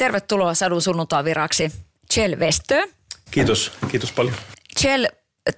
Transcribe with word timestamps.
Tervetuloa 0.00 0.54
Sadun 0.54 0.82
sunnuntai 0.82 1.24
viraksi 1.24 1.72
Chel 2.12 2.38
Westö. 2.38 2.88
Kiitos, 3.30 3.72
kiitos 3.90 4.12
paljon. 4.12 4.34
Chel, 4.80 5.08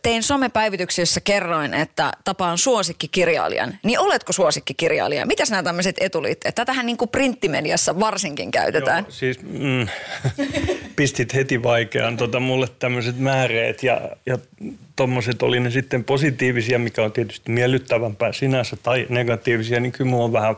tein 0.02 0.23
somepäivityksen, 0.23 1.02
jossa 1.02 1.20
kerroin, 1.20 1.74
että 1.74 2.12
tapaan 2.24 2.59
suosikkikirjailijan. 2.59 3.78
Niin 3.84 3.98
oletko 3.98 4.33
suosikkikirjailija? 4.33 5.27
Mitäs 5.27 5.50
nämä 5.50 5.62
tämmöiset 5.62 5.97
etuliitteet? 6.00 6.55
Tätähän 6.55 6.86
niin 6.86 6.97
kuin 6.97 7.09
printtimediassa 7.09 8.00
varsinkin 8.00 8.50
käytetään. 8.50 9.05
Joo, 9.05 9.10
siis 9.10 9.42
mm, 9.42 9.88
pistit 10.97 11.34
heti 11.34 11.62
vaikeaan 11.62 12.16
tota, 12.16 12.41
mulle 12.41 12.69
tämmöiset 12.78 13.19
määreet 13.19 13.83
ja, 13.83 14.00
ja 14.27 14.38
tommoset 14.97 15.42
oli 15.42 15.61
ne 15.61 15.70
sitten 15.70 16.05
positiivisia, 16.05 16.78
mikä 16.78 17.05
on 17.05 17.12
tietysti 17.12 17.52
miellyttävämpää 17.52 18.33
sinänsä, 18.33 18.77
tai 18.83 19.06
negatiivisia, 19.09 19.80
niin 19.80 19.92
kyllä 19.92 20.11
mulla 20.11 20.24
on 20.24 20.33
vähän, 20.33 20.56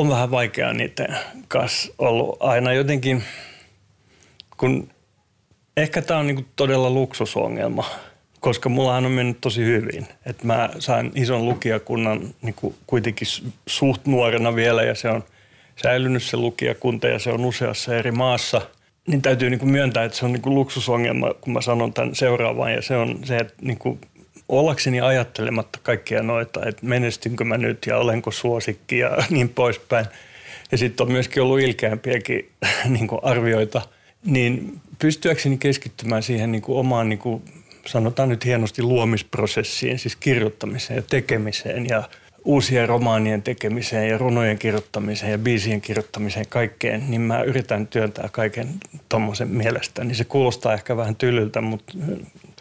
on 0.00 0.08
vähän 0.08 0.30
vaikeaa 0.30 0.72
niiden 0.72 1.16
kanssa 1.48 1.92
ollut 1.98 2.36
aina 2.40 2.72
jotenkin, 2.72 3.22
kun 4.56 4.88
ehkä 5.76 6.02
tämä 6.02 6.20
on 6.20 6.26
niinku 6.26 6.44
todella 6.56 6.90
luksusongelma– 6.90 7.84
koska 8.46 8.68
mullahan 8.68 9.06
on 9.06 9.12
mennyt 9.12 9.40
tosi 9.40 9.64
hyvin. 9.64 10.06
Että 10.26 10.46
mä 10.46 10.70
sain 10.78 11.12
ison 11.14 11.44
lukijakunnan 11.44 12.20
niin 12.42 12.54
kuin 12.54 12.74
kuitenkin 12.86 13.28
suht 13.66 14.06
nuorena 14.06 14.54
vielä 14.54 14.82
ja 14.82 14.94
se 14.94 15.08
on 15.08 15.24
säilynyt 15.82 16.22
se 16.22 16.36
lukijakunta 16.36 17.08
ja 17.08 17.18
se 17.18 17.30
on 17.30 17.44
useassa 17.44 17.96
eri 17.96 18.10
maassa. 18.10 18.60
Niin 19.06 19.22
täytyy 19.22 19.50
niin 19.50 19.60
kuin 19.60 19.70
myöntää, 19.70 20.04
että 20.04 20.18
se 20.18 20.24
on 20.24 20.32
niin 20.32 20.42
kuin 20.42 20.54
luksusongelma, 20.54 21.34
kun 21.34 21.52
mä 21.52 21.60
sanon 21.60 21.92
tämän 21.92 22.14
seuraavan 22.14 22.72
ja 22.72 22.82
se 22.82 22.96
on 22.96 23.18
se, 23.24 23.36
että 23.36 23.54
niin 23.62 23.78
kuin 23.78 24.00
ollakseni 24.48 25.00
ajattelematta 25.00 25.78
kaikkia 25.82 26.22
noita, 26.22 26.66
että 26.66 26.86
menestynkö 26.86 27.44
mä 27.44 27.58
nyt 27.58 27.86
ja 27.86 27.98
olenko 27.98 28.30
suosikki 28.30 28.98
ja 28.98 29.16
niin 29.30 29.48
poispäin. 29.48 30.06
Ja 30.72 30.78
sitten 30.78 31.06
on 31.06 31.12
myöskin 31.12 31.42
ollut 31.42 31.60
ilkeämpiäkin 31.60 32.50
niin 32.98 33.08
kuin 33.08 33.20
arvioita, 33.22 33.82
niin 34.24 34.80
pystyäkseni 34.98 35.58
keskittymään 35.58 36.22
siihen 36.22 36.52
niin 36.52 36.62
kuin 36.62 36.78
omaan 36.78 37.08
niin 37.08 37.18
kuin 37.18 37.42
sanotaan 37.86 38.28
nyt 38.28 38.44
hienosti 38.44 38.82
luomisprosessiin, 38.82 39.98
siis 39.98 40.16
kirjoittamiseen 40.16 40.96
ja 40.96 41.02
tekemiseen 41.10 41.86
ja 41.88 42.08
uusien 42.44 42.88
romaanien 42.88 43.42
tekemiseen 43.42 44.08
ja 44.08 44.18
runojen 44.18 44.58
kirjoittamiseen 44.58 45.32
ja 45.32 45.38
biisien 45.38 45.80
kirjoittamiseen 45.80 46.46
kaikkeen, 46.48 47.10
niin 47.10 47.20
mä 47.20 47.42
yritän 47.42 47.86
työntää 47.86 48.28
kaiken 48.32 48.68
tuommoisen 49.08 49.48
mielestä. 49.48 50.04
Niin 50.04 50.16
se 50.16 50.24
kuulostaa 50.24 50.74
ehkä 50.74 50.96
vähän 50.96 51.16
tylyltä, 51.16 51.60
mutta 51.60 51.92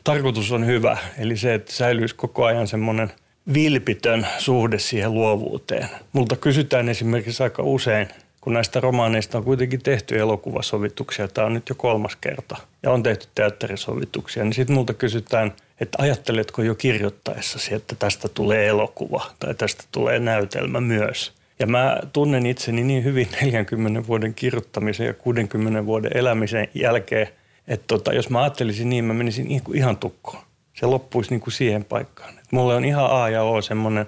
tarkoitus 0.05 0.51
on 0.51 0.65
hyvä. 0.65 0.97
Eli 1.17 1.37
se, 1.37 1.53
että 1.53 1.71
säilyisi 1.71 2.15
koko 2.15 2.45
ajan 2.45 2.67
semmoinen 2.67 3.11
vilpitön 3.53 4.27
suhde 4.37 4.79
siihen 4.79 5.13
luovuuteen. 5.13 5.89
Multa 6.13 6.35
kysytään 6.35 6.89
esimerkiksi 6.89 7.43
aika 7.43 7.63
usein– 7.63 8.07
kun 8.45 8.53
näistä 8.53 8.79
romaaneista 8.79 9.37
on 9.37 9.43
kuitenkin 9.43 9.83
tehty 9.83 10.19
elokuvasovituksia, 10.19 11.27
tämä 11.27 11.47
on 11.47 11.53
nyt 11.53 11.69
jo 11.69 11.75
kolmas 11.75 12.15
kerta, 12.15 12.57
ja 12.83 12.91
on 12.91 13.03
tehty 13.03 13.27
teatterisovituksia, 13.35 14.43
niin 14.43 14.53
sitten 14.53 14.75
multa 14.75 14.93
kysytään, 14.93 15.53
että 15.79 15.97
ajatteletko 16.01 16.61
jo 16.61 16.75
kirjoittaessasi, 16.75 17.73
että 17.73 17.95
tästä 17.95 18.27
tulee 18.27 18.67
elokuva 18.67 19.25
tai 19.39 19.55
tästä 19.55 19.83
tulee 19.91 20.19
näytelmä 20.19 20.81
myös. 20.81 21.33
Ja 21.59 21.67
mä 21.67 21.99
tunnen 22.13 22.45
itseni 22.45 22.83
niin 22.83 23.03
hyvin 23.03 23.27
40 23.41 24.07
vuoden 24.07 24.33
kirjoittamisen 24.33 25.07
ja 25.07 25.13
60 25.13 25.85
vuoden 25.85 26.17
elämisen 26.17 26.67
jälkeen, 26.73 27.27
että 27.67 27.87
tota, 27.87 28.13
jos 28.13 28.29
mä 28.29 28.41
ajattelisin 28.41 28.89
niin, 28.89 29.05
mä 29.05 29.13
menisin 29.13 29.61
ihan 29.73 29.97
tukkoon. 29.97 30.43
Se 30.73 30.85
loppuisi 30.85 31.29
niin 31.29 31.41
kuin 31.41 31.53
siihen 31.53 31.85
paikkaan. 31.85 32.39
Et 32.39 32.51
mulle 32.51 32.75
on 32.75 32.85
ihan 32.85 33.11
A 33.11 33.29
ja 33.29 33.43
O 33.43 33.61
semmoinen 33.61 34.05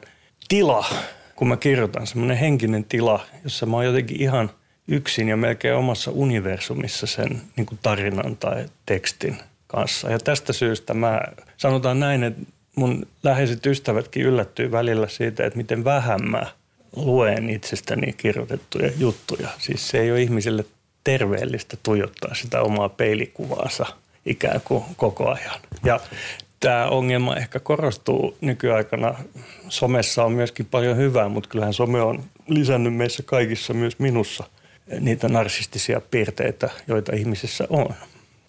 tila, 0.48 0.86
kun 1.36 1.48
mä 1.48 1.58
kirjoitan, 1.58 2.08
semmoinen 2.08 2.38
henkinen 2.38 2.84
tila, 2.84 3.26
jossa 3.44 3.66
mä 3.66 3.78
oon 3.78 3.86
jotenkin 3.86 4.22
ihan 4.22 4.50
yksin 4.88 5.30
ja 5.30 5.38
melkein 5.38 5.76
omassa 5.76 6.12
universumissa 6.12 7.08
sen 7.08 7.42
niin 7.56 7.66
kuin 7.66 7.80
tarinan 7.84 8.38
tai 8.38 8.66
tekstin 8.86 9.38
kanssa. 9.68 10.12
Ja 10.12 10.20
tästä 10.20 10.54
syystä 10.54 10.94
mä 10.94 11.22
sanotaan 11.58 12.00
näin, 12.00 12.24
että 12.24 12.42
mun 12.76 13.08
läheiset 13.24 13.66
ystävätkin 13.66 14.24
yllättyy 14.24 14.72
välillä 14.72 15.08
siitä, 15.08 15.46
että 15.46 15.58
miten 15.58 15.84
vähän 15.84 16.30
mä 16.30 16.46
luen 16.96 17.50
itsestäni 17.50 18.14
kirjoitettuja 18.14 18.92
juttuja. 18.98 19.50
Siis 19.58 19.88
se 19.88 20.00
ei 20.00 20.12
ole 20.12 20.22
ihmisille 20.22 20.66
terveellistä 21.08 21.78
tuijottaa 21.84 22.36
sitä 22.36 22.62
omaa 22.62 22.90
peilikuvaansa 22.90 23.86
ikään 24.26 24.62
kuin 24.62 24.84
koko 24.98 25.30
ajan. 25.30 25.60
Ja 25.86 26.00
tämä 26.60 26.88
ongelma 26.88 27.36
ehkä 27.36 27.60
korostuu 27.60 28.38
nykyaikana. 28.42 29.16
Somessa 29.70 30.24
on 30.24 30.32
myöskin 30.32 30.66
paljon 30.66 30.98
hyvää, 30.98 31.30
mutta 31.30 31.50
kyllähän 31.50 31.74
some 31.74 32.02
on 32.02 32.24
lisännyt 32.48 32.96
meissä 32.96 33.24
kaikissa, 33.24 33.74
myös 33.74 34.00
minussa, 34.00 34.44
niitä 35.00 35.30
narsistisia 35.30 36.02
piirteitä, 36.02 36.70
joita 36.88 37.16
ihmisissä 37.16 37.68
on. 37.70 37.94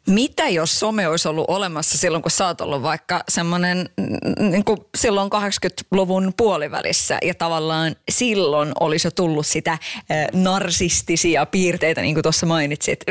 Mitä 0.08 0.48
jos 0.48 0.80
some 0.80 1.08
olisi 1.08 1.28
ollut 1.28 1.44
olemassa 1.48 1.98
silloin, 1.98 2.22
kun 2.22 2.30
sä 2.30 2.46
oot 2.46 2.60
ollut 2.60 2.82
vaikka 2.82 3.24
semmoinen 3.28 3.88
niin 4.40 4.64
kuin 4.64 4.78
silloin 4.96 5.30
80-luvun 5.32 6.32
puolivälissä 6.36 7.18
ja 7.22 7.34
tavallaan 7.34 7.96
silloin 8.10 8.72
olisi 8.80 9.06
jo 9.06 9.10
tullut 9.10 9.46
sitä 9.46 9.72
äh, 9.72 9.78
narsistisia 10.32 11.46
piirteitä, 11.46 12.00
niin 12.00 12.14
kuin 12.14 12.22
tuossa 12.22 12.46
mainitsit. 12.46 13.04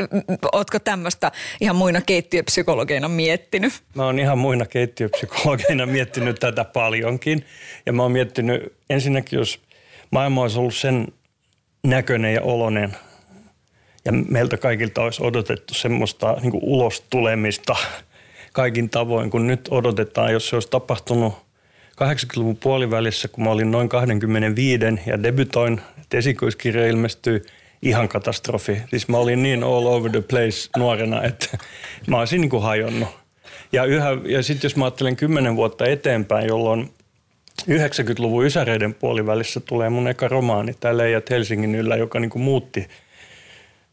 Ootko 0.52 0.78
tämmöistä 0.78 1.32
ihan 1.60 1.76
muina 1.76 2.00
keittiöpsykologeina 2.00 3.08
miettinyt? 3.08 3.72
Mä 3.94 4.04
oon 4.04 4.18
ihan 4.18 4.38
muina 4.38 4.66
keittiöpsykologeina 4.66 5.86
miettinyt 5.86 6.40
tätä 6.40 6.64
paljonkin 6.64 7.44
ja 7.86 7.92
mä 7.92 8.02
oon 8.02 8.12
miettinyt 8.12 8.72
ensinnäkin, 8.90 9.36
jos 9.36 9.60
maailma 10.10 10.42
olisi 10.42 10.58
ollut 10.58 10.74
sen 10.74 11.08
näköinen 11.84 12.34
ja 12.34 12.42
olonen– 12.42 12.96
ja 14.08 14.12
meiltä 14.28 14.56
kaikilta 14.56 15.02
olisi 15.02 15.22
odotettu 15.22 15.74
semmoista 15.74 16.36
niin 16.40 16.50
kuin 16.50 16.64
ulos 16.64 17.04
tulemista 17.10 17.76
kaikin 18.52 18.90
tavoin, 18.90 19.30
kun 19.30 19.46
nyt 19.46 19.68
odotetaan, 19.70 20.32
jos 20.32 20.48
se 20.48 20.56
olisi 20.56 20.70
tapahtunut 20.70 21.34
80-luvun 21.90 22.56
puolivälissä, 22.56 23.28
kun 23.28 23.44
mä 23.44 23.50
olin 23.50 23.70
noin 23.70 23.88
25 23.88 24.84
ja 25.06 25.22
debytoin, 25.22 25.80
että 26.02 26.16
esikoiskirja 26.16 26.86
ilmestyi, 26.86 27.42
ihan 27.82 28.08
katastrofi. 28.08 28.82
Siis 28.90 29.08
mä 29.08 29.16
olin 29.16 29.42
niin 29.42 29.64
all 29.64 29.86
over 29.86 30.10
the 30.10 30.20
place 30.20 30.70
nuorena, 30.76 31.22
että 31.22 31.58
mä 32.06 32.18
olisin 32.18 32.40
niin 32.40 32.50
kuin 32.50 32.62
hajonnut. 32.62 33.08
Ja, 33.72 33.84
yhä, 33.84 34.08
ja 34.24 34.42
sitten 34.42 34.68
jos 34.68 34.76
mä 34.76 34.84
ajattelen 34.84 35.16
10 35.16 35.56
vuotta 35.56 35.86
eteenpäin, 35.86 36.48
jolloin 36.48 36.90
90-luvun 37.62 38.46
ysäreiden 38.46 38.94
puolivälissä 38.94 39.60
tulee 39.60 39.90
mun 39.90 40.08
eka 40.08 40.28
romaani, 40.28 40.74
tämä 40.80 40.96
Leijat 40.96 41.30
Helsingin 41.30 41.74
yllä, 41.74 41.96
joka 41.96 42.20
niin 42.20 42.30
kuin 42.30 42.42
muutti– 42.42 42.88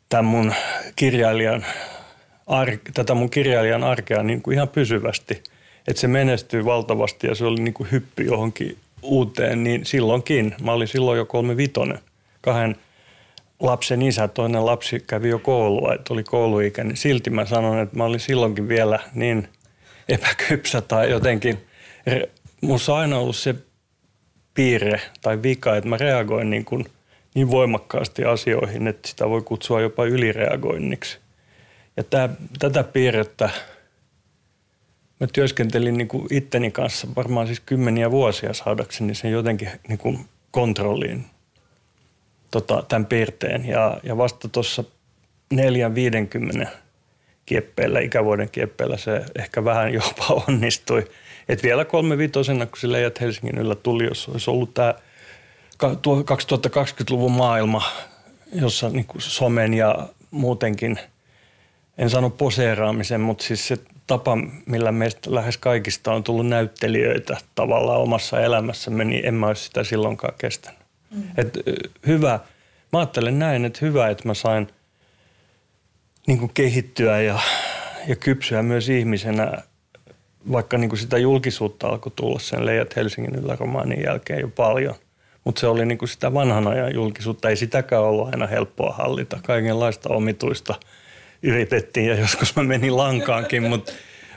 tämän 0.10 0.26
mun 0.26 0.54
kirjailijan, 0.96 1.66
ar, 2.48 2.72
tätä 2.94 3.14
mun 3.14 3.30
kirjailijan 3.30 3.84
arkea 3.84 4.24
niin 4.24 4.42
kuin 4.42 4.56
ihan 4.56 4.70
pysyvästi. 4.70 5.44
Että 5.88 6.02
se 6.02 6.08
menestyi 6.08 6.66
valtavasti 6.66 7.28
ja 7.28 7.36
se 7.36 7.46
oli 7.46 7.62
niin 7.62 7.74
kuin 7.74 7.92
hyppy 7.92 8.24
johonkin 8.24 8.78
uuteen, 9.02 9.64
niin 9.64 9.86
silloinkin, 9.86 10.56
mä 10.62 10.72
olin 10.72 10.88
silloin 10.88 11.18
jo 11.18 11.26
kolme 11.26 11.58
vitonen, 11.58 12.00
kahden 12.42 12.76
lapsen 13.60 14.02
isä, 14.02 14.28
toinen 14.28 14.66
lapsi 14.66 15.00
kävi 15.00 15.30
jo 15.30 15.40
koulua, 15.40 15.94
että 15.94 16.14
oli 16.14 16.24
kouluikä, 16.24 16.84
niin 16.84 16.98
silti 16.98 17.30
mä 17.30 17.46
sanon, 17.46 17.80
että 17.80 17.98
mä 17.98 18.04
olin 18.04 18.20
silloinkin 18.20 18.68
vielä 18.68 19.00
niin 19.14 19.48
epäkypsä 20.10 20.82
tai 20.82 21.12
jotenkin, 21.12 21.66
musta 22.62 22.94
on 22.94 23.00
aina 23.00 23.18
ollut 23.18 23.36
se 23.36 23.56
piirre 24.54 25.02
tai 25.22 25.44
vika, 25.44 25.76
että 25.76 25.90
mä 25.90 25.98
reagoin 25.98 26.50
niin 26.50 26.66
kuin 26.66 26.86
niin 27.36 27.52
voimakkaasti 27.52 28.26
asioihin, 28.26 28.88
että 28.88 29.08
sitä 29.08 29.30
voi 29.30 29.42
kutsua 29.42 29.82
jopa 29.82 30.06
ylireagoinniksi. 30.06 31.18
Ja 31.98 32.04
tämä, 32.04 32.30
tätä 32.60 32.84
piirrettä 32.84 33.50
mä 35.20 35.28
työskentelin 35.34 35.98
niin 35.98 36.08
kuin 36.08 36.28
itteni 36.32 36.72
kanssa 36.72 37.08
varmaan 37.16 37.48
siis 37.48 37.60
kymmeniä 37.60 38.12
vuosia 38.12 38.54
saadakseni 38.54 39.16
sen 39.16 39.32
jotenkin 39.32 39.70
niin 39.88 39.98
kuin 39.98 40.20
kontrolliin 40.52 41.26
tota, 42.52 42.84
tämän 42.88 43.06
piirteen. 43.06 43.66
Ja, 43.66 43.98
ja 44.04 44.18
vasta 44.18 44.48
tuossa 44.48 44.84
neljän 45.54 45.96
viidenkymmenen 45.96 46.70
kieppeillä, 47.46 48.00
ikävuoden 48.00 48.50
kieppeillä 48.50 48.98
se 48.98 49.26
ehkä 49.40 49.66
vähän 49.66 49.94
jopa 49.94 50.44
onnistui. 50.48 51.08
Et 51.50 51.64
vielä 51.64 51.86
kolme 51.86 52.18
vitosena, 52.18 52.66
kun 52.66 52.92
Leijat 52.92 53.22
Helsingin 53.22 53.58
yllä 53.58 53.76
tuli, 53.76 54.04
jos 54.04 54.30
olisi 54.30 54.50
ollut 54.50 54.74
tämä 54.74 54.94
2020-luvun 55.84 57.32
maailma, 57.32 57.84
jossa 58.54 58.90
niin 58.90 59.06
kuin 59.06 59.22
somen 59.22 59.74
ja 59.74 60.10
muutenkin 60.32 61.00
en 61.98 62.10
sano 62.10 62.30
poseeraamisen, 62.30 63.22
mutta 63.22 63.44
siis 63.44 63.68
se 63.68 63.78
tapa, 64.08 64.38
millä 64.66 64.92
meistä 64.92 65.36
lähes 65.36 65.58
kaikista 65.58 66.14
on 66.14 66.24
tullut 66.24 66.48
näyttelijöitä 66.48 67.38
tavallaan 67.56 68.02
omassa 68.02 68.42
elämässämme, 68.42 69.04
niin 69.04 69.26
en 69.26 69.34
mä 69.34 69.48
olisi 69.48 69.64
sitä 69.64 69.84
silloinkaan 69.84 70.34
kestänyt. 70.38 70.80
Mm. 71.12 71.24
Et, 71.38 71.58
hyvä, 72.08 72.40
mä 72.94 73.00
ajattelen 73.00 73.40
näin, 73.40 73.66
että 73.66 73.80
hyvä, 73.82 74.10
että 74.10 74.28
mä 74.28 74.34
sain 74.34 74.68
niin 76.28 76.40
kuin 76.40 76.52
kehittyä 76.54 77.22
ja, 77.22 77.40
ja 78.08 78.16
kypsyä 78.16 78.64
myös 78.64 78.90
ihmisenä, 78.90 79.52
vaikka 80.52 80.78
niin 80.78 80.90
kuin 80.90 81.00
sitä 81.00 81.18
julkisuutta 81.18 81.88
alkoi 81.88 82.12
tulla 82.16 82.40
sen 82.40 82.66
Leijat 82.66 82.96
Helsingin 82.96 83.36
yläromaanin 83.36 84.04
jälkeen 84.04 84.40
jo 84.40 84.48
paljon. 84.48 84.96
Mutta 85.46 85.60
se 85.60 85.68
oli 85.68 85.86
niin 85.86 85.98
kuin 85.98 86.10
sitä 86.10 86.34
vanhan 86.34 86.68
ajan 86.68 86.94
julkisuutta. 86.94 87.50
Ei 87.50 87.56
sitäkään 87.56 88.02
ollut 88.02 88.28
aina 88.28 88.48
helppoa 88.48 88.94
hallita. 88.94 89.40
Kaikenlaista 89.44 90.10
omituista 90.10 90.76
yritettiin 91.44 92.08
ja 92.08 92.16
joskus 92.16 92.56
mä 92.56 92.64
menin 92.64 92.98
lankaankin, 92.98 93.64
mutta 93.64 93.92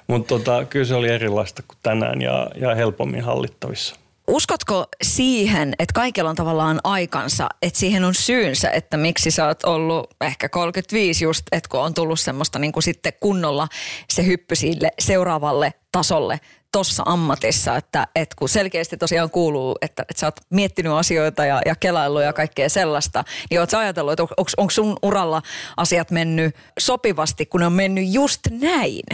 mut 0.06 0.26
tota, 0.26 0.64
kyllä 0.64 0.84
se 0.86 0.94
oli 0.94 1.08
erilaista 1.08 1.62
kuin 1.68 1.78
tänään 1.82 2.22
ja, 2.22 2.50
ja 2.56 2.74
helpommin 2.74 3.24
hallittavissa. 3.24 3.96
Uskotko 4.28 4.86
siihen, 5.02 5.74
että 5.78 5.92
kaikilla 5.92 6.30
on 6.30 6.36
tavallaan 6.36 6.80
aikansa, 6.84 7.48
että 7.62 7.78
siihen 7.78 8.04
on 8.04 8.14
syynsä, 8.14 8.70
että 8.70 8.96
miksi 8.96 9.30
sä 9.30 9.46
oot 9.46 9.64
ollut 9.64 10.14
ehkä 10.20 10.48
35 10.48 11.24
just, 11.24 11.42
että 11.52 11.68
kun 11.68 11.80
on 11.80 11.94
tullut 11.94 12.20
semmoista 12.20 12.58
niin 12.58 12.72
kuin 12.72 12.82
sitten 12.82 13.12
kunnolla 13.20 13.68
se 14.10 14.26
hyppy 14.26 14.54
sille 14.54 14.90
seuraavalle 14.98 15.74
tasolle 15.92 16.40
tuossa 16.72 17.02
ammatissa, 17.06 17.76
että, 17.76 18.06
että 18.16 18.36
kun 18.38 18.48
selkeästi 18.48 18.96
tosiaan 18.96 19.30
kuuluu, 19.30 19.76
että, 19.82 20.02
että 20.02 20.20
sä 20.20 20.26
oot 20.26 20.40
miettinyt 20.50 20.92
asioita 20.92 21.44
ja, 21.44 21.62
ja 21.66 21.74
kelaillut 21.74 22.22
ja 22.22 22.32
kaikkea 22.32 22.68
sellaista, 22.68 23.24
niin 23.50 23.60
oot 23.60 23.70
sä 23.70 23.78
ajatellut, 23.78 24.12
että 24.12 24.22
onko, 24.22 24.50
onko 24.56 24.70
sun 24.70 24.96
uralla 25.02 25.42
asiat 25.76 26.10
mennyt 26.10 26.56
sopivasti, 26.78 27.46
kun 27.46 27.60
ne 27.60 27.66
on 27.66 27.72
mennyt 27.72 28.04
just 28.08 28.40
näin? 28.50 29.04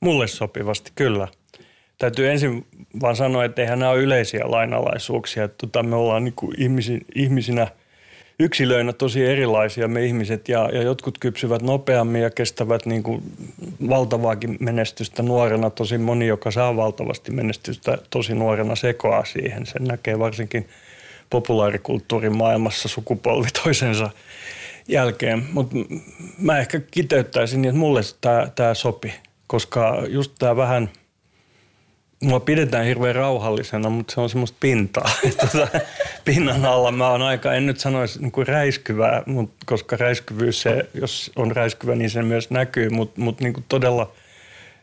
Mulle 0.00 0.26
sopivasti, 0.26 0.92
kyllä. 0.94 1.28
Täytyy 1.98 2.30
ensin 2.30 2.66
vaan 3.00 3.16
sanoa, 3.16 3.44
että 3.44 3.62
eihän 3.62 3.78
nämä 3.78 3.90
ole 3.90 4.02
yleisiä 4.02 4.50
lainalaisuuksia. 4.50 5.44
Että 5.44 5.56
tota, 5.58 5.82
me 5.82 5.96
ollaan 5.96 6.24
niin 6.24 6.34
kuin 6.36 6.60
ihmisi, 6.60 7.00
ihmisinä– 7.14 7.66
yksilöinä 8.38 8.92
tosi 8.92 9.24
erilaisia 9.24 9.88
me 9.88 10.04
ihmiset 10.04 10.48
ja, 10.48 10.70
ja 10.72 10.82
jotkut 10.82 11.18
kypsyvät 11.18 11.62
nopeammin 11.62 12.22
ja 12.22 12.30
kestävät 12.30 12.86
niin 12.86 13.02
kuin 13.02 13.22
valtavaakin 13.88 14.56
menestystä 14.60 15.22
nuorena. 15.22 15.70
Tosi 15.70 15.98
moni, 15.98 16.26
joka 16.26 16.50
saa 16.50 16.76
valtavasti 16.76 17.32
menestystä 17.32 17.98
tosi 18.10 18.34
nuorena 18.34 18.76
sekoaa 18.76 19.24
siihen. 19.24 19.66
Sen 19.66 19.84
näkee 19.84 20.18
varsinkin 20.18 20.68
populaarikulttuurin 21.30 22.36
maailmassa 22.36 22.88
sukupolvi 22.88 23.48
toisensa 23.64 24.10
jälkeen. 24.88 25.44
Mutta 25.52 25.76
mä 26.38 26.58
ehkä 26.58 26.80
kiteyttäisin, 26.90 27.64
että 27.64 27.78
mulle 27.78 28.00
tämä 28.54 28.74
sopi, 28.74 29.14
koska 29.46 30.02
just 30.08 30.32
tämä 30.38 30.56
vähän– 30.56 30.90
Mua 32.22 32.40
pidetään 32.40 32.84
hirveän 32.84 33.14
rauhallisena, 33.14 33.90
mutta 33.90 34.14
se 34.14 34.20
on 34.20 34.30
semmoista 34.30 34.56
pintaa. 34.60 35.10
Tota, 35.40 35.68
pinnan 36.24 36.64
alla 36.64 36.92
mä 36.92 37.10
oon 37.10 37.22
aika, 37.22 37.54
en 37.54 37.66
nyt 37.66 37.80
sanoisi 37.80 38.20
niin 38.22 38.32
kuin 38.32 38.46
räiskyvää, 38.46 39.22
mutta 39.26 39.56
koska 39.66 39.96
räiskyvyys, 39.96 40.62
se, 40.62 40.88
jos 40.94 41.32
on 41.36 41.52
räiskyvä, 41.52 41.94
niin 41.94 42.10
se 42.10 42.22
myös 42.22 42.50
näkyy, 42.50 42.90
mutta 42.90 43.20
mut 43.20 43.40
niin 43.40 43.64
todella 43.68 44.12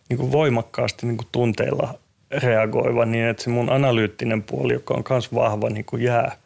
niin 0.09 0.18
kuin 0.18 0.31
voimakkaasti 0.31 1.06
niin 1.06 1.18
kuin 1.18 1.27
tunteilla 1.31 2.00
reagoiva 2.31 3.06
niin, 3.06 3.25
että 3.25 3.44
se 3.44 3.50
mun 3.50 3.69
analyyttinen 3.69 4.44
puoli, 4.44 4.74
joka 4.74 4.94
on 4.94 5.03
myös 5.09 5.33
vahva, 5.33 5.69
niin 5.69 5.86
kuin 5.86 6.03
jää 6.03 6.38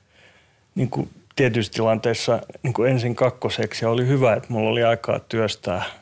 niin 0.76 0.90
kuin 0.90 1.10
tietyissä 1.36 1.74
tilanteissa 1.74 2.42
niin 2.64 2.74
kuin 2.74 2.92
ensin 2.92 3.16
kakkoseksi. 3.16 3.86
Ja 3.86 3.90
oli 3.90 4.08
hyvä, 4.08 4.34
että 4.34 4.54
mulla 4.54 4.70
oli 4.70 4.84
aikaa 4.84 5.20
työstää– 5.20 5.84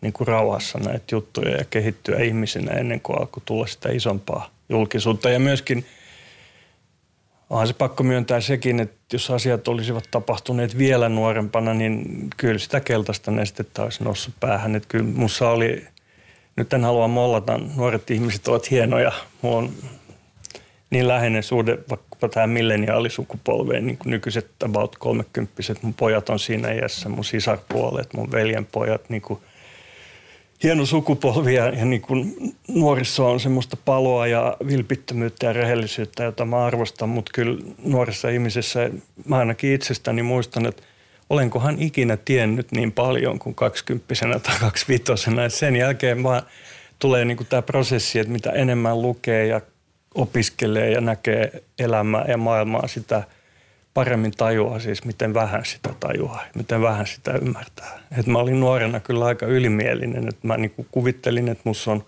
niin 0.00 0.12
kuin 0.12 0.28
rauhassa 0.28 0.78
näitä 0.78 1.04
juttuja 1.12 1.56
ja 1.56 1.64
kehittyä 1.64 2.18
ihmisenä 2.18 2.72
ennen 2.72 3.00
kuin 3.00 3.18
alkoi 3.18 3.42
tulla 3.44 3.66
sitä 3.66 3.88
isompaa 3.88 4.50
julkisuutta. 4.68 5.30
Ja 5.30 5.38
myöskin 5.38 5.86
onhan 7.50 7.66
se 7.66 7.74
pakko 7.74 8.02
myöntää 8.02 8.40
sekin, 8.40 8.80
että 8.80 8.96
jos 9.12 9.30
asiat 9.30 9.68
olisivat 9.68 10.04
tapahtuneet 10.10 10.78
vielä 10.78 11.08
nuorempana, 11.08 11.74
niin 11.74 12.04
kyllä 12.36 12.58
sitä 12.58 12.80
keltaista 12.80 13.30
nestettä 13.30 13.82
olisi 13.82 14.04
noussut 14.04 14.34
päähän. 14.40 14.76
Että 14.76 14.88
kyllä 14.88 15.04
mussa 15.04 15.50
oli, 15.50 15.84
nyt 16.56 16.72
en 16.72 16.84
halua 16.84 17.08
mollata, 17.08 17.60
nuoret 17.76 18.10
ihmiset 18.10 18.48
ovat 18.48 18.70
hienoja. 18.70 19.12
Mulla 19.42 19.56
on 19.56 19.72
niin 20.90 21.08
läheinen 21.08 21.42
suhde 21.42 21.78
vaikkapa 21.90 22.28
tähän 22.28 22.50
milleniaalisukupolveen, 22.50 23.86
niin 23.86 23.98
kuin 23.98 24.10
nykyiset 24.10 24.50
about 24.64 24.96
30 24.98 25.52
Mun 25.82 25.94
pojat 25.94 26.28
on 26.28 26.38
siinä 26.38 26.72
iässä, 26.72 27.08
mun 27.08 27.24
sisarpuolet, 27.24 28.14
mun 28.14 28.32
veljen 28.32 28.66
pojat, 28.66 29.10
niin 29.10 29.22
kuin– 29.22 29.40
hieno 30.62 30.86
sukupolvi 30.86 31.54
ja, 31.54 31.68
ja 31.68 31.84
niin 31.84 32.02
kuin 32.02 32.54
nuorissa 32.68 33.24
on 33.24 33.40
semmoista 33.40 33.76
paloa 33.84 34.26
ja 34.26 34.56
vilpittömyyttä 34.66 35.46
ja 35.46 35.52
rehellisyyttä, 35.52 36.24
jota 36.24 36.44
mä 36.44 36.64
arvostan, 36.64 37.08
mutta 37.08 37.30
kyllä 37.34 37.62
nuorissa 37.84 38.28
ihmisissä 38.28 38.90
mä 39.24 39.36
ainakin 39.36 39.72
itsestäni 39.72 40.22
muistan, 40.22 40.66
että 40.66 40.82
olenkohan 41.30 41.82
ikinä 41.82 42.16
tiennyt 42.16 42.72
niin 42.72 42.92
paljon 42.92 43.38
kuin 43.38 43.54
kaksikymppisenä 43.54 44.38
tai 44.38 44.56
kaksivitosena. 44.60 45.48
Sen 45.48 45.76
jälkeen 45.76 46.22
vaan 46.22 46.42
tulee 46.98 47.24
niin 47.24 47.36
kuin 47.36 47.46
tämä 47.46 47.62
prosessi, 47.62 48.18
että 48.18 48.32
mitä 48.32 48.50
enemmän 48.50 49.02
lukee 49.02 49.46
ja 49.46 49.60
opiskelee 50.14 50.90
ja 50.90 51.00
näkee 51.00 51.62
elämää 51.78 52.24
ja 52.28 52.36
maailmaa, 52.36 52.88
sitä– 52.88 53.22
paremmin 53.96 54.32
tajua 54.36 54.78
siis, 54.78 55.04
miten 55.04 55.34
vähän 55.34 55.64
sitä 55.64 55.90
tajuaa, 56.00 56.44
miten 56.54 56.82
vähän 56.82 57.06
sitä 57.06 57.32
ymmärtää. 57.42 58.00
Et 58.18 58.26
mä 58.26 58.38
olin 58.38 58.60
nuorena 58.60 59.00
kyllä 59.00 59.24
aika 59.24 59.46
ylimielinen, 59.46 60.28
että 60.28 60.46
mä 60.46 60.56
niinku 60.56 60.86
kuvittelin, 60.90 61.48
että 61.48 61.62
musta 61.64 61.90
on 61.90 62.04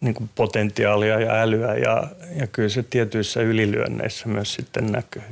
niinku 0.00 0.28
potentiaalia 0.34 1.20
ja 1.20 1.32
älyä 1.34 1.74
ja, 1.74 2.06
ja 2.40 2.46
kyllä 2.46 2.68
se 2.68 2.82
tietyissä 2.82 3.40
ylilyönneissä 3.40 4.28
myös 4.28 4.54
sitten 4.54 4.92
näkyy 4.92 5.22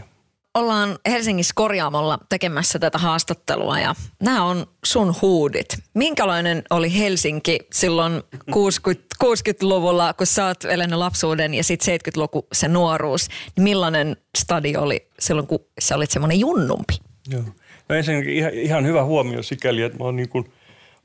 ollaan 0.54 0.99
Helsingissä 1.06 1.52
korjaamolla 1.56 2.19
tekemässä 2.28 2.78
tätä 2.78 2.99
haastattelua 2.99 3.78
ja 3.78 3.94
nämä 4.22 4.44
on 4.44 4.66
sun 4.84 5.14
huudit. 5.22 5.66
Minkälainen 5.94 6.62
oli 6.70 6.99
Helsinki 6.99 7.58
silloin 7.72 8.22
60, 8.52 9.16
60-luvulla, 9.25 10.14
kun 10.14 10.26
sä 10.26 10.46
oot 10.46 10.64
elänyt 10.64 10.99
lapsuuden 10.99 11.54
ja 11.54 11.64
sitten 11.64 12.00
70-luku 12.00 12.46
se 12.52 12.69
nuoruus. 12.69 13.28
Niin 13.56 13.64
millainen 13.64 14.16
stadi 14.38 14.76
oli 14.76 15.08
silloin, 15.19 15.46
kun 15.46 15.60
sä 15.81 15.96
olit 15.96 16.10
semmoinen 16.10 16.40
junnumpi? 16.40 16.94
Joo. 17.28 17.43
No 17.88 17.96
ensinnäkin 17.96 18.34
ihan, 18.34 18.55
ihan 18.55 18.87
hyvä 18.87 19.05
huomio 19.05 19.43
sikäli, 19.43 19.82
että 19.82 19.98
mä 19.98 20.05
oon 20.05 20.16
niin 20.16 20.28
kuin 20.28 20.52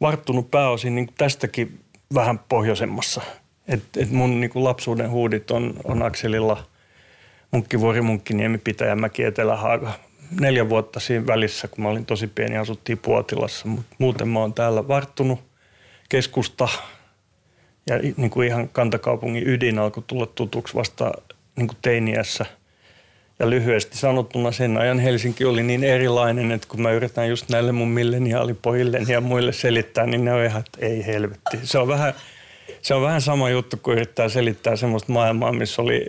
varttunut 0.02 0.52
pääosin 0.52 0.96
niin 0.96 1.06
kuin 1.06 1.16
tästäkin 1.18 1.80
vähän 2.14 2.40
pohjoisemmassa. 2.40 3.22
Et, 3.68 3.84
et 3.98 4.12
mun 4.12 4.40
niin 4.40 4.50
kuin 4.50 4.64
lapsuuden 4.64 5.10
huudit 5.10 5.52
on, 5.52 5.74
on 5.84 6.04
akselilla– 6.04 6.64
Munkkivuori, 7.52 8.02
Munkkiniemi, 8.02 8.58
Pitäjämäki, 8.58 9.24
Etelä-Haaga. 9.24 9.92
Neljä 10.40 10.70
vuotta 10.70 11.00
siinä 11.00 11.28
välissä, 11.28 11.68
kun 11.68 11.84
mä 11.84 11.90
olin 11.90 12.06
tosi 12.06 12.28
pieni, 12.28 12.58
asuttiin 12.58 12.98
Puotilassa, 12.98 13.68
mutta 13.68 13.96
muuten 13.98 14.28
mä 14.28 14.40
oon 14.40 14.54
täällä 14.54 14.88
varttunut 14.88 15.40
keskusta 16.10 16.68
ja 17.90 18.00
niin 18.18 18.30
kuin 18.30 18.48
ihan 18.48 18.70
kantakaupungin 18.70 19.48
ydin 19.48 19.80
alkoi 19.80 20.04
tulla 20.08 20.26
tutuksi 20.26 20.76
vasta 20.76 21.12
niin 21.56 21.68
kuin 21.68 21.78
teiniässä. 21.82 22.46
Ja 23.40 23.50
lyhyesti 23.50 23.98
sanottuna 23.98 24.52
sen 24.52 24.78
ajan 24.78 25.00
Helsinki 25.00 25.46
oli 25.46 25.64
niin 25.64 25.84
erilainen, 25.84 26.52
että 26.52 26.68
kun 26.68 26.82
mä 26.82 26.92
yritän 26.92 27.30
just 27.30 27.50
näille 27.50 27.72
mun 27.72 27.88
milleniaalipojilleni 27.88 29.14
ja 29.14 29.22
muille 29.22 29.54
selittää, 29.54 30.06
niin 30.06 30.26
ne 30.26 30.34
on 30.34 30.46
ihan, 30.46 30.60
että 30.60 30.86
ei 30.86 31.06
helvetti. 31.06 31.58
Se 31.64 31.78
on 31.78 31.88
vähän, 31.88 32.14
se 32.82 32.94
on 32.94 33.02
vähän 33.02 33.22
sama 33.22 33.50
juttu, 33.50 33.78
kun 33.78 33.94
yrittää 33.94 34.30
selittää 34.30 34.76
semmoista 34.76 35.12
maailmaa, 35.12 35.52
missä 35.52 35.82
oli 35.82 36.06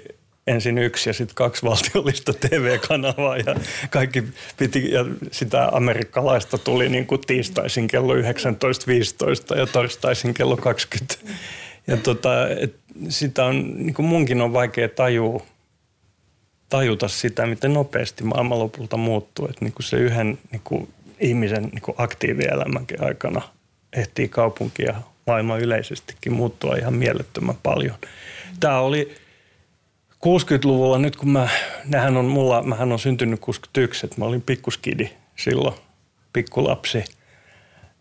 ensin 0.48 0.78
yksi 0.78 1.08
ja 1.08 1.12
sitten 1.12 1.34
kaksi 1.34 1.62
valtiollista 1.62 2.32
TV-kanavaa 2.32 3.36
ja 3.36 3.54
kaikki 3.90 4.24
piti, 4.56 4.90
ja 4.90 5.04
sitä 5.30 5.68
amerikkalaista 5.72 6.58
tuli 6.58 6.88
niin 6.88 7.06
kuin 7.06 7.20
tiistaisin 7.20 7.88
kello 7.88 8.14
19.15 8.14 9.58
ja 9.58 9.66
torstaisin 9.66 10.34
kello 10.34 10.56
20. 10.56 11.14
Ja 11.86 11.96
tota, 11.96 12.48
et 12.48 12.74
sitä 13.08 13.44
on, 13.44 13.74
niin 13.76 13.94
kuin 13.94 14.06
munkin 14.06 14.40
on 14.40 14.52
vaikea 14.52 14.88
tajua, 14.88 15.42
tajuta 16.68 17.08
sitä, 17.08 17.46
miten 17.46 17.72
nopeasti 17.72 18.24
maailma 18.24 18.58
lopulta 18.58 18.96
muuttuu. 18.96 19.46
Että 19.46 19.64
niin 19.64 19.72
kuin 19.72 19.84
se 19.84 19.96
yhden 19.96 20.38
niin 20.52 20.62
kuin 20.64 20.88
ihmisen 21.20 21.62
niin 21.62 21.82
kuin 21.82 21.94
aktiivielämänkin 21.98 23.04
aikana 23.04 23.42
ehtii 23.92 24.28
kaupunki 24.28 24.82
ja 24.82 24.94
maailma 25.26 25.58
yleisestikin 25.58 26.32
muuttua 26.32 26.76
ihan 26.76 26.94
mielettömän 26.94 27.56
paljon. 27.62 27.96
Tämä 28.60 28.80
oli 28.80 29.14
60-luvulla 30.26 30.98
nyt 30.98 31.16
kun 31.16 31.30
mä, 31.30 31.48
nähän 31.84 32.16
on 32.16 32.24
mulla, 32.24 32.62
mähän 32.62 32.92
on 32.92 32.98
syntynyt 32.98 33.40
61, 33.40 34.06
että 34.06 34.16
mä 34.18 34.24
olin 34.24 34.42
pikkuskidi 34.42 35.10
silloin, 35.36 35.74
pikkulapsi. 36.32 37.04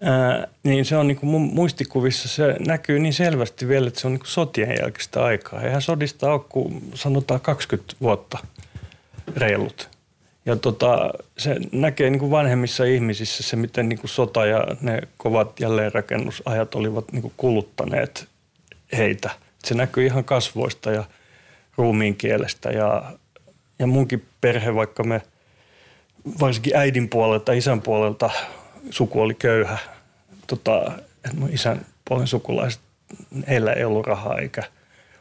Ää, 0.01 0.47
niin 0.63 0.85
se 0.85 0.97
on 0.97 1.07
niin 1.07 1.17
kuin 1.17 1.29
mun 1.29 1.41
muistikuvissa, 1.41 2.27
se 2.27 2.55
näkyy 2.67 2.99
niin 2.99 3.13
selvästi 3.13 3.67
vielä, 3.67 3.87
että 3.87 3.99
se 3.99 4.07
on 4.07 4.13
niin 4.13 4.19
kuin 4.19 4.29
sotien 4.29 4.75
jälkeistä 4.79 5.23
aikaa. 5.23 5.61
Eihän 5.61 5.81
sodista 5.81 6.31
ole 6.31 6.41
kuin 6.49 6.91
sanotaan 6.93 7.41
20 7.41 7.93
vuotta 8.01 8.37
reilut. 9.37 9.89
ja 10.45 10.55
tota, 10.55 11.09
se 11.37 11.55
näkee 11.71 12.09
niin 12.09 12.19
kuin 12.19 12.31
vanhemmissa 12.31 12.83
ihmisissä 12.83 13.43
se, 13.43 13.55
miten 13.55 13.89
niin 13.89 13.99
kuin 13.99 14.09
sota 14.09 14.45
ja 14.45 14.67
ne 14.81 15.01
kovat 15.17 15.59
jälleenrakennusajat 15.59 16.75
olivat 16.75 17.11
niin 17.11 17.21
kuin 17.21 17.33
kuluttaneet 17.37 18.27
heitä. 18.97 19.29
Se 19.63 19.75
näkyy 19.75 20.05
ihan 20.05 20.23
kasvoista 20.23 20.91
ja 20.91 21.03
ruumiin 21.77 22.15
kielestä 22.15 22.69
ja, 22.69 23.11
ja 23.79 23.87
munkin 23.87 24.25
perhe, 24.41 24.75
vaikka 24.75 25.03
me 25.03 25.21
varsinkin 26.39 26.77
äidin 26.77 27.09
puolelta, 27.09 27.53
isän 27.53 27.81
puolelta 27.81 28.29
suku 28.89 29.21
oli 29.21 29.33
köyhä. 29.33 29.77
Tota, 30.47 30.91
että 31.25 31.37
mun 31.37 31.49
isän 31.53 31.85
puolen 32.05 32.27
sukulaiset, 32.27 32.81
heillä 33.47 33.73
ei 33.73 33.83
ollut 33.83 34.07
rahaa 34.07 34.37
eikä 34.37 34.63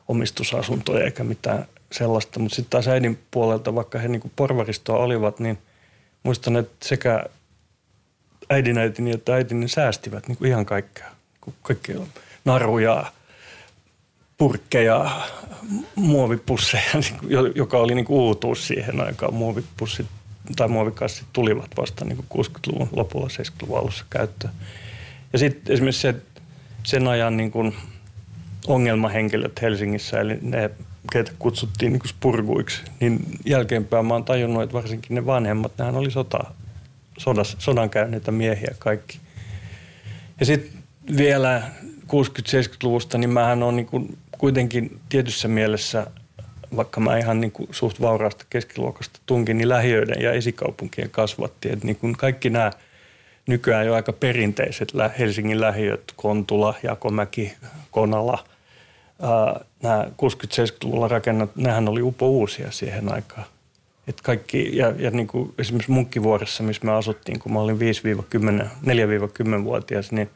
omistusasuntoja 0.08 1.04
eikä 1.04 1.24
mitään 1.24 1.66
sellaista. 1.92 2.40
Mutta 2.40 2.56
sitten 2.56 2.70
taas 2.70 2.88
äidin 2.88 3.18
puolelta, 3.30 3.74
vaikka 3.74 3.98
he 3.98 4.08
niinku 4.08 4.30
porvaristoa 4.36 4.98
olivat, 4.98 5.40
niin 5.40 5.58
muistan, 6.22 6.56
että 6.56 6.88
sekä 6.88 7.24
äidin 8.50 8.78
äitini 8.78 9.10
että 9.10 9.34
äitini 9.34 9.68
säästivät 9.68 10.28
niinku 10.28 10.44
ihan 10.44 10.66
kaikkea. 10.66 11.06
Kaikkea 11.62 11.96
naruja, 12.44 13.12
purkkeja, 14.38 15.10
muovipusseja, 15.94 16.82
niinku, 17.00 17.26
joka 17.54 17.78
oli 17.78 17.94
niinku 17.94 18.26
uutuus 18.26 18.68
siihen 18.68 19.00
aikaan. 19.00 19.34
Muovipussit 19.34 20.06
tai 20.56 20.68
muovikassit 20.68 21.26
tulivat 21.32 21.70
vasta 21.76 22.04
niin 22.04 22.24
60-luvun 22.34 22.88
lopulla, 22.92 23.28
70-luvun 23.28 23.78
alussa 23.78 24.04
käyttöön. 24.10 24.54
Ja 25.32 25.38
sitten 25.38 25.74
esimerkiksi 25.74 26.00
se, 26.00 26.14
sen 26.82 27.08
ajan 27.08 27.36
niin 27.36 27.50
kuin 27.50 27.76
ongelmahenkilöt 28.66 29.62
Helsingissä, 29.62 30.20
eli 30.20 30.38
ne, 30.42 30.70
keitä 31.12 31.32
kutsuttiin 31.38 31.92
niin 31.92 32.00
kuin 32.00 32.08
spurguiksi, 32.08 32.82
niin 33.00 33.20
jälkeenpäin 33.44 34.06
mä 34.06 34.14
oon 34.14 34.24
tajunnut, 34.24 34.62
että 34.62 34.72
varsinkin 34.72 35.14
ne 35.14 35.26
vanhemmat, 35.26 35.72
nehän 35.78 35.96
oli 35.96 36.10
sota, 36.10 36.44
sodas, 37.18 37.56
sodan 37.58 37.90
käyneitä 37.90 38.32
miehiä 38.32 38.74
kaikki. 38.78 39.20
Ja 40.40 40.46
sitten 40.46 40.82
vielä 41.16 41.62
60-70-luvusta, 42.06 43.18
niin 43.18 43.30
mähän 43.30 43.62
on 43.62 43.76
niin 43.76 43.86
kuin 43.86 44.18
kuitenkin 44.38 45.00
tietyssä 45.08 45.48
mielessä– 45.48 46.06
vaikka 46.76 47.00
mä 47.00 47.18
ihan 47.18 47.40
niin 47.40 47.52
kuin 47.52 47.68
suht 47.70 48.00
vauraasta 48.00 48.44
keskiluokasta 48.50 49.20
tunkin, 49.26 49.58
niin 49.58 49.68
lähiöiden 49.68 50.22
ja 50.22 50.32
esikaupunkien 50.32 51.10
kasvatti. 51.10 51.72
Että 51.72 51.86
niin 51.86 51.96
kuin 51.96 52.16
kaikki 52.16 52.50
nämä 52.50 52.70
nykyään 53.46 53.86
jo 53.86 53.94
aika 53.94 54.12
perinteiset 54.12 54.92
Helsingin 55.18 55.60
lähiöt, 55.60 56.12
Kontula, 56.16 56.74
Jakomäki, 56.82 57.52
Konala, 57.90 58.44
nämä 59.82 60.04
60-70-luvulla 60.04 61.08
rakennat, 61.08 61.56
nehän 61.56 61.88
oli 61.88 62.02
upo 62.02 62.28
uusia 62.28 62.70
siihen 62.70 63.12
aikaan. 63.12 63.46
Et 64.08 64.20
kaikki, 64.20 64.76
ja, 64.76 64.92
ja 64.98 65.10
niin 65.10 65.26
kuin 65.26 65.54
esimerkiksi 65.58 65.92
Munkkivuoressa, 65.92 66.62
missä 66.62 66.86
me 66.86 66.92
asuttiin, 66.92 67.38
kun 67.38 67.52
mä 67.52 67.60
olin 67.60 67.78
5-10, 67.78 68.66
4-10-vuotias, 68.84 70.12
niin 70.12 70.30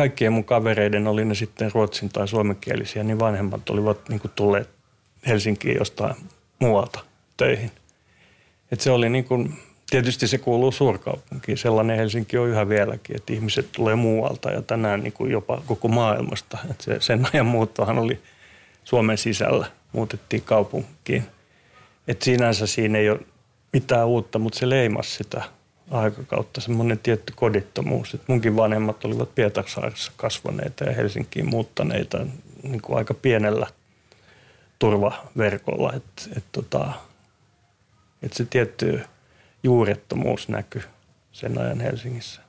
kaikkien 0.00 0.32
mun 0.32 0.44
kavereiden, 0.44 1.06
oli 1.06 1.24
ne 1.24 1.34
sitten 1.34 1.70
ruotsin 1.74 2.08
tai 2.08 2.28
suomenkielisiä, 2.28 3.04
niin 3.04 3.18
vanhemmat 3.18 3.70
olivat 3.70 4.08
niin 4.08 4.20
kuin 4.20 4.32
tulleet 4.34 4.68
Helsinkiin 5.26 5.76
jostain 5.78 6.14
muualta 6.58 7.00
töihin. 7.36 7.70
Et 8.72 8.80
se 8.80 8.90
oli 8.90 9.08
niin 9.08 9.24
kuin, 9.24 9.54
tietysti 9.90 10.28
se 10.28 10.38
kuuluu 10.38 10.72
suurkaupunkiin. 10.72 11.58
Sellainen 11.58 11.96
Helsinki 11.96 12.38
on 12.38 12.48
yhä 12.48 12.68
vieläkin, 12.68 13.16
että 13.16 13.32
ihmiset 13.32 13.68
tulee 13.72 13.94
muualta 13.94 14.50
ja 14.50 14.62
tänään 14.62 15.02
niin 15.02 15.12
kuin 15.12 15.30
jopa 15.30 15.62
koko 15.66 15.88
maailmasta. 15.88 16.58
Et 16.70 16.80
se, 16.80 16.96
sen 17.00 17.26
ajan 17.34 17.46
muuttohan 17.46 17.98
oli 17.98 18.18
Suomen 18.84 19.18
sisällä, 19.18 19.66
muutettiin 19.92 20.42
kaupunkiin. 20.42 21.24
Et 22.08 22.22
sinänsä 22.22 22.66
siinä 22.66 22.98
ei 22.98 23.10
ole 23.10 23.20
mitään 23.72 24.06
uutta, 24.06 24.38
mutta 24.38 24.58
se 24.58 24.68
leimasi 24.68 25.10
sitä 25.10 25.42
aikakautta, 25.90 26.60
semmoinen 26.60 26.98
tietty 26.98 27.32
kodittomuus. 27.36 28.14
Et 28.14 28.28
munkin 28.28 28.56
vanhemmat 28.56 29.04
olivat 29.04 29.34
Pietarsaarissa 29.34 30.12
kasvaneita 30.16 30.84
ja 30.84 30.92
Helsinkiin 30.92 31.48
muuttaneita 31.48 32.26
niin 32.62 32.82
kuin 32.82 32.98
aika 32.98 33.14
pienellä 33.14 33.66
turvaverkolla, 34.78 35.92
että 35.92 36.22
et 36.36 36.44
tota, 36.52 36.92
et 38.22 38.32
se 38.32 38.44
tietty 38.44 39.00
juurettomuus 39.62 40.48
näkyy 40.48 40.82
sen 41.32 41.58
ajan 41.58 41.80
Helsingissä. 41.80 42.40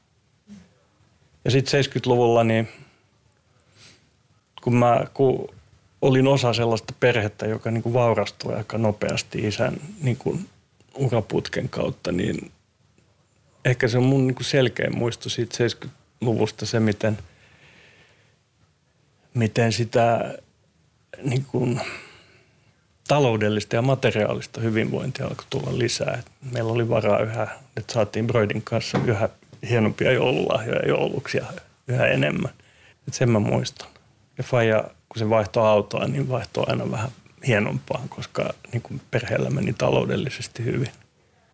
Ja 1.46 1.52
sitten 1.52 1.84
70-luvulla, 1.84 2.44
niin 2.44 2.68
kun 4.62 4.76
mä 4.76 5.06
kun 5.14 5.48
olin 6.02 6.28
osa 6.28 6.54
sellaista 6.54 6.94
perhettä, 7.00 7.46
joka 7.46 7.72
niin 7.72 7.84
kuin 7.84 7.94
vaurastui 7.94 8.56
aika 8.56 8.78
nopeasti 8.78 9.48
isän 9.48 9.78
niin 10.02 10.18
kuin 10.18 10.50
uraputken 10.96 11.70
kautta, 11.70 12.12
niin 12.12 12.52
ehkä 13.66 13.88
se 13.88 13.98
on 13.98 14.04
mun 14.04 14.28
niin 14.28 14.36
selkeä 14.42 14.90
muisto 14.90 15.30
siitä 15.30 15.58
70-luvusta 15.58 16.66
se, 16.66 16.80
miten, 16.80 17.18
miten 19.34 19.72
sitä 19.72 20.38
niin 21.24 21.46
kuin, 21.46 21.82
taloudellista 23.08 23.76
ja 23.76 23.82
materiaalista 23.82 24.62
hyvinvointia 24.62 25.26
alkoi 25.26 25.46
tulla 25.50 25.78
lisää. 25.78 26.18
Et 26.20 26.32
meillä 26.52 26.72
oli 26.72 26.90
varaa 26.90 27.20
yhä, 27.20 27.48
että 27.78 27.94
saatiin 27.94 28.28
Broidin 28.28 28.62
kanssa 28.62 29.00
yhä 29.06 29.30
hienompia 29.70 30.12
joululahjoja 30.12 30.88
jouluksi 30.88 31.38
ja 31.38 31.46
yhä 31.88 32.08
enemmän. 32.08 32.52
Et 33.08 33.14
sen 33.14 33.30
mä 33.30 33.40
muistan. 33.40 33.88
Ja 34.38 34.44
Faija, 34.44 34.84
kun 35.10 35.20
se 35.20 35.30
vaihtoi 35.30 35.68
autoa, 35.68 36.08
niin 36.08 36.30
vaihtoi 36.30 36.64
aina 36.68 36.92
vähän 36.92 37.10
hienompaa, 37.48 38.06
koska 38.10 38.54
niin 38.72 38.82
kuin 38.82 39.02
perheellä 39.12 39.50
meni 39.50 39.74
taloudellisesti 39.74 40.66
hyvin. 40.66 40.92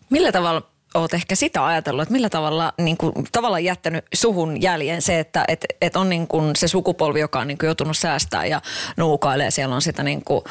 Millä 0.09 0.31
tavalla 0.31 0.67
oot 0.95 1.13
ehkä 1.13 1.35
sitä 1.35 1.65
ajatellut, 1.65 2.01
että 2.01 2.11
millä 2.11 2.29
tavalla 2.29 2.73
niin 2.77 2.97
kuin, 2.97 3.13
tavallaan 3.31 3.63
jättänyt 3.63 4.05
suhun 4.13 4.61
jäljen 4.61 5.01
se, 5.01 5.19
että 5.19 5.45
et, 5.47 5.65
et 5.81 5.95
on 5.95 6.09
niin 6.09 6.27
kuin 6.27 6.55
se 6.55 6.67
sukupolvi, 6.67 7.19
joka 7.19 7.39
on 7.39 7.47
niin 7.47 7.57
kuin 7.57 7.67
joutunut 7.67 7.97
säästää 7.97 8.45
ja 8.45 8.61
nuukailee. 8.97 9.51
Siellä 9.51 9.75
on 9.75 9.81
sitä 9.81 10.03
niin 10.03 10.23
kuin, 10.23 10.41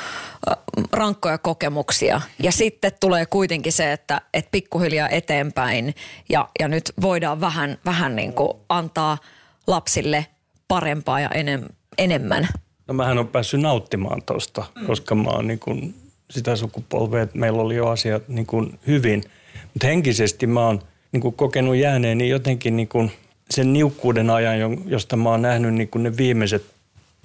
rankkoja 0.93 1.39
kokemuksia. 1.39 2.21
Ja 2.43 2.53
sitten 2.53 2.93
tulee 3.01 3.27
kuitenkin 3.27 3.73
se, 3.73 3.93
että 3.93 4.21
et 4.35 4.49
pikkuhiljaa 4.51 5.09
eteenpäin 5.09 5.95
ja, 6.29 6.49
ja 6.61 6.69
nyt 6.69 6.93
voidaan 7.01 7.41
vähän, 7.41 7.79
vähän 7.85 8.17
niin 8.17 8.33
kuin 8.33 8.51
antaa 8.69 9.19
lapsille 9.67 10.27
parempaa 10.69 11.21
ja 11.21 11.29
enem, 11.29 11.65
enemmän. 11.99 12.49
No 12.87 12.95
mähän 12.95 13.19
on 13.19 13.29
päässyt 13.29 13.61
nauttimaan 13.61 14.23
tuosta, 14.23 14.65
mm. 14.75 14.87
koska 14.87 15.15
mä 15.15 15.31
oon 15.31 15.47
niin 15.47 15.59
kuin 15.59 15.95
sitä 16.31 16.57
sukupolvea, 16.57 17.23
että 17.23 17.39
meillä 17.39 17.63
oli 17.63 17.77
jo 17.77 17.89
asiat 17.89 18.29
niin 18.29 18.47
kuin 18.47 18.79
hyvin– 18.87 19.23
mutta 19.63 19.87
henkisesti 19.87 20.47
mä 20.47 20.67
oon 20.67 20.83
niin 21.13 21.21
kuin 21.21 21.35
kokenut 21.35 21.77
jääneeni 21.77 22.29
jotenkin 22.29 22.77
niin 22.77 22.89
kuin 22.89 23.13
sen 23.51 23.73
niukkuuden 23.73 24.31
ajan, 24.31 24.79
josta 24.87 25.17
mä 25.17 25.31
oon 25.31 25.43
nähnyt 25.43 25.75
niin 25.75 25.89
kuin 25.89 26.03
ne 26.03 26.17
viimeiset, 26.17 26.65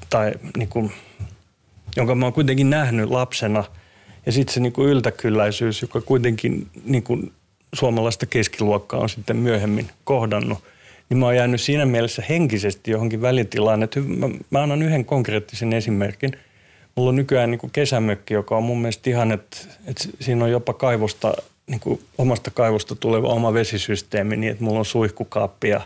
tai 0.09 0.33
niin 0.57 0.69
kuin, 0.69 0.91
jonka 1.95 2.15
mä 2.15 2.25
oon 2.25 2.33
kuitenkin 2.33 2.69
nähnyt 2.69 3.09
lapsena. 3.09 3.63
Ja 4.25 4.31
sitten 4.31 4.53
se 4.53 4.59
niin 4.59 4.73
kuin 4.73 4.89
yltäkylläisyys, 4.89 5.81
joka 5.81 6.01
kuitenkin 6.01 6.67
niin 6.85 7.03
kuin 7.03 7.31
suomalaista 7.73 8.25
keskiluokkaa 8.25 8.99
on 8.99 9.09
sitten 9.09 9.37
myöhemmin 9.37 9.89
kohdannut. 10.03 10.63
Niin 11.09 11.17
mä 11.17 11.25
oon 11.25 11.35
jäänyt 11.35 11.61
siinä 11.61 11.85
mielessä 11.85 12.23
henkisesti 12.29 12.91
johonkin 12.91 13.21
välitilaan. 13.21 13.83
Että 13.83 13.99
mä, 13.99 14.29
mä 14.49 14.61
annan 14.61 14.81
yhden 14.81 15.05
konkreettisen 15.05 15.73
esimerkin. 15.73 16.31
Mulla 16.95 17.09
on 17.09 17.15
nykyään 17.15 17.51
niin 17.51 17.59
kuin 17.59 17.71
kesämökki, 17.71 18.33
joka 18.33 18.57
on 18.57 18.63
mun 18.63 18.81
mielestä 18.81 19.09
ihan, 19.09 19.31
että, 19.31 19.57
että 19.85 20.03
siinä 20.19 20.45
on 20.45 20.51
jopa 20.51 20.73
kaivosta 20.73 21.33
niin 21.71 21.79
kuin 21.79 22.01
omasta 22.17 22.51
kaivosta 22.51 22.95
tuleva 22.95 23.27
oma 23.27 23.53
vesisysteemi 23.53 24.37
niin, 24.37 24.51
että 24.51 24.63
mulla 24.63 24.79
on 24.79 24.85
suihkukaappi 24.85 25.69
ja, 25.69 25.81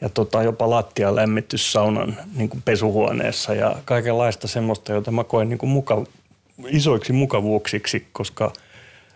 ja 0.00 0.08
tota, 0.08 0.42
jopa 0.42 0.70
lattia 0.70 1.16
lämmitys 1.16 1.72
saunan 1.72 2.16
niin 2.36 2.48
kuin 2.48 2.62
pesuhuoneessa 2.62 3.54
ja 3.54 3.76
kaikenlaista 3.84 4.48
semmoista, 4.48 4.92
jota 4.92 5.10
mä 5.10 5.24
koen 5.24 5.48
niin 5.48 5.58
kuin 5.58 5.70
muka, 5.70 6.04
isoiksi 6.68 7.12
mukavuuksiksi, 7.12 8.06
koska 8.12 8.52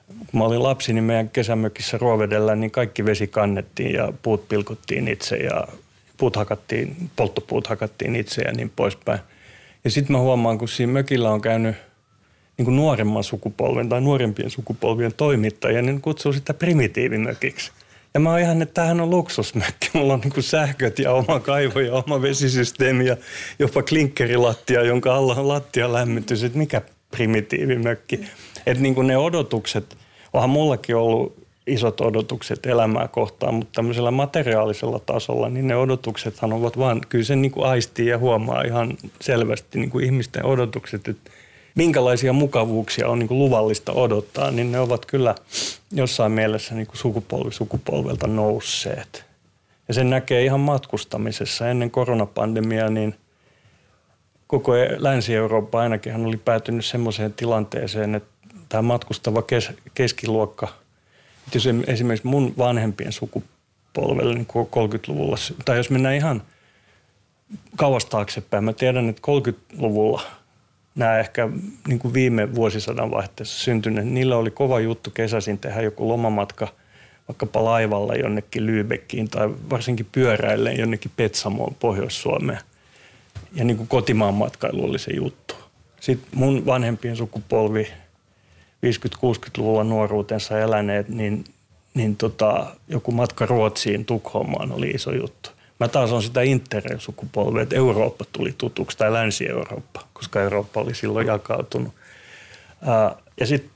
kun 0.06 0.40
mä 0.40 0.44
olin 0.44 0.62
lapsi, 0.62 0.92
niin 0.92 1.04
meidän 1.04 1.28
kesämökissä 1.28 1.98
Ruovedellä, 1.98 2.56
niin 2.56 2.70
kaikki 2.70 3.04
vesi 3.04 3.26
kannettiin 3.26 3.94
ja 3.94 4.12
puut 4.22 4.48
pilkottiin 4.48 5.08
itse 5.08 5.36
ja 5.36 5.68
puut 6.16 6.36
hakattiin, 6.36 7.10
polttopuut 7.16 7.66
hakattiin 7.66 8.16
itse 8.16 8.42
ja 8.42 8.52
niin 8.52 8.72
poispäin. 8.76 9.20
Ja 9.84 9.90
sitten 9.90 10.16
mä 10.16 10.20
huomaan, 10.20 10.58
kun 10.58 10.68
siinä 10.68 10.92
mökillä 10.92 11.30
on 11.30 11.40
käynyt– 11.40 11.76
niin 12.58 12.76
nuoremman 12.76 13.24
sukupolven 13.24 13.88
tai 13.88 14.00
nuorempien 14.00 14.50
sukupolvien 14.50 15.14
toimittajia, 15.16 15.82
niin 15.82 16.00
kutsuu 16.00 16.32
sitä 16.32 16.54
primitiivimökiksi. 16.54 17.72
Ja 18.14 18.20
mä 18.20 18.30
oon 18.30 18.40
ihan, 18.40 18.62
että 18.62 18.74
tämähän 18.74 19.00
on 19.00 19.10
luksusmökki. 19.10 19.90
Mulla 19.92 20.14
on 20.14 20.20
niin 20.20 20.42
sähköt 20.42 20.98
ja 20.98 21.12
oma 21.12 21.40
kaivo 21.40 21.80
ja 21.80 21.92
oma 21.92 22.22
vesisysteemi 22.22 23.06
ja 23.06 23.16
jopa 23.58 23.82
klinkkerilattia, 23.82 24.82
jonka 24.82 25.14
alla 25.14 25.34
on 25.34 25.48
lattialämmitys. 25.48 26.44
Että 26.44 26.58
mikä 26.58 26.82
primitiivimökki. 27.10 28.20
Että 28.66 28.82
niin 28.82 29.06
ne 29.06 29.16
odotukset, 29.16 29.96
onhan 30.32 30.50
mullakin 30.50 30.96
ollut 30.96 31.48
isot 31.66 32.00
odotukset 32.00 32.66
elämää 32.66 33.08
kohtaan, 33.08 33.54
mutta 33.54 33.72
tämmöisellä 33.74 34.10
materiaalisella 34.10 34.98
tasolla, 34.98 35.48
niin 35.48 35.66
ne 35.66 35.76
odotuksethan 35.76 36.52
ovat 36.52 36.78
vaan, 36.78 37.00
kyllä 37.08 37.24
se 37.24 37.36
niin 37.36 37.52
aistii 37.62 38.06
ja 38.06 38.18
huomaa 38.18 38.62
ihan 38.62 38.96
selvästi 39.20 39.78
niin 39.78 39.90
kuin 39.90 40.04
ihmisten 40.04 40.44
odotukset, 40.44 41.08
että 41.08 41.30
minkälaisia 41.78 42.32
mukavuuksia 42.32 43.08
on 43.08 43.18
niin 43.18 43.28
kuin 43.28 43.38
luvallista 43.38 43.92
odottaa, 43.92 44.50
niin 44.50 44.72
ne 44.72 44.80
ovat 44.80 45.06
kyllä 45.06 45.34
jossain 45.92 46.32
mielessä 46.32 46.74
niin 46.74 46.86
kuin 46.86 46.96
sukupolvi 46.96 47.52
sukupolvelta 47.52 48.26
nousseet. 48.26 49.24
Ja 49.88 49.94
sen 49.94 50.10
näkee 50.10 50.44
ihan 50.44 50.60
matkustamisessa. 50.60 51.68
Ennen 51.68 51.90
koronapandemiaa 51.90 52.90
niin 52.90 53.14
koko 54.46 54.72
Länsi-Eurooppa 54.96 55.80
ainakin 55.80 56.26
oli 56.26 56.36
päätynyt 56.36 56.84
semmoiseen 56.84 57.32
tilanteeseen, 57.32 58.14
että 58.14 58.48
tämä 58.68 58.82
matkustava 58.82 59.42
kes- 59.42 59.72
keskiluokka, 59.94 60.68
että 61.46 61.56
jos 61.56 61.68
esimerkiksi 61.86 62.26
mun 62.26 62.54
vanhempien 62.58 63.12
sukupolvelle 63.12 64.34
niin 64.34 64.46
30-luvulla, 64.46 65.36
tai 65.64 65.76
jos 65.76 65.90
mennään 65.90 66.14
ihan 66.14 66.42
kauas 67.76 68.04
taaksepäin, 68.04 68.64
mä 68.64 68.72
tiedän, 68.72 69.08
että 69.08 69.22
30-luvulla– 69.26 70.22
nämä 70.98 71.18
ehkä 71.18 71.48
niin 71.88 71.98
kuin 71.98 72.14
viime 72.14 72.54
vuosisadan 72.54 73.10
vaihteessa 73.10 73.58
syntyneet, 73.58 74.06
niillä 74.06 74.36
oli 74.36 74.50
kova 74.50 74.80
juttu 74.80 75.10
kesäisin 75.10 75.58
tehdä 75.58 75.82
joku 75.82 76.08
lomamatka 76.08 76.68
vaikkapa 77.28 77.64
laivalla 77.64 78.14
jonnekin 78.14 78.66
Lübeckiin 78.66 79.28
tai 79.30 79.48
varsinkin 79.70 80.06
pyöräilleen 80.12 80.78
jonnekin 80.78 81.10
Petsamoon 81.16 81.74
Pohjois-Suomeen. 81.80 82.60
Ja 83.54 83.64
niin 83.64 83.76
kuin 83.76 83.88
kotimaan 83.88 84.34
matkailu 84.34 84.84
oli 84.84 84.98
se 84.98 85.12
juttu. 85.14 85.54
Sitten 86.00 86.28
mun 86.34 86.66
vanhempien 86.66 87.16
sukupolvi 87.16 87.88
50-60-luvulla 88.86 89.84
nuoruutensa 89.84 90.60
eläneet, 90.60 91.08
niin, 91.08 91.44
niin 91.94 92.16
tota, 92.16 92.66
joku 92.88 93.12
matka 93.12 93.46
Ruotsiin, 93.46 94.04
Tukholmaan 94.04 94.72
oli 94.72 94.90
iso 94.90 95.12
juttu. 95.12 95.50
Mä 95.80 95.88
taas 95.88 96.12
on 96.12 96.22
sitä 96.22 96.40
interrail-sukupolvea, 96.42 97.62
että 97.62 97.76
Eurooppa 97.76 98.24
tuli 98.32 98.54
tutuksi, 98.58 98.98
tai 98.98 99.12
Länsi-Eurooppa, 99.12 100.00
koska 100.12 100.42
Eurooppa 100.42 100.80
oli 100.80 100.94
silloin 100.94 101.26
jakautunut. 101.26 101.94
Ää, 102.86 103.16
ja 103.40 103.46
sitten 103.46 103.70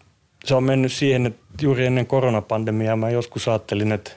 se 0.44 0.54
on 0.54 0.64
mennyt 0.64 0.92
siihen, 0.92 1.26
että 1.26 1.42
juuri 1.62 1.87
ennen 1.87 2.06
koronapandemiaa 2.06 2.97
mä 2.97 3.11
joskus 3.11 3.49
ajattelin, 3.49 3.92
että 3.92 4.12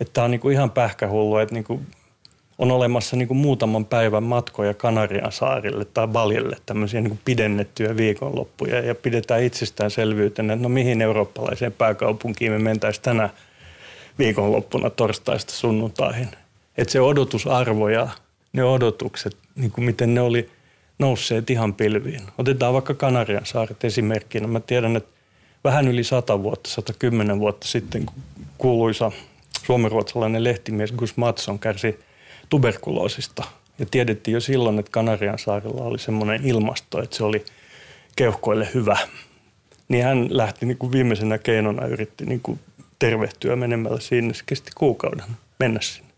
että 0.00 0.12
tämä 0.12 0.24
on 0.24 0.30
niinku 0.30 0.50
ihan 0.50 0.70
pähkähullu, 0.70 1.38
että 1.38 1.54
niinku 1.54 1.80
on 2.58 2.70
olemassa 2.70 3.16
niinku 3.16 3.34
muutaman 3.34 3.84
päivän 3.84 4.22
matkoja 4.22 4.74
Kanarian 4.74 5.32
saarille 5.32 5.84
tai 5.84 6.08
Baljelle, 6.08 6.56
tämmöisiä 6.66 7.00
niinku 7.00 7.18
pidennettyjä 7.24 7.96
viikonloppuja 7.96 8.80
ja 8.80 8.94
pidetään 8.94 9.42
itsestäänselvyytenä, 9.42 10.52
että 10.52 10.62
no 10.62 10.68
mihin 10.68 11.02
eurooppalaiseen 11.02 11.72
pääkaupunkiin 11.72 12.52
me 12.52 12.58
mentäisiin 12.58 13.02
tänä 13.02 13.30
viikonloppuna 14.18 14.90
torstaista 14.90 15.52
sunnuntaihin 15.52 16.28
että 16.78 16.92
se 16.92 17.00
odotusarvo 17.00 17.88
ja 17.88 18.08
ne 18.52 18.64
odotukset, 18.64 19.36
niin 19.54 19.70
kuin 19.70 19.84
miten 19.84 20.14
ne 20.14 20.20
oli 20.20 20.50
nousseet 20.98 21.50
ihan 21.50 21.74
pilviin. 21.74 22.20
Otetaan 22.38 22.74
vaikka 22.74 22.94
Kanarian 22.94 23.46
saaret 23.46 23.84
esimerkkinä. 23.84 24.46
Mä 24.46 24.60
tiedän, 24.60 24.96
että 24.96 25.10
vähän 25.64 25.88
yli 25.88 26.04
100 26.04 26.42
vuotta, 26.42 26.70
110 26.70 27.38
vuotta 27.38 27.68
sitten, 27.68 28.06
kun 28.06 28.16
kuuluisa 28.58 29.12
suomenruotsalainen 29.66 30.44
lehtimies 30.44 30.92
Gus 30.92 31.16
Matson 31.16 31.58
kärsi 31.58 31.98
tuberkuloosista. 32.48 33.44
Ja 33.78 33.86
tiedettiin 33.90 34.32
jo 34.32 34.40
silloin, 34.40 34.78
että 34.78 34.90
Kanarian 34.90 35.38
saarella 35.38 35.84
oli 35.84 35.98
semmoinen 35.98 36.46
ilmasto, 36.46 37.02
että 37.02 37.16
se 37.16 37.24
oli 37.24 37.44
keuhkoille 38.16 38.68
hyvä. 38.74 38.98
Niin 39.88 40.04
hän 40.04 40.26
lähti 40.30 40.66
niin 40.66 40.78
kuin 40.78 40.92
viimeisenä 40.92 41.38
keinona, 41.38 41.86
yritti 41.86 42.26
niin 42.26 42.40
kuin 42.40 42.60
tervehtyä 42.98 43.56
menemällä 43.56 44.00
sinne. 44.00 44.34
Se 44.34 44.42
kesti 44.46 44.70
kuukauden 44.74 45.26
mennä 45.58 45.80
sinne. 45.80 46.09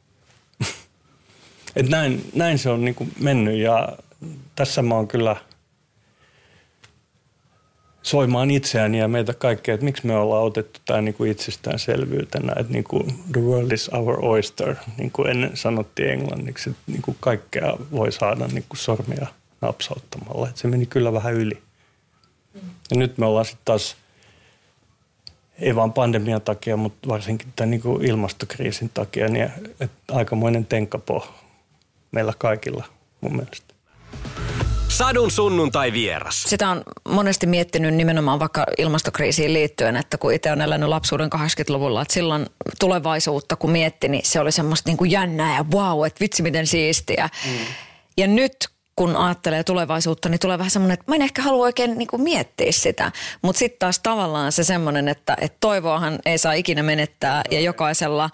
Et 1.76 1.88
näin, 1.88 2.30
näin 2.34 2.58
se 2.58 2.70
on 2.70 2.84
niin 2.84 2.94
kuin 2.94 3.12
mennyt 3.20 3.56
ja 3.56 3.88
tässä 4.56 4.82
mä 4.82 4.94
oon 4.94 5.08
kyllä 5.08 5.36
soimaan 8.02 8.50
itseäni 8.50 8.98
ja 8.98 9.08
meitä 9.08 9.34
kaikkea, 9.34 9.74
että 9.74 9.84
miksi 9.84 10.06
me 10.06 10.16
ollaan 10.16 10.44
otettu 10.44 10.80
tämä 10.84 11.00
niin 11.00 11.14
kuin 11.14 11.30
itsestäänselvyytenä, 11.30 12.52
että 12.60 12.72
niin 12.72 12.84
kuin 12.84 13.06
the 13.32 13.40
world 13.40 13.72
is 13.72 13.88
our 13.88 14.24
oyster, 14.24 14.74
niin 14.98 15.10
kuin 15.10 15.30
ennen 15.30 15.56
sanottiin 15.56 16.10
englanniksi, 16.10 16.70
että 16.70 16.82
niin 16.86 17.02
kuin 17.02 17.16
kaikkea 17.20 17.76
voi 17.90 18.12
saada 18.12 18.46
niin 18.46 18.64
kuin 18.68 18.78
sormia 18.78 19.26
napsauttamalla. 19.60 20.48
Että 20.48 20.61
se 20.61 20.68
meni 20.68 20.87
kyllä 20.87 21.12
vähän 21.12 21.35
yli. 21.35 21.62
Ja 22.90 22.96
nyt 22.96 23.18
me 23.18 23.26
ollaan 23.26 23.44
sitten 23.44 23.64
taas, 23.64 23.96
ei 25.58 25.76
vaan 25.76 25.92
pandemian 25.92 26.42
takia, 26.42 26.76
mutta 26.76 27.08
varsinkin 27.08 27.52
tämän 27.56 27.70
niin 27.70 27.80
kuin 27.80 28.04
ilmastokriisin 28.04 28.90
takia, 28.94 29.28
niin 29.28 29.50
että 29.80 30.14
aikamoinen 30.14 30.66
tenkkapo 30.66 31.35
meillä 32.12 32.33
kaikilla 32.38 32.85
mun 33.20 33.37
mielestä. 33.37 33.75
Sadun 34.88 35.31
sunnuntai 35.31 35.92
vieras. 35.92 36.42
Sitä 36.42 36.68
on 36.68 36.83
monesti 37.09 37.46
miettinyt 37.46 37.94
nimenomaan 37.94 38.40
vaikka 38.40 38.66
ilmastokriisiin 38.79 39.53
liittyen, 39.53 39.96
että 39.96 40.18
kun 40.18 40.33
itse 40.33 40.53
on 40.53 40.61
elänyt 40.61 40.88
lapsuuden 40.88 41.31
80-luvulla, 41.35 42.03
että 42.03 42.14
silloin 42.14 42.46
tulevaisuutta 42.81 43.57
kun 43.57 43.70
mietti, 43.70 44.09
niin 44.09 44.27
se 44.27 44.40
oli 44.40 44.53
semmoista 44.53 44.90
niin 44.90 44.96
kuin 44.96 45.11
jännää 45.11 45.57
ja 45.57 45.64
wow, 45.75 46.07
että 46.07 46.20
vitsi 46.20 46.42
miten 46.42 46.66
siistiä. 46.66 47.29
Mm. 47.46 47.59
Ja 48.16 48.27
nyt 48.27 48.68
kun 48.96 49.16
ajattelee 49.16 49.64
tulevaisuutta, 49.64 50.28
niin 50.28 50.40
tulee 50.40 50.59
vähän 50.59 50.70
semmoinen, 50.70 50.94
että 50.94 51.05
mä 51.09 51.14
en 51.14 51.22
ehkä 51.22 51.42
halua 51.42 51.64
oikein 51.64 51.98
niin 51.98 52.09
kuin 52.09 52.22
miettiä 52.22 52.72
sitä. 52.72 53.12
Mutta 53.42 53.59
sitten 53.59 53.78
taas 53.78 53.98
tavallaan 53.98 54.52
se 54.52 54.64
semmoinen, 54.64 55.09
että, 55.09 55.37
että 55.40 55.57
toivoahan 55.61 56.18
ei 56.24 56.38
saa 56.38 56.52
ikinä 56.52 56.83
menettää 56.83 57.42
ja 57.50 57.61
jokaisella 57.61 58.31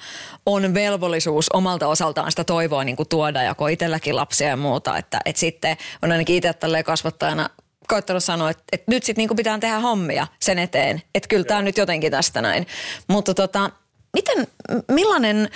on 0.47 0.75
velvollisuus 0.75 1.47
omalta 1.53 1.89
osaltaan 1.89 2.33
sitä 2.33 2.45
toivoa 2.45 2.85
niin 2.85 2.97
kuin 2.97 3.09
tuoda, 3.09 3.43
ja 3.43 3.55
kun 3.55 3.71
itselläkin 3.71 4.17
lapsia 4.17 4.49
ja 4.49 4.57
muuta. 4.57 4.97
Että, 4.97 5.21
että 5.25 5.41
sitten 5.41 5.77
on 6.03 6.13
ainakin 6.13 6.37
itse 6.37 6.53
tälleen 6.53 6.85
kasvattajana 6.85 7.51
koittanut 7.89 8.25
sanoa, 8.25 8.51
että, 8.51 8.63
että 8.73 8.91
nyt 8.91 9.03
sitten 9.03 9.23
niin 9.29 9.37
pitää 9.37 9.59
tehdä 9.59 9.79
hommia 9.79 10.27
sen 10.41 10.59
eteen. 10.59 11.03
Että 11.15 11.29
kyllä 11.29 11.45
tämä 11.45 11.63
nyt 11.63 11.77
jotenkin 11.77 12.11
tästä 12.11 12.43
näin. 12.43 12.67
Mutta 13.09 13.35
tota, 13.35 13.71
miten, 14.13 14.47
millainen 14.89 15.49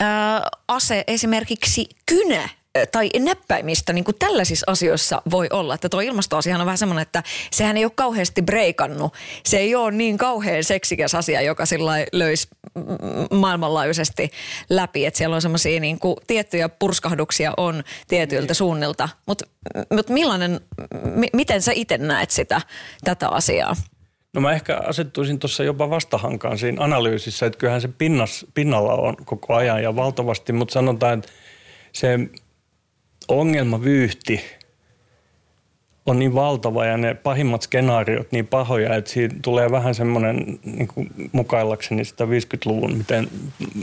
ää, 0.00 0.48
ase 0.68 1.04
esimerkiksi 1.06 1.88
kynä 2.06 2.48
tai 2.92 3.10
näppäimistä 3.18 3.92
niin 3.92 4.04
kuin 4.04 4.16
tällaisissa 4.18 4.64
asioissa 4.72 5.22
voi 5.30 5.46
olla. 5.52 5.74
Että 5.74 5.88
tuo 5.88 6.00
ilmastoasiahan 6.00 6.60
on 6.60 6.66
vähän 6.66 6.78
semmoinen, 6.78 7.02
että 7.02 7.22
sehän 7.52 7.76
ei 7.76 7.84
ole 7.84 7.92
kauheasti 7.94 8.42
breikannut. 8.42 9.14
Se 9.44 9.58
ei 9.58 9.74
ole 9.74 9.90
niin 9.90 10.18
kauhean 10.18 10.64
seksikäs 10.64 11.14
asia, 11.14 11.40
joka 11.40 11.66
sillä 11.66 11.92
löisi 12.12 12.48
maailmanlaajuisesti 13.30 14.30
läpi. 14.70 15.06
Että 15.06 15.18
siellä 15.18 15.36
on 15.36 15.42
semmoisia 15.42 15.80
niin 15.80 15.98
kuin, 15.98 16.16
tiettyjä 16.26 16.68
purskahduksia 16.68 17.52
on 17.56 17.84
tietyiltä 18.08 18.50
niin. 18.50 18.54
suunnilta. 18.54 19.08
Mutta 19.26 19.44
mut 19.92 20.08
millainen, 20.08 20.60
m- 21.04 21.36
miten 21.36 21.62
sä 21.62 21.72
itse 21.74 21.98
näet 21.98 22.30
sitä, 22.30 22.60
tätä 23.04 23.28
asiaa? 23.28 23.76
No 24.34 24.40
mä 24.40 24.52
ehkä 24.52 24.76
asettuisin 24.76 25.38
tuossa 25.38 25.64
jopa 25.64 25.90
vastahankaan 25.90 26.58
siinä 26.58 26.84
analyysissä, 26.84 27.46
että 27.46 27.58
kyllähän 27.58 27.80
se 27.80 27.88
pinnas, 27.88 28.46
pinnalla 28.54 28.94
on 28.94 29.16
koko 29.24 29.54
ajan 29.54 29.82
ja 29.82 29.96
valtavasti, 29.96 30.52
mutta 30.52 30.72
sanotaan, 30.72 31.18
että 31.18 31.32
se 31.92 32.18
ongelmavyyhti 33.28 34.40
on 36.06 36.18
niin 36.18 36.34
valtava 36.34 36.84
ja 36.84 36.96
ne 36.96 37.14
pahimmat 37.14 37.62
skenaariot 37.62 38.32
niin 38.32 38.46
pahoja, 38.46 38.94
että 38.94 39.10
siinä 39.10 39.34
tulee 39.42 39.70
vähän 39.70 39.94
semmoinen 39.94 40.58
niin 40.64 40.88
mukaillakseni 41.32 42.04
sitä 42.04 42.24
50-luvun, 42.24 42.96
miten, 42.96 43.28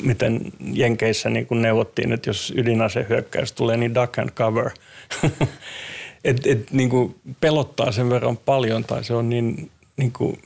miten 0.04 0.42
Jenkeissä 0.74 1.30
niin 1.30 1.46
kuin 1.46 1.62
neuvottiin, 1.62 2.12
että 2.12 2.30
jos 2.30 2.54
ydinasehyökkäys 2.58 3.52
tulee, 3.52 3.78
niin 3.78 3.96
duck 3.96 4.20
and 4.20 4.30
cover. 4.30 4.70
et, 6.24 6.48
et, 6.48 6.72
niin 6.72 6.90
kuin 6.90 7.16
pelottaa 7.42 7.92
sen 7.92 8.10
verran 8.10 8.38
paljon 8.38 8.84
tai 8.84 9.04
se 9.04 9.14
on 9.14 9.30
niin, 9.30 9.72
niin 9.98 10.12
kuin 10.12 10.42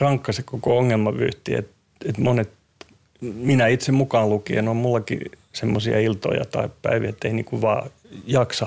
rankka 0.00 0.32
se 0.32 0.42
koko 0.42 0.78
ongelmavyyhti, 0.78 1.54
että 1.54 1.72
et 2.04 2.18
monet, 2.18 2.50
minä 3.20 3.66
itse 3.66 3.92
mukaan 3.92 4.28
lukien, 4.28 4.68
on 4.68 4.76
mullakin 4.76 5.20
semmoisia 5.52 6.00
iltoja 6.00 6.44
tai 6.44 6.68
päiviä, 6.82 7.08
että 7.08 7.28
ei 7.28 7.34
niin 7.34 7.44
kuin 7.44 7.62
vaan 7.62 7.90
jaksa 8.26 8.66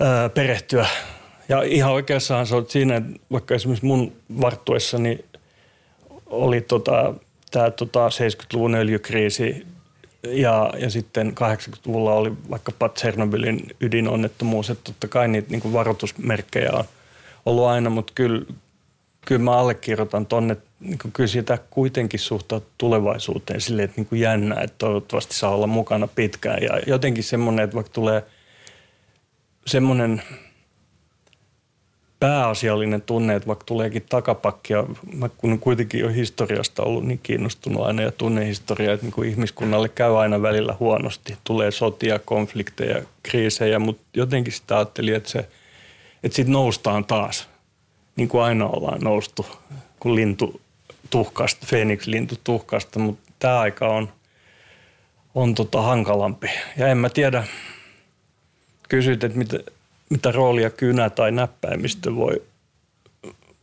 ää, 0.00 0.28
perehtyä. 0.28 0.86
Ja 1.48 1.62
ihan 1.62 1.92
oikeassahan 1.92 2.46
se 2.46 2.56
on 2.56 2.66
siinä, 2.68 2.96
että 2.96 3.12
vaikka 3.32 3.54
esimerkiksi 3.54 3.86
mun 3.86 4.12
varttuessani 4.40 5.24
oli 6.26 6.60
tota, 6.60 7.14
tämä 7.50 7.70
tota 7.70 8.08
70-luvun 8.08 8.74
öljykriisi 8.74 9.66
ja, 10.22 10.70
ja 10.78 10.90
sitten 10.90 11.28
80-luvulla 11.28 12.12
oli 12.12 12.32
vaikkapa 12.50 12.88
Tsernobylin 12.88 13.66
ydinonnettomuus, 13.80 14.70
että 14.70 14.84
totta 14.84 15.08
kai 15.08 15.28
niitä 15.28 15.50
niin 15.50 15.72
varoitusmerkkejä 15.72 16.72
on 16.72 16.84
ollut 17.46 17.66
aina, 17.66 17.90
mutta 17.90 18.12
kyllä, 18.16 18.44
kyllä 19.26 19.42
mä 19.42 19.52
allekirjoitan 19.52 20.26
tonne, 20.26 20.56
niin 20.84 20.98
kyllä 21.12 21.26
sitä 21.26 21.58
kuitenkin 21.70 22.20
suhtautuu 22.20 22.70
tulevaisuuteen 22.78 23.60
silleen, 23.60 23.84
että 23.84 24.00
niin 24.00 24.06
kuin 24.06 24.20
jännä, 24.20 24.60
että 24.60 24.74
toivottavasti 24.78 25.34
saa 25.34 25.54
olla 25.54 25.66
mukana 25.66 26.06
pitkään. 26.06 26.62
Ja 26.62 26.80
jotenkin 26.86 27.24
semmoinen, 27.24 27.64
että 27.64 27.74
vaikka 27.74 27.92
tulee 27.92 28.22
semmoinen 29.66 30.22
pääasiallinen 32.20 33.02
tunne, 33.02 33.34
että 33.34 33.46
vaikka 33.46 33.64
tuleekin 33.64 34.06
takapakkia, 34.08 34.84
mä 35.12 35.28
kun 35.28 35.58
kuitenkin 35.58 36.06
on 36.06 36.14
historiasta 36.14 36.82
ollut 36.82 37.06
niin 37.06 37.20
kiinnostunut 37.22 37.86
aina 37.86 38.02
ja 38.02 38.12
tunnehistoria, 38.12 38.92
että 38.92 39.06
niin 39.06 39.14
kuin 39.14 39.28
ihmiskunnalle 39.28 39.88
käy 39.88 40.20
aina 40.20 40.42
välillä 40.42 40.76
huonosti. 40.80 41.36
Tulee 41.44 41.70
sotia, 41.70 42.18
konflikteja, 42.18 43.02
kriisejä, 43.22 43.78
mutta 43.78 44.02
jotenkin 44.14 44.52
sitä 44.52 44.76
ajattelin, 44.76 45.14
että 45.14 45.30
se– 45.30 45.48
että 46.24 46.36
sitten 46.36 46.52
noustaan 46.52 47.04
taas, 47.04 47.48
niin 48.16 48.28
kuin 48.28 48.42
aina 48.42 48.66
ollaan 48.66 49.00
noustu, 49.00 49.46
kun 50.00 50.14
lintu 50.14 50.60
tuhkasta, 51.14 51.66
Phoenix-lintu 51.66 52.34
tuhkasta, 52.44 52.98
mutta 52.98 53.32
tämä 53.38 53.60
aika 53.60 53.88
on, 53.88 54.12
on 55.34 55.54
tota 55.54 55.82
hankalampi. 55.82 56.50
Ja 56.76 56.88
en 56.88 56.98
mä 56.98 57.08
tiedä, 57.08 57.44
kysyt, 58.88 59.24
että 59.24 59.38
mitä, 59.38 59.58
mitä 60.10 60.32
roolia 60.32 60.70
kynä 60.70 61.10
tai 61.10 61.32
näppäimistö 61.32 62.14
voi, 62.14 62.42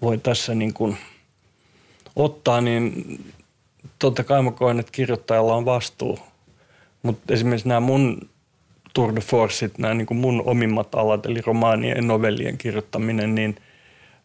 voi 0.01 0.17
tässä 0.17 0.55
niin 0.55 0.73
kuin 0.73 0.97
ottaa, 2.15 2.61
niin 2.61 3.19
totta 3.99 4.23
kai 4.23 4.41
mä 4.41 4.51
koen, 4.51 4.79
että 4.79 4.91
kirjoittajalla 4.91 5.55
on 5.55 5.65
vastuu. 5.65 6.19
Mutta 7.03 7.33
esimerkiksi 7.33 7.67
nämä 7.67 7.79
mun 7.79 8.29
tour 8.93 9.15
de 9.15 9.21
forceit, 9.21 9.77
nämä 9.77 9.93
niin 9.93 10.07
kuin 10.07 10.17
mun 10.17 10.43
omimmat 10.45 10.95
alat, 10.95 11.25
eli 11.25 11.41
romaanien 11.41 11.95
ja 11.97 12.01
novellien 12.01 12.57
kirjoittaminen, 12.57 13.35
niin 13.35 13.55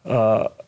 ää, 0.09 0.65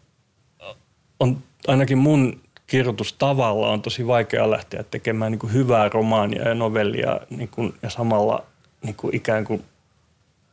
on 1.20 1.44
ainakin 1.68 1.98
mun 1.98 2.42
kirjoitustavalla 2.70 3.70
on 3.70 3.82
tosi 3.82 4.08
vaikea 4.08 4.52
lähteä 4.52 4.84
tekemään 4.84 5.32
niin 5.32 5.40
kuin 5.40 5.54
hyvää 5.54 5.90
romaania 5.90 6.48
ja 6.48 6.56
novellia 6.56 7.20
niin 7.30 7.50
kuin, 7.50 7.74
ja 7.82 7.90
samalla 7.90 8.44
niin 8.84 8.96
kuin 8.96 9.16
ikään 9.16 9.46
kuin 9.46 9.64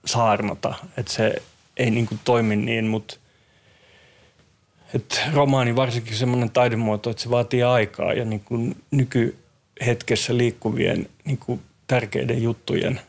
saarnata. 0.04 0.74
Että 0.96 1.12
se 1.12 1.42
ei 1.76 1.90
niin 1.90 2.06
kuin 2.06 2.20
toimi 2.24 2.56
niin, 2.56 2.86
mutta 2.86 3.16
että 4.94 5.20
romaani 5.34 5.76
varsinkin 5.76 6.16
semmoinen 6.16 6.50
taidemuoto, 6.50 7.10
että 7.10 7.22
se 7.22 7.30
vaatii 7.30 7.62
aikaa 7.62 8.12
ja 8.12 8.24
niin 8.24 8.40
kuin 8.40 8.76
nykyhetkessä 8.90 10.36
liikkuvien 10.36 11.08
niin 11.24 11.38
kuin 11.38 11.60
tärkeiden 11.86 12.42
juttujen 12.42 13.00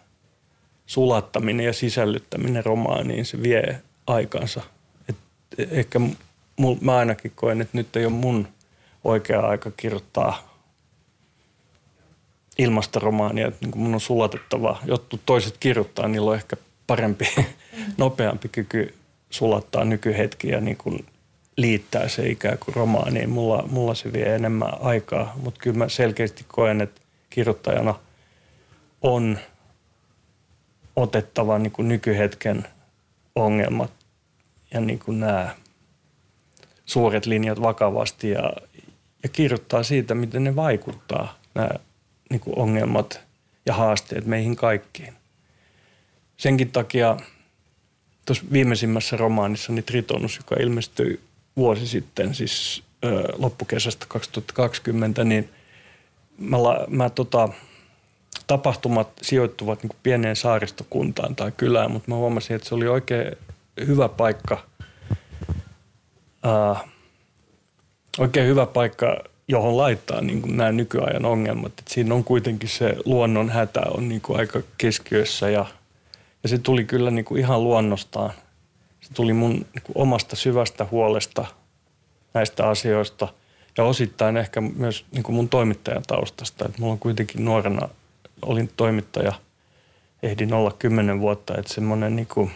sulattaminen 0.86 1.66
ja 1.66 1.74
sisällyttäminen 1.74 2.66
romaaniin, 2.66 3.26
se 3.26 3.42
vie 3.42 3.82
aikansa. 4.08 4.62
Et 5.10 5.16
ehkä 5.72 6.00
mul, 6.58 6.76
mä 6.82 6.98
ainakin 6.98 7.32
koen, 7.36 7.62
että 7.62 7.78
nyt 7.78 7.96
ei 7.96 8.06
ole 8.06 8.14
mun 8.14 8.48
oikea 9.08 9.40
aika 9.40 9.72
kirjoittaa 9.78 10.60
ilmastoromaania, 12.58 13.48
että 13.48 13.66
niin 13.66 13.78
mun 13.78 13.94
on 13.94 14.00
sulatettava. 14.00 14.80
Jotkut 14.86 15.22
toiset 15.26 15.58
kirjoittaa, 15.60 16.08
niillä 16.08 16.30
on 16.30 16.36
ehkä 16.36 16.58
parempi, 16.88 17.26
nopeampi 17.98 18.50
kyky 18.50 18.96
sulattaa 19.30 19.86
nykyhetki 19.86 20.50
ja 20.50 20.62
niin 20.62 20.78
kuin 20.78 21.06
liittää 21.58 22.08
se 22.08 22.30
ikään 22.30 22.58
kuin 22.58 22.76
romaaniin. 22.76 23.30
Mulla, 23.30 23.64
mulla 23.72 23.96
se 23.96 24.14
vie 24.14 24.36
enemmän 24.36 24.74
aikaa, 24.82 25.34
mutta 25.44 25.60
kyllä 25.60 25.78
mä 25.78 25.90
selkeästi 25.90 26.46
koen, 26.48 26.82
että 26.82 27.02
kirjoittajana 27.30 27.96
on 29.02 29.38
otettava 30.96 31.60
niin 31.60 31.72
kuin 31.72 31.88
nykyhetken 31.88 32.68
ongelmat 33.36 33.92
ja 34.74 34.82
niin 34.82 35.00
kuin 35.00 35.20
nämä 35.20 35.56
suuret 36.86 37.26
linjat 37.26 37.62
vakavasti 37.62 38.30
ja, 38.30 38.54
ja 39.24 39.30
kirjoittaa 39.30 39.84
siitä, 39.84 40.16
miten 40.16 40.44
ne 40.44 40.56
vaikuttaa, 40.56 41.40
nämä 41.56 41.70
niin 42.30 42.40
kuin 42.40 42.58
ongelmat 42.58 43.22
ja 43.66 43.74
haasteet 43.74 44.26
meihin 44.26 44.56
kaikkiin. 44.56 45.14
Senkin 46.38 46.72
takia 46.72 47.18
tuossa 48.26 48.44
viimeisimmässä 48.52 49.18
romaanissa, 49.18 49.74
niin 49.74 49.84
Tritonus, 49.84 50.38
joka 50.38 50.56
ilmestyi 50.56 51.20
vuosi 51.58 51.88
sitten, 51.88 52.36
siis 52.36 52.84
ö, 53.06 53.24
loppukesästä 53.38 54.06
2020, 54.10 55.24
niin 55.24 55.50
mä, 56.38 56.58
mä 56.88 57.10
tota, 57.10 57.50
tapahtumat 58.48 59.10
sijoittuvat 59.22 59.84
niin 59.84 59.92
pieneen 60.04 60.36
saaristokuntaan 60.36 61.36
tai 61.36 61.52
kylään, 61.58 61.92
mutta 61.92 62.12
mä 62.12 62.16
huomasin, 62.16 62.56
että 62.56 62.70
se 62.70 62.76
oli 62.76 62.88
oikein 62.88 63.38
hyvä 63.88 64.10
paikka, 64.10 64.64
ää, 66.44 66.88
oikein 68.18 68.48
hyvä 68.48 68.66
paikka, 68.66 69.18
johon 69.48 69.78
laittaa 69.78 70.22
niin 70.22 70.42
kuin 70.42 70.58
nämä 70.58 70.72
nykyajan 70.72 71.26
ongelmat. 71.26 71.72
Et 71.80 71.88
siinä 71.88 72.16
on 72.16 72.24
kuitenkin 72.24 72.70
se 72.70 72.96
luonnon 73.06 73.50
hätä 73.50 73.82
on 73.98 74.10
niin 74.10 74.22
kuin 74.22 74.40
aika 74.40 74.62
keskiössä 74.78 75.50
ja, 75.50 75.66
ja 76.44 76.50
se 76.50 76.58
tuli 76.58 76.86
kyllä 76.86 77.12
niin 77.12 77.26
kuin 77.26 77.40
ihan 77.40 77.64
luonnostaan– 77.64 78.32
se 79.08 79.14
tuli 79.14 79.34
mun 79.34 79.52
niin 79.52 79.84
kuin 79.84 79.98
omasta 79.98 80.36
syvästä 80.36 80.86
huolesta 80.92 81.46
näistä 82.34 82.70
asioista 82.70 83.28
ja 83.78 83.84
osittain 83.84 84.38
ehkä 84.38 84.62
myös 84.62 85.06
niin 85.12 85.24
kuin 85.24 85.36
mun 85.36 85.50
toimittajan 85.50 86.04
taustasta. 86.08 86.66
Että 86.66 86.80
mulla 86.80 86.94
on 86.94 87.00
kuitenkin 87.00 87.46
nuorena, 87.46 87.90
olin 88.42 88.70
toimittaja, 88.78 89.34
ehdin 90.24 90.54
olla 90.54 90.72
kymmenen 90.72 91.20
vuotta, 91.20 91.58
että 91.58 91.74
semmoinen 91.74 92.16
niin 92.16 92.28
kuin 92.28 92.52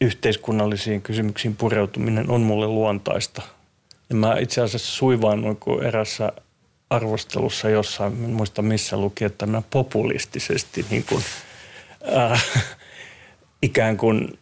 yhteiskunnallisiin 0.00 1.02
kysymyksiin 1.02 1.56
pureutuminen 1.56 2.30
on 2.30 2.40
mulle 2.40 2.66
luontaista. 2.66 3.42
Ja 4.08 4.14
mä 4.14 4.38
itse 4.38 4.60
asiassa 4.60 4.92
suivaan 4.92 5.56
kuin 5.60 5.84
erässä 5.84 6.32
arvostelussa 6.90 7.68
jossain, 7.68 8.24
en 8.24 8.30
muista 8.30 8.62
missä 8.62 8.96
luki, 8.96 9.24
että 9.24 9.46
mä 9.46 9.62
populistisesti 9.70 10.86
niin 10.90 11.04
kuin, 11.08 11.22
äh, 12.16 12.44
ikään 13.62 13.96
kuin 13.96 14.38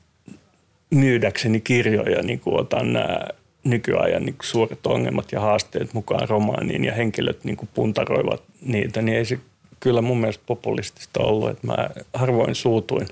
myydäkseni 0.90 1.60
kirjoja 1.60 2.22
niin 2.22 2.40
kuin 2.40 2.60
otan 2.60 2.92
nämä 2.92 3.18
nykyajan 3.64 4.24
niin 4.24 4.34
kuin 4.34 4.46
suuret 4.46 4.86
ongelmat 4.86 5.32
ja 5.32 5.40
haasteet 5.40 5.94
mukaan 5.94 6.28
romaaniin 6.28 6.84
ja 6.84 6.94
henkilöt 6.94 7.44
niin 7.44 7.56
kuin 7.56 7.68
puntaroivat 7.74 8.42
niitä, 8.60 9.02
niin 9.02 9.18
ei 9.18 9.24
se 9.24 9.38
kyllä 9.80 10.02
mun 10.02 10.20
mielestä 10.20 10.44
populistista 10.46 11.22
ollut. 11.22 11.50
Että 11.50 11.66
mä 11.66 11.90
harvoin 12.14 12.54
suutuin, 12.54 13.08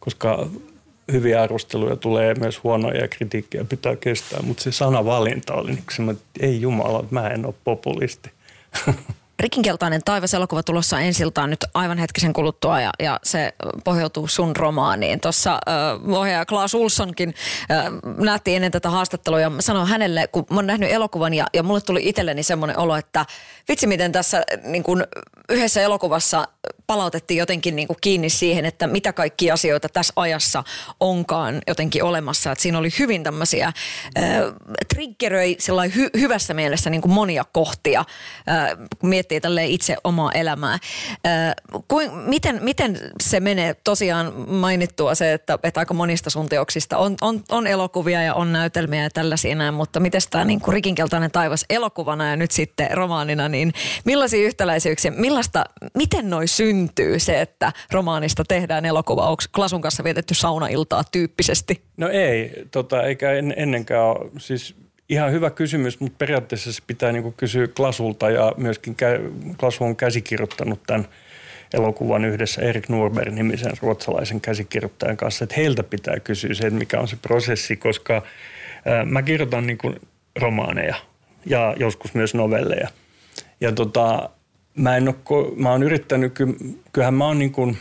koska 0.00 0.46
hyviä 1.12 1.42
arvosteluja 1.42 1.96
tulee 1.96 2.34
myös 2.34 2.64
huonoja 2.64 3.00
ja 3.00 3.08
kritiikkiä 3.08 3.64
pitää 3.64 3.96
kestää, 3.96 4.42
mutta 4.42 4.62
se 4.62 4.72
sanavalinta 4.72 5.54
oli 5.54 5.70
niin 5.70 6.10
että 6.10 6.24
ei 6.40 6.60
jumala, 6.60 7.04
mä 7.10 7.28
en 7.28 7.46
ole 7.46 7.54
populisti. 7.64 8.30
Rikinkeltainen 9.40 10.00
taivas-elokuva 10.04 10.62
tulossa 10.62 11.00
ensiltaan 11.00 11.50
nyt 11.50 11.64
aivan 11.74 11.98
hetkisen 11.98 12.32
kuluttua 12.32 12.80
ja, 12.80 12.90
ja 12.98 13.20
se 13.22 13.52
pohjautuu 13.84 14.28
sun 14.28 14.56
romaaniin. 14.56 15.20
Tuossa 15.20 15.52
äh, 15.54 16.16
ohjaaja 16.16 16.46
Klaas 16.46 16.74
Ulssonkin 16.74 17.34
äh, 17.70 17.84
nähtiin 18.18 18.56
ennen 18.56 18.70
tätä 18.70 18.90
haastattelua 18.90 19.40
ja 19.40 19.50
sanoin 19.60 19.88
hänelle, 19.88 20.28
kun 20.32 20.46
mä 20.50 20.56
oon 20.56 20.66
nähnyt 20.66 20.90
elokuvan 20.90 21.34
ja, 21.34 21.46
ja 21.54 21.62
mulle 21.62 21.80
tuli 21.80 22.08
itselleni 22.08 22.42
semmoinen 22.42 22.78
olo, 22.78 22.96
että 22.96 23.26
vitsi 23.68 23.86
miten 23.86 24.12
tässä 24.12 24.42
niin 24.64 24.82
kun 24.82 25.04
yhdessä 25.48 25.80
elokuvassa 25.80 26.48
palautettiin 26.86 27.38
jotenkin 27.38 27.76
niin 27.76 27.86
kuin 27.86 27.96
kiinni 28.00 28.30
siihen, 28.30 28.64
että 28.64 28.86
mitä 28.86 29.12
kaikki 29.12 29.50
asioita 29.50 29.88
tässä 29.88 30.12
ajassa 30.16 30.64
onkaan 31.00 31.62
jotenkin 31.66 32.04
olemassa. 32.04 32.52
Että 32.52 32.62
siinä 32.62 32.78
oli 32.78 32.88
hyvin 32.98 33.22
tämmöisiä 33.22 33.66
äh, 33.66 33.74
triggeröi 34.94 35.56
hy- 35.86 36.20
hyvässä 36.20 36.54
mielessä 36.54 36.90
niin 36.90 37.00
kuin 37.00 37.12
monia 37.12 37.44
kohtia, 37.52 38.04
äh, 38.48 38.70
miettii 39.30 39.40
tälle 39.40 39.66
itse 39.66 39.96
omaa 40.04 40.32
elämää. 40.32 40.78
Äh, 41.26 41.54
kuin, 41.88 42.10
miten, 42.14 42.58
miten 42.62 42.98
se 43.22 43.40
menee? 43.40 43.76
Tosiaan 43.84 44.50
mainittua 44.50 45.14
se, 45.14 45.32
että, 45.32 45.58
että 45.62 45.80
aika 45.80 45.94
monista 45.94 46.30
sun 46.30 46.48
teoksista 46.48 46.98
on, 46.98 47.16
on, 47.20 47.40
on 47.50 47.66
elokuvia 47.66 48.22
ja 48.22 48.34
on 48.34 48.52
näytelmiä 48.52 49.02
ja 49.02 49.10
tällaisia 49.10 49.54
näin, 49.54 49.74
mutta 49.74 50.00
miten 50.00 50.20
tämä 50.30 50.44
niin 50.44 50.60
rikinkeltainen 50.68 51.30
taivas 51.30 51.64
elokuvana 51.70 52.28
ja 52.28 52.36
nyt 52.36 52.50
sitten 52.50 52.90
romaanina, 52.90 53.48
niin 53.48 53.72
millaisia 54.04 54.46
yhtäläisyyksiä, 54.46 55.10
millaista, 55.10 55.64
miten 55.94 56.30
noi 56.30 56.46
syntyy? 56.46 56.80
syntyy 56.80 57.18
se, 57.18 57.40
että 57.40 57.72
romaanista 57.92 58.44
tehdään 58.48 58.84
elokuva? 58.84 59.28
Onko 59.28 59.42
Klasun 59.54 59.80
kanssa 59.80 60.04
vietetty 60.04 60.34
saunailtaa 60.34 61.02
tyyppisesti? 61.12 61.82
No 61.96 62.08
ei, 62.08 62.52
tota, 62.70 63.02
eikä 63.02 63.32
en, 63.32 63.54
ennenkään 63.56 64.04
ole. 64.04 64.30
Siis 64.38 64.74
ihan 65.10 65.32
hyvä 65.32 65.50
kysymys, 65.50 66.00
mutta 66.00 66.16
periaatteessa 66.18 66.72
se 66.72 66.82
pitää 66.86 67.12
niin 67.12 67.34
kysyä 67.36 67.66
Klasulta 67.66 68.30
ja 68.30 68.52
myöskin 68.56 68.96
Klasu 69.60 69.84
on 69.84 69.96
käsikirjoittanut 69.96 70.80
tämän 70.86 71.08
elokuvan 71.74 72.24
yhdessä 72.24 72.62
Erik 72.62 72.88
Norberg-nimisen 72.88 73.72
ruotsalaisen 73.82 74.40
käsikirjoittajan 74.40 75.16
kanssa, 75.16 75.44
että 75.44 75.56
heiltä 75.56 75.82
pitää 75.82 76.20
kysyä 76.20 76.54
se, 76.54 76.66
että 76.66 76.78
mikä 76.78 77.00
on 77.00 77.08
se 77.08 77.16
prosessi, 77.16 77.76
koska 77.76 78.22
mä 79.06 79.22
kirjoitan 79.22 79.66
niin 79.66 79.78
kuin 79.78 79.96
romaaneja 80.40 80.94
ja 81.46 81.74
joskus 81.78 82.14
myös 82.14 82.34
novelleja. 82.34 82.88
Ja 83.60 83.72
tota, 83.72 84.30
mä 84.74 84.96
en 84.96 85.08
ole, 85.08 85.52
mä 85.56 85.70
oon 85.70 85.82
yrittänyt, 85.82 86.32
kyllähän 86.92 87.14
mä 87.14 87.26
oon 87.26 87.38
niin 87.38 87.52
kuin, 87.52 87.78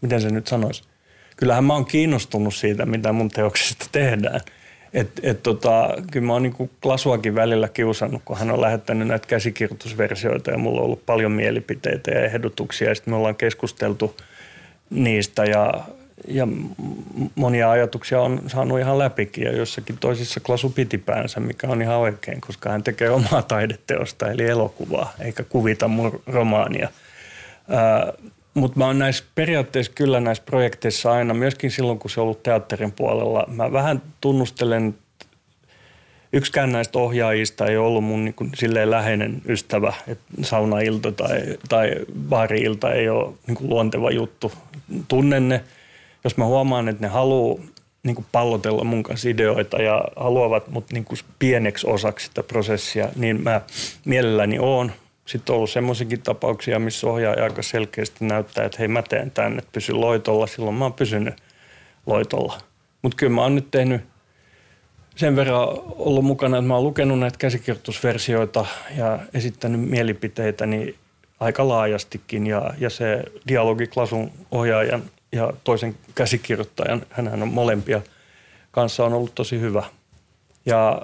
miten 0.00 0.20
se 0.20 0.30
nyt 0.30 0.46
sanoisi, 0.46 0.82
kyllähän 1.36 1.64
mä 1.64 1.72
oon 1.72 1.86
kiinnostunut 1.86 2.54
siitä, 2.54 2.86
mitä 2.86 3.12
mun 3.12 3.28
teoksista 3.28 3.86
tehdään. 3.92 4.40
Et, 4.96 5.10
et 5.22 5.42
tota, 5.42 5.88
kyllä 6.12 6.26
mä 6.26 6.32
oon 6.32 6.42
niin 6.42 6.70
Klasuakin 6.82 7.34
välillä 7.34 7.68
kiusannut, 7.68 8.22
kun 8.24 8.38
hän 8.38 8.50
on 8.50 8.60
lähettänyt 8.60 9.08
näitä 9.08 9.26
käsikirjoitusversioita 9.26 10.50
ja 10.50 10.58
mulla 10.58 10.80
on 10.80 10.84
ollut 10.84 11.06
paljon 11.06 11.32
mielipiteitä 11.32 12.10
ja 12.10 12.24
ehdotuksia 12.24 12.94
sitten 12.94 13.12
me 13.12 13.16
ollaan 13.16 13.36
keskusteltu 13.36 14.16
niistä 14.90 15.44
ja 15.44 15.72
ja 16.28 16.48
monia 17.34 17.70
ajatuksia 17.70 18.20
on 18.20 18.42
saanut 18.46 18.78
ihan 18.78 18.98
läpikin 18.98 19.44
ja 19.44 19.56
jossakin 19.56 19.98
toisissa 19.98 20.40
Klasu 20.40 20.70
piti 20.70 20.98
päänsä, 20.98 21.40
mikä 21.40 21.66
on 21.68 21.82
ihan 21.82 21.96
oikein, 21.96 22.40
koska 22.40 22.70
hän 22.70 22.82
tekee 22.82 23.10
omaa 23.10 23.42
taideteosta 23.42 24.30
eli 24.30 24.46
elokuvaa, 24.46 25.12
eikä 25.20 25.42
kuvita 25.42 25.88
mun 25.88 26.22
romaania. 26.26 26.88
Ää, 27.68 28.12
mutta 28.56 28.78
mä 28.78 28.86
oon 28.86 28.98
näissä 28.98 29.24
periaatteessa 29.34 29.92
kyllä 29.94 30.20
näissä 30.20 30.44
projekteissa 30.46 31.12
aina, 31.12 31.34
myöskin 31.34 31.70
silloin 31.70 31.98
kun 31.98 32.10
se 32.10 32.20
on 32.20 32.24
ollut 32.24 32.42
teatterin 32.42 32.92
puolella, 32.92 33.44
mä 33.48 33.72
vähän 33.72 34.02
tunnustelen, 34.20 34.94
yksikään 36.32 36.72
näistä 36.72 36.98
ohjaajista 36.98 37.66
ei 37.66 37.76
ollut 37.76 38.04
mun 38.04 38.24
niin 38.24 38.34
kuin 38.34 38.50
silleen 38.54 38.90
läheinen 38.90 39.42
ystävä, 39.48 39.92
että 40.08 40.24
saunailta 40.42 41.12
tai, 41.12 41.42
tai 41.68 41.90
baariilta 42.28 42.92
ei 42.92 43.08
ole 43.08 43.32
niin 43.46 43.54
kuin 43.54 43.70
luonteva 43.70 44.10
juttu. 44.10 44.52
Tunnen 45.08 45.48
ne, 45.48 45.64
jos 46.24 46.36
mä 46.36 46.44
huomaan, 46.44 46.88
että 46.88 47.06
ne 47.06 47.08
haluaa 47.08 47.64
niin 48.02 48.14
kuin 48.14 48.26
pallotella 48.32 48.84
mun 48.84 49.02
kanssa 49.02 49.28
ideoita 49.28 49.82
ja 49.82 50.04
haluavat 50.16 50.68
mut 50.68 50.92
niin 50.92 51.04
kuin 51.04 51.18
pieneksi 51.38 51.86
osaksi 51.86 52.26
sitä 52.26 52.42
prosessia, 52.42 53.08
niin 53.16 53.42
mä 53.42 53.60
mielelläni 54.04 54.58
oon. 54.58 54.92
Sitten 55.26 55.52
on 55.52 55.56
ollut 55.56 55.70
semmoisiakin 55.70 56.22
tapauksia, 56.22 56.78
missä 56.78 57.06
ohjaaja 57.06 57.44
aika 57.44 57.62
selkeästi 57.62 58.24
näyttää, 58.24 58.64
että 58.64 58.78
hei 58.78 58.88
mä 58.88 59.02
teen 59.02 59.30
tänne, 59.30 59.58
että 59.58 59.70
pysy 59.72 59.92
loitolla. 59.92 60.46
Silloin 60.46 60.76
mä 60.76 60.84
oon 60.84 60.92
pysynyt 60.92 61.34
loitolla. 62.06 62.58
Mutta 63.02 63.16
kyllä 63.16 63.32
mä 63.32 63.42
oon 63.42 63.54
nyt 63.54 63.70
tehnyt 63.70 64.00
sen 65.16 65.36
verran 65.36 65.68
ollut 65.88 66.24
mukana, 66.24 66.56
että 66.56 66.68
mä 66.68 66.74
oon 66.74 66.84
lukenut 66.84 67.18
näitä 67.18 67.38
käsikirjoitusversioita 67.38 68.66
ja 68.96 69.18
esittänyt 69.34 69.80
mielipiteitä 69.80 70.66
niin 70.66 70.94
aika 71.40 71.68
laajastikin. 71.68 72.46
Ja, 72.46 72.70
ja 72.78 72.90
se 72.90 73.22
dialogi 73.48 73.86
Klasun 73.86 74.32
ohjaajan 74.50 75.02
ja 75.32 75.52
toisen 75.64 75.96
käsikirjoittajan, 76.14 77.02
hän 77.10 77.42
on 77.42 77.48
molempia 77.48 78.02
kanssa 78.76 79.04
on 79.04 79.12
ollut 79.12 79.34
tosi 79.34 79.60
hyvä. 79.60 79.82
Ja 80.66 81.02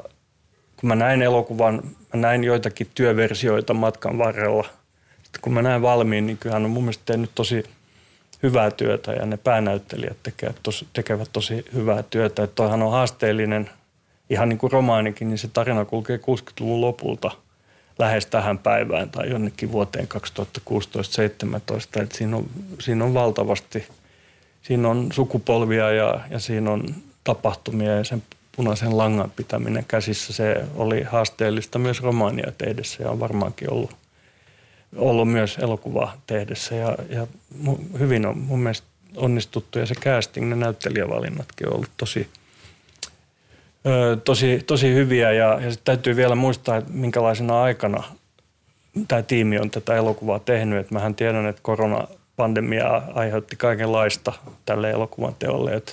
kun 0.83 0.89
mä 0.89 0.95
näin 0.95 1.23
elokuvan, 1.23 1.83
mä 2.15 2.21
näin 2.21 2.45
joitakin 2.45 2.91
työversioita 2.95 3.75
matkan 3.75 4.19
varrella. 4.19 4.65
Sitten 5.23 5.41
kun 5.43 5.53
mä 5.53 5.63
näin 5.63 5.83
valmiin, 5.83 6.27
niin 6.27 6.39
kyllähän 6.39 6.65
on 6.65 6.71
mun 6.71 6.83
mielestä 6.83 7.03
tehnyt 7.07 7.31
tosi 7.35 7.65
hyvää 8.43 8.71
työtä 8.71 9.13
ja 9.13 9.27
ne 9.27 9.37
päänäyttelijät 9.37 10.17
tekevät 10.23 10.57
tosi, 10.63 10.87
tekevät 10.93 11.29
tosi 11.33 11.65
hyvää 11.75 12.03
työtä. 12.03 12.43
Että 12.43 12.55
toihan 12.55 12.83
on 12.83 12.91
haasteellinen, 12.91 13.71
ihan 14.31 14.49
niin 14.49 14.59
kuin 14.59 14.73
romaanikin, 14.73 15.29
niin 15.29 15.39
se 15.39 15.49
tarina 15.49 15.85
kulkee 15.85 16.17
60-luvun 16.17 16.81
lopulta 16.81 17.31
lähes 17.99 18.27
tähän 18.27 18.59
päivään 18.59 19.11
tai 19.11 19.31
jonnekin 19.31 19.73
vuoteen 19.73 20.09
2016-2017. 20.15 22.03
Että 22.03 22.17
siinä 22.19 22.37
on, 22.37 22.47
siinä 22.81 23.05
on 23.05 23.15
valtavasti, 23.15 23.87
siinä 24.63 24.89
on 24.89 25.09
sukupolvia 25.13 25.91
ja, 25.93 26.21
ja 26.31 26.39
siinä 26.39 26.71
on 26.71 26.95
tapahtumia 27.25 27.97
ja 27.97 28.05
sen 28.05 28.23
punaisen 28.57 28.99
langan 28.99 29.31
pitäminen 29.31 29.85
käsissä, 29.89 30.33
se 30.33 30.65
oli 30.75 31.03
haasteellista 31.03 31.79
myös 31.79 32.03
romaania 32.03 32.53
tehdessä 32.59 33.03
ja 33.03 33.11
on 33.11 33.21
varmaankin 33.21 33.73
ollut, 33.73 33.97
ollut 34.97 35.29
myös 35.29 35.59
elokuvaa 35.59 36.17
tehdessä. 36.27 36.75
Ja, 36.75 36.97
ja 37.09 37.27
hyvin 37.99 38.27
on 38.27 38.39
mun 38.39 38.61
mielestä 38.61 38.87
onnistuttu 39.17 39.79
ja 39.79 39.87
se 39.87 39.95
casting, 39.95 40.49
ne 40.49 40.57
näyttelijävalinnatkin 40.57 41.69
on 41.69 41.75
ollut 41.75 41.91
tosi, 41.97 42.29
tosi, 44.25 44.63
tosi 44.67 44.95
hyviä. 44.95 45.33
Ja, 45.33 45.61
ja 45.61 45.71
sitten 45.71 45.85
täytyy 45.85 46.17
vielä 46.17 46.35
muistaa, 46.35 46.77
että 46.77 46.93
minkälaisena 46.93 47.63
aikana 47.63 48.03
tämä 49.09 49.23
tiimi 49.23 49.59
on 49.59 49.71
tätä 49.71 49.97
elokuvaa 49.97 50.39
tehnyt. 50.39 50.79
Että 50.79 50.95
mähän 50.95 51.15
tiedän, 51.15 51.47
että 51.47 51.63
koronapandemia 51.63 53.03
aiheutti 53.15 53.57
kaikenlaista 53.57 54.33
tälle 54.65 54.91
elokuvan 54.91 55.35
teolle. 55.39 55.75
Että 55.75 55.93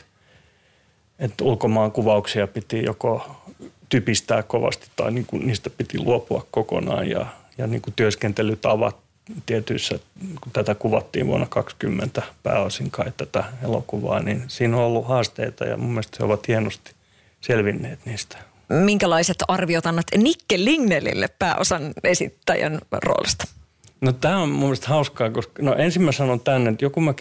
että 1.19 1.43
ulkomaan 1.43 1.91
kuvauksia 1.91 2.47
piti 2.47 2.83
joko 2.83 3.35
typistää 3.89 4.43
kovasti 4.43 4.87
tai 4.95 5.11
niin 5.11 5.25
kuin 5.25 5.47
niistä 5.47 5.69
piti 5.69 5.99
luopua 5.99 6.47
kokonaan 6.51 7.09
ja, 7.09 7.25
ja 7.57 7.67
niin 7.67 7.81
kuin 7.81 7.93
työskentelytavat 7.95 8.95
tietyissä, 9.45 9.99
kun 10.41 10.51
tätä 10.53 10.75
kuvattiin 10.75 11.27
vuonna 11.27 11.47
2020 11.49 12.21
pääosin 12.43 12.91
kai 12.91 13.11
tätä 13.17 13.43
elokuvaa, 13.63 14.19
niin 14.19 14.43
siinä 14.47 14.77
on 14.77 14.83
ollut 14.83 15.07
haasteita 15.07 15.65
ja 15.65 15.77
mun 15.77 15.89
mielestä 15.89 16.17
he 16.19 16.25
ovat 16.25 16.47
hienosti 16.47 16.91
selvinneet 17.41 17.99
niistä. 18.05 18.37
Minkälaiset 18.69 19.37
arviot 19.47 19.85
annat 19.85 20.05
Nikke 20.17 20.63
Lignelille 20.63 21.29
pääosan 21.39 21.93
esittäjän 22.03 22.79
roolista? 23.03 23.47
No 24.01 24.11
tämä 24.11 24.37
on 24.37 24.49
mun 24.49 24.59
mielestä 24.59 24.87
hauskaa, 24.87 25.29
koska 25.29 25.63
no 25.63 25.75
ensin 25.75 26.01
mä 26.01 26.11
sanon 26.11 26.39
tänne, 26.39 26.69
että 26.69 26.85
joku 26.85 27.01
mä 27.01 27.13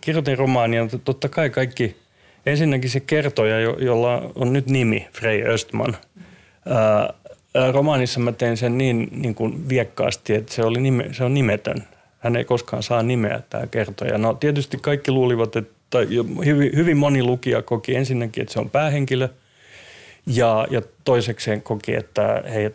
kirjoitin 0.00 0.38
romaania, 0.38 0.88
totta 1.04 1.28
kai 1.28 1.50
kaikki– 1.50 1.96
Ensinnäkin 2.46 2.90
se 2.90 3.00
kertoja, 3.00 3.60
jolla 3.60 4.32
on 4.34 4.52
nyt 4.52 4.66
nimi, 4.66 5.08
Frey 5.12 5.42
Östman. 5.42 5.96
Ää, 6.66 7.14
romaanissa 7.72 8.20
mä 8.20 8.32
tein 8.32 8.56
sen 8.56 8.78
niin, 8.78 9.08
niin 9.12 9.34
kuin 9.34 9.68
viekkaasti, 9.68 10.34
että 10.34 10.54
se, 10.54 10.62
oli 10.62 10.80
nime, 10.80 11.08
se 11.12 11.24
on 11.24 11.34
nimetön. 11.34 11.84
Hän 12.18 12.36
ei 12.36 12.44
koskaan 12.44 12.82
saa 12.82 13.02
nimeä 13.02 13.42
tämä 13.50 13.66
kertoja. 13.66 14.18
No 14.18 14.34
tietysti 14.34 14.78
kaikki 14.80 15.10
luulivat, 15.10 15.56
että 15.56 15.98
hyvin, 16.44 16.70
hyvin 16.76 16.96
moni 16.96 17.22
lukija 17.22 17.62
koki 17.62 17.96
ensinnäkin, 17.96 18.42
että 18.42 18.52
se 18.52 18.60
on 18.60 18.70
päähenkilö. 18.70 19.28
Ja, 20.26 20.66
ja 20.70 20.82
toisekseen 21.04 21.62
koki, 21.62 21.94
että 21.94 22.42
he 22.54 22.72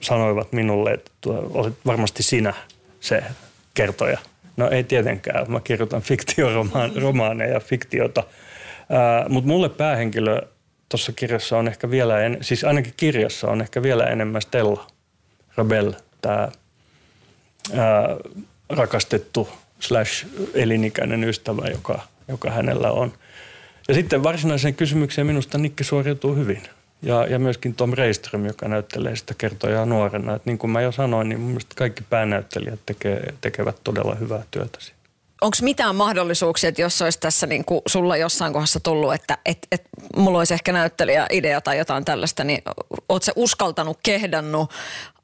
sanoivat 0.00 0.52
minulle, 0.52 0.90
että 0.90 1.10
olet 1.30 1.74
varmasti 1.86 2.22
sinä 2.22 2.54
se 3.00 3.22
kertoja. 3.74 4.18
No 4.56 4.70
ei 4.70 4.84
tietenkään. 4.84 5.52
Mä 5.52 5.60
kirjoitan 5.60 6.02
fiktioromaaneja, 6.02 7.60
fiktiota– 7.60 8.22
mutta 9.28 9.48
mulle 9.48 9.68
päähenkilö 9.68 10.42
tuossa 10.88 11.12
kirjassa 11.12 11.58
on 11.58 11.68
ehkä 11.68 11.90
vielä, 11.90 12.20
en, 12.20 12.38
siis 12.40 12.64
ainakin 12.64 12.94
kirjassa 12.96 13.50
on 13.50 13.60
ehkä 13.60 13.82
vielä 13.82 14.06
enemmän 14.06 14.42
Stella 14.42 14.86
Rabel, 15.56 15.92
tämä 16.20 16.48
rakastettu 18.68 19.48
slash 19.80 20.26
elinikäinen 20.54 21.24
ystävä, 21.24 21.68
joka, 21.68 22.00
joka 22.28 22.50
hänellä 22.50 22.90
on. 22.90 23.12
Ja 23.88 23.94
sitten 23.94 24.22
varsinaiseen 24.22 24.74
kysymykseen 24.74 25.26
minusta 25.26 25.58
Nikke 25.58 25.84
suoriutuu 25.84 26.34
hyvin. 26.34 26.62
Ja, 27.02 27.26
ja 27.26 27.38
myöskin 27.38 27.74
Tom 27.74 27.92
Reiström, 27.92 28.46
joka 28.46 28.68
näyttelee 28.68 29.16
sitä 29.16 29.34
kertoja 29.38 29.86
nuorena. 29.86 30.34
Et 30.34 30.46
niin 30.46 30.58
kuin 30.58 30.70
mä 30.70 30.80
jo 30.80 30.92
sanoin, 30.92 31.28
niin 31.28 31.40
mun 31.40 31.48
mielestä 31.48 31.74
kaikki 31.74 32.02
päänäyttelijät 32.10 32.80
tekee, 32.86 33.34
tekevät 33.40 33.76
todella 33.84 34.14
hyvää 34.14 34.42
työtä 34.50 34.78
siinä 34.80 35.03
onko 35.44 35.56
mitään 35.62 35.96
mahdollisuuksia, 35.96 36.68
että 36.68 36.82
jos 36.82 37.02
olisi 37.02 37.20
tässä 37.20 37.46
niin 37.46 37.64
kuin 37.64 37.82
sulla 37.86 38.16
jossain 38.16 38.52
kohdassa 38.52 38.80
tullut, 38.80 39.14
että 39.14 39.38
et, 39.44 39.58
et, 39.72 39.82
mulla 40.16 40.38
olisi 40.38 40.54
ehkä 40.54 40.72
näyttelijäidea 40.72 41.60
tai 41.60 41.78
jotain 41.78 42.04
tällaista, 42.04 42.44
niin 42.44 42.62
oot 43.08 43.22
se 43.22 43.32
uskaltanut, 43.36 43.98
kehdannut, 44.02 44.70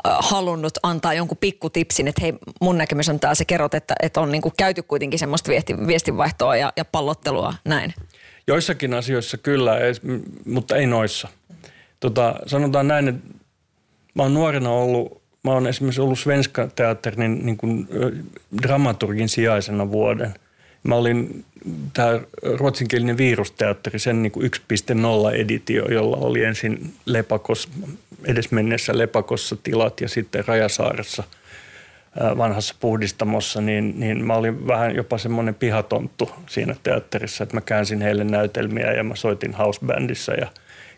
äh, 0.07 0.17
halunnut 0.19 0.73
antaa 0.83 1.15
jonkun 1.15 1.39
pikkutipsin, 1.39 2.09
että 2.09 2.23
hei 2.23 2.33
mun 2.61 2.79
näkemys 2.79 3.09
on 3.09 3.21
tämä, 3.21 3.35
se 3.35 3.45
kerrot, 3.45 3.75
että, 3.75 3.95
että 4.03 4.21
on 4.21 4.33
niin 4.33 4.43
kuin 4.43 4.55
käyty 4.57 4.83
kuitenkin 4.83 5.19
semmoista 5.19 5.51
viesti, 5.51 5.87
viestinvaihtoa 5.87 6.57
ja, 6.57 6.73
ja 6.77 6.85
pallottelua 6.85 7.55
näin. 7.65 7.95
Joissakin 8.47 8.95
asioissa 8.95 9.39
kyllä, 9.39 9.77
mutta 10.47 10.77
ei 10.77 10.87
noissa. 10.87 11.29
Tota, 12.01 12.35
sanotaan 12.47 12.89
näin, 12.89 13.09
että 13.09 13.35
mä 14.15 14.23
oon 14.23 14.35
nuorena 14.35 14.71
ollut 14.71 15.20
mä 15.43 15.51
oon 15.51 15.67
esimerkiksi 15.67 16.01
ollut 16.01 16.19
Svenska 16.19 16.69
teatterin 16.77 17.47
niin 17.47 17.57
kuin, 17.57 17.89
dramaturgin 18.63 19.29
sijaisena 19.29 19.91
vuoden. 19.91 20.35
Mä 20.83 20.95
olin 20.95 21.45
tämä 21.93 22.21
ruotsinkielinen 22.59 23.17
virusteatteri, 23.17 23.99
sen 23.99 24.23
niin 24.23 24.33
kuin 24.33 24.51
1.0-editio, 24.57 25.93
jolla 25.93 26.17
oli 26.17 26.45
ensin 26.45 26.95
Lepakos, 27.07 27.69
edesmenneessä 28.25 28.99
Lepakossa 28.99 29.57
tilat 29.63 30.01
ja 30.01 30.09
sitten 30.09 30.45
Rajasaaressa 30.47 31.25
vanhassa 32.37 32.75
puhdistamossa, 32.81 33.61
niin, 33.61 34.01
niin 34.01 34.27
mä 34.27 34.35
olin 34.35 34.67
vähän 34.67 34.95
jopa 34.95 35.19
semmoinen 35.19 35.55
pihatonttu 35.55 36.31
siinä 36.47 36.77
teatterissa, 36.83 37.45
että 37.45 37.57
mä 37.57 37.61
käänsin 37.61 38.01
heille 38.03 38.25
näytelmiä 38.25 38.93
ja 38.93 39.05
mä 39.05 39.17
soitin 39.17 39.55
housebandissa 39.55 40.33
ja 40.33 40.47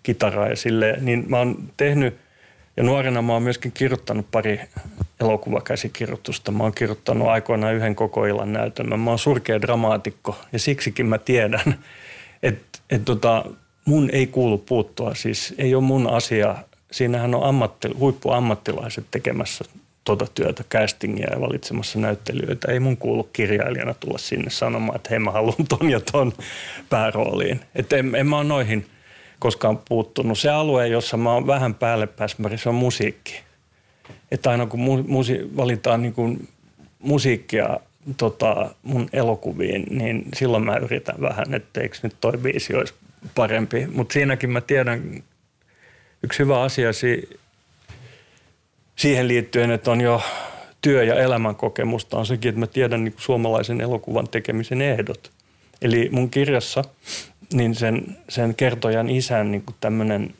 kitaraa 0.03 0.49
ja 0.49 0.57
silleen. 0.57 1.05
Niin 1.05 1.25
mä 1.29 1.39
oon 1.39 1.57
tehnyt– 1.77 2.17
ja 2.77 2.83
nuorena 2.83 3.23
mä 3.23 3.33
oon 3.33 3.43
myöskin 3.43 3.73
kirjoittanut 3.73 4.27
pari 4.31 4.61
elokuvakäsikirjoitusta. 5.21 6.53
Mä 6.53 6.63
oon 6.63 6.75
kirjoittanut 6.75 7.29
aikoinaan 7.29 7.75
yhden 7.75 7.95
koko 7.95 8.27
illan 8.27 8.53
näytelmän. 8.53 9.01
Mä 9.01 9.11
oon 9.11 9.19
surkea 9.19 9.61
dramaatikko 9.61 10.37
ja 10.53 10.59
siksikin 10.59 11.07
mä 11.07 11.19
tiedän, 11.19 11.75
että 12.43 12.79
et 12.91 13.05
tota, 13.05 13.45
mun 13.85 14.11
ei 14.13 14.27
kuulu 14.27 14.59
puuttua. 14.59 15.15
Siis 15.15 15.55
ei 15.59 15.75
ole 15.75 15.85
mun 15.85 16.11
asia. 16.11 16.57
Siinähän 16.91 17.35
on 17.35 17.45
ammatti, 17.45 17.89
huippuammattilaiset 17.99 19.05
tekemässä 19.11 19.65
tuota 20.05 20.27
työtä, 20.35 20.65
castingia 20.65 21.33
ja 21.33 21.41
valitsemassa 21.41 21.99
näyttelijöitä. 21.99 22.73
Ei 22.73 22.81
mun 22.81 22.97
kuulu 22.97 23.25
kirjailijana 23.33 23.95
tulla 23.95 24.19
sinne 24.19 24.51
sanomaan, 24.51 24.97
että 24.97 25.11
hei 25.11 25.19
mä 25.19 25.31
haluan 25.31 25.67
ton 25.69 25.91
ja 25.91 26.01
ton 26.01 26.33
päärooliin. 26.89 27.61
Että 27.75 27.97
en, 27.97 28.15
en 28.15 28.27
mä 28.27 28.37
ole 28.39 28.45
noihin– 28.45 28.87
koskaan 29.43 29.79
puuttunut. 29.89 30.39
Se 30.39 30.51
alue, 30.51 30.89
jossa 30.89 31.17
mä 31.17 31.33
oon 31.33 31.47
vähän 31.47 31.75
päälle 31.75 32.07
pääsmäri, 32.07 32.59
se 32.59 32.69
on 32.69 32.75
musiikki. 32.75 33.41
Että 34.31 34.51
aina 34.51 34.67
kun 34.67 34.81
mu- 34.81 35.09
musi- 35.09 35.57
valitaan 35.57 36.03
niin 36.03 36.13
kuin 36.15 36.49
musiikkia 36.99 37.81
tota, 38.17 38.71
mun 38.83 39.09
elokuviin, 39.13 39.87
niin 39.91 40.25
silloin 40.35 40.65
mä 40.65 40.77
yritän 40.77 41.21
vähän, 41.21 41.55
että 41.55 41.81
eikö 41.81 41.97
nyt 42.03 42.17
toi 42.21 42.39
biisi 42.39 42.75
olisi 42.75 42.95
parempi. 43.35 43.87
Mutta 43.87 44.13
siinäkin 44.13 44.51
mä 44.51 44.61
tiedän 44.61 45.23
yksi 46.23 46.39
hyvä 46.39 46.63
asia 46.63 46.93
si- 46.93 47.29
siihen 48.97 49.29
liittyen, 49.29 49.71
että 49.71 49.91
on 49.91 50.01
jo 50.01 50.23
työ- 50.81 51.05
ja 51.05 51.15
elämänkokemusta 51.15 52.19
on 52.19 52.27
sekin, 52.27 52.49
että 52.49 52.61
mä 52.61 52.67
tiedän 52.67 53.05
niin 53.05 53.15
suomalaisen 53.17 53.81
elokuvan 53.81 54.29
tekemisen 54.29 54.83
ehdot. 54.83 55.31
Eli 55.83 56.09
mun 56.13 56.31
kirjassa 56.31 56.85
niin 57.53 57.75
sen, 57.75 58.17
sen 58.29 58.55
kertojan 58.55 59.11
isän 59.11 59.51
niin 59.51 59.65
tämmöinen 59.81 60.35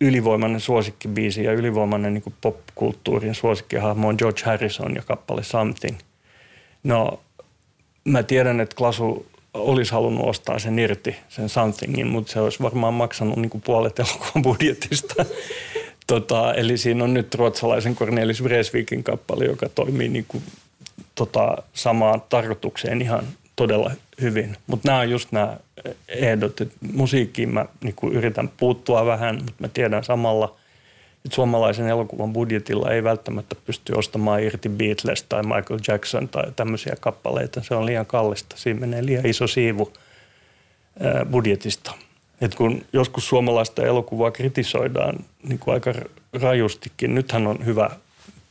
ylivoimainen 0.00 0.60
suosikkibiisi 0.60 1.44
ja 1.44 1.52
ylivoimainen 1.52 2.14
niin 2.14 2.34
popkulttuurin 2.40 3.34
suosikkihahmo 3.34 4.08
on 4.08 4.14
George 4.18 4.42
Harrison 4.44 4.94
ja 4.94 5.02
kappale 5.02 5.42
Something. 5.42 5.98
No, 6.84 7.20
mä 8.04 8.22
tiedän, 8.22 8.60
että 8.60 8.76
Klasu 8.76 9.26
olisi 9.54 9.92
halunnut 9.92 10.28
ostaa 10.28 10.58
sen 10.58 10.78
irti, 10.78 11.16
sen 11.28 11.48
Somethingin, 11.48 12.06
mutta 12.06 12.32
se 12.32 12.40
olisi 12.40 12.62
varmaan 12.62 12.94
maksanut 12.94 13.36
niin 13.36 13.62
puolet 13.64 13.98
elokuvan 13.98 14.42
budjetista. 14.42 15.24
tota, 16.06 16.54
eli 16.54 16.78
siinä 16.78 17.04
on 17.04 17.14
nyt 17.14 17.34
ruotsalaisen 17.34 17.96
Cornelis 17.96 18.44
Vreesvikin 18.44 19.04
kappale, 19.04 19.44
joka 19.44 19.68
toimii 19.68 20.08
niin 20.08 20.24
kuin, 20.28 20.42
tota, 21.14 21.62
samaan 21.72 22.22
tarkoitukseen 22.28 23.02
ihan 23.02 23.24
todella 23.56 23.90
hyvin. 24.20 24.56
Mutta 24.66 24.88
nämä 24.88 25.00
on 25.00 25.10
just 25.10 25.32
nämä 25.32 25.56
ehdot, 26.08 26.60
että 26.60 26.74
musiikkiin 26.92 27.54
mä 27.54 27.66
niin 27.84 27.94
kuin 27.94 28.12
yritän 28.12 28.50
puuttua 28.56 29.06
vähän, 29.06 29.34
mutta 29.36 29.54
mä 29.58 29.68
tiedän 29.68 30.04
samalla, 30.04 30.56
että 31.24 31.34
suomalaisen 31.34 31.88
elokuvan 31.88 32.32
budjetilla 32.32 32.90
ei 32.90 33.04
välttämättä 33.04 33.56
pysty 33.66 33.92
ostamaan 33.92 34.42
irti 34.42 34.68
Beatles 34.68 35.22
tai 35.22 35.42
Michael 35.42 35.80
Jackson 35.88 36.28
tai 36.28 36.44
tämmöisiä 36.56 36.96
kappaleita. 37.00 37.62
Se 37.62 37.74
on 37.74 37.86
liian 37.86 38.06
kallista. 38.06 38.56
Siinä 38.56 38.80
menee 38.80 39.06
liian 39.06 39.26
iso 39.26 39.46
siivu 39.46 39.92
budjetista. 41.30 41.92
Et 42.40 42.54
kun 42.54 42.84
joskus 42.92 43.28
suomalaista 43.28 43.86
elokuvaa 43.86 44.30
kritisoidaan 44.30 45.18
niin 45.42 45.58
kuin 45.58 45.74
aika 45.74 45.94
rajustikin, 46.40 47.14
nythän 47.14 47.46
on 47.46 47.64
hyvä 47.64 47.90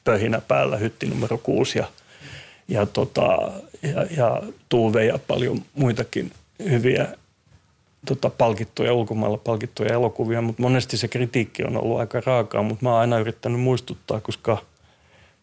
pöhinä 0.03 0.41
päällä 0.41 0.77
hytti 0.77 1.05
numero 1.05 1.37
kuusi 1.37 1.79
ja, 1.79 1.85
ja, 2.67 2.85
tota, 2.85 3.51
ja, 3.85 4.05
ja 4.17 4.41
Tuuve 4.69 5.05
ja 5.05 5.19
paljon 5.27 5.61
muitakin 5.75 6.31
hyviä 6.69 7.07
tota, 8.05 8.29
palkittuja, 8.29 8.93
ulkomailla 8.93 9.37
palkittuja 9.37 9.93
elokuvia, 9.93 10.41
mutta 10.41 10.61
monesti 10.61 10.97
se 10.97 11.07
kritiikki 11.07 11.63
on 11.63 11.77
ollut 11.77 11.99
aika 11.99 12.21
raakaa, 12.25 12.63
mutta 12.63 12.85
mä 12.85 12.91
oon 12.91 12.99
aina 12.99 13.19
yrittänyt 13.19 13.59
muistuttaa, 13.59 14.19
koska 14.19 14.57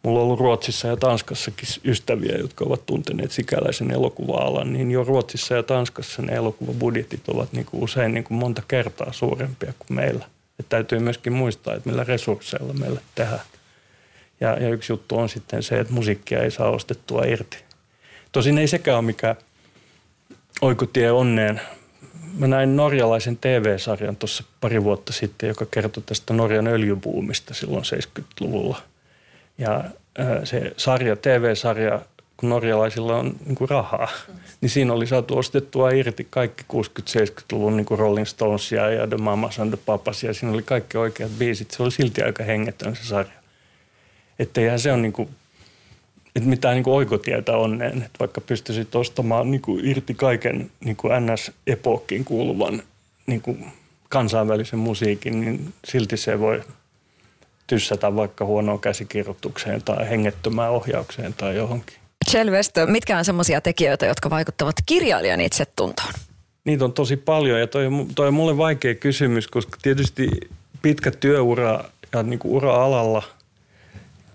mulla 0.03 0.19
on 0.19 0.25
ollut 0.25 0.41
Ruotsissa 0.41 0.89
ja 0.89 0.97
Tanskassakin 0.97 1.69
ystäviä, 1.85 2.37
jotka 2.39 2.65
ovat 2.65 2.87
tunteneet 2.87 3.31
sikäläisen 3.31 3.91
elokuva-alan, 3.91 4.73
niin 4.73 4.91
jo 4.91 5.05
Ruotsissa 5.05 5.55
ja 5.55 5.63
Tanskassa 5.63 6.23
ne 6.23 6.33
elokuvabudjetit 6.33 7.29
ovat 7.29 7.53
niin 7.53 7.67
kuin 7.67 7.85
usein 7.85 8.15
niin 8.15 8.25
kuin 8.25 8.39
monta 8.39 8.63
kertaa 8.69 9.13
suurempia 9.13 9.73
kuin 9.79 9.97
meillä. 9.97 10.27
Et 10.59 10.69
täytyy 10.69 10.99
myöskin 10.99 11.33
muistaa, 11.33 11.75
että 11.75 11.89
millä 11.89 12.05
resursseilla 12.05 12.73
meillä 12.73 13.01
tehdään. 13.15 13.41
Ja, 14.41 14.59
ja 14.59 14.69
yksi 14.69 14.93
juttu 14.93 15.19
on 15.19 15.29
sitten 15.29 15.63
se, 15.63 15.81
että 15.81 15.93
musiikkia 15.93 16.43
ei 16.43 16.51
saa 16.51 16.71
ostettua 16.71 17.25
irti. 17.25 17.59
Tosin 18.33 18.59
ei 18.59 18.69
sekään 18.69 18.99
ole 18.99 19.05
mikään 19.05 19.37
oikotie 20.61 21.11
onneen 21.11 21.61
mä 22.39 22.47
näin 22.47 22.77
norjalaisen 22.77 23.37
TV-sarjan 23.37 24.17
tuossa 24.17 24.45
pari 24.61 24.85
vuotta 24.85 25.13
sitten, 25.13 25.49
joka 25.49 25.67
kertoi 25.71 26.03
tästä 26.07 26.35
Norjan 26.35 26.67
öljybuumista 26.67 27.55
silloin 27.55 27.85
70-luvulla. 27.85 28.83
Ja 29.59 29.85
se 30.45 30.73
sarja, 30.77 31.17
TV-sarja, 31.17 32.01
kun 32.37 32.49
norjalaisilla 32.49 33.17
on 33.17 33.37
niin 33.47 33.71
rahaa, 33.71 34.09
niin 34.61 34.71
siinä 34.71 34.93
oli 34.93 35.07
saatu 35.07 35.39
ostettua 35.39 35.91
irti 35.91 36.27
kaikki 36.31 36.65
60-70-luvun 36.73 37.77
niin 37.77 37.87
Rolling 37.91 38.27
Stonesia 38.27 38.91
ja 38.91 39.07
The 39.07 39.17
Mamas 39.17 39.61
and 39.61 39.71
the 39.75 39.83
Papas, 39.87 40.25
ja 40.25 40.35
siinä 40.35 40.55
oli 40.55 40.63
kaikki 40.63 40.99
oikeat 40.99 41.31
biisit. 41.39 41.71
Se 41.71 41.83
oli 41.83 41.91
silti 41.91 42.23
aika 42.23 42.45
hengetön 42.45 42.97
se 42.97 43.05
sarja. 43.05 43.33
Että 44.39 44.79
se 44.79 44.93
on 44.93 45.03
niin 45.03 45.13
kuin 45.13 45.29
että 46.37 46.49
mitään 46.49 46.75
niin 46.75 46.85
kuin 46.85 46.95
oikotietä 46.95 47.57
onneen, 47.57 47.97
että 47.97 48.19
vaikka 48.21 48.41
pystyisit 48.41 48.95
ostamaan 48.95 49.51
niin 49.51 49.63
kuin 49.63 49.87
irti 49.87 50.15
kaiken 50.15 50.71
niin 50.85 50.97
kuin 50.97 51.13
NS-epokkiin 51.13 52.25
kuuluvan 52.25 52.83
niin 53.27 53.41
kuin 53.41 53.67
kansainvälisen 54.09 54.79
musiikin, 54.79 55.41
niin 55.41 55.75
silti 55.85 56.17
se 56.17 56.41
voi 56.41 56.63
tyssätä 57.67 58.17
vaikka 58.17 58.45
huonoon 58.45 58.81
käsikirjoitukseen 58.81 59.83
tai 59.83 60.11
hengettömään 60.11 60.71
ohjaukseen 60.71 61.35
tai 61.35 61.57
johonkin. 61.57 61.97
Selvestö, 62.31 62.87
mitkä 62.87 63.19
on 63.19 63.25
semmoisia 63.25 63.61
tekijöitä, 63.61 64.07
jotka 64.07 64.31
vaikuttavat 64.31 64.75
kirjailijan 64.87 65.41
itsetuntoon? 65.41 66.13
Niitä 66.65 66.85
on 66.85 66.93
tosi 66.93 67.17
paljon 67.17 67.61
ja 67.61 67.67
toi, 67.67 67.89
toi 68.15 68.29
on 68.29 68.35
mulle 68.35 68.57
vaikea 68.57 68.95
kysymys, 68.95 69.49
koska 69.49 69.79
tietysti 69.83 70.29
pitkä 70.83 71.11
työura 71.11 71.85
ja 72.13 72.23
niin 72.23 72.39
kuin 72.39 72.55
ura-alalla– 72.55 73.23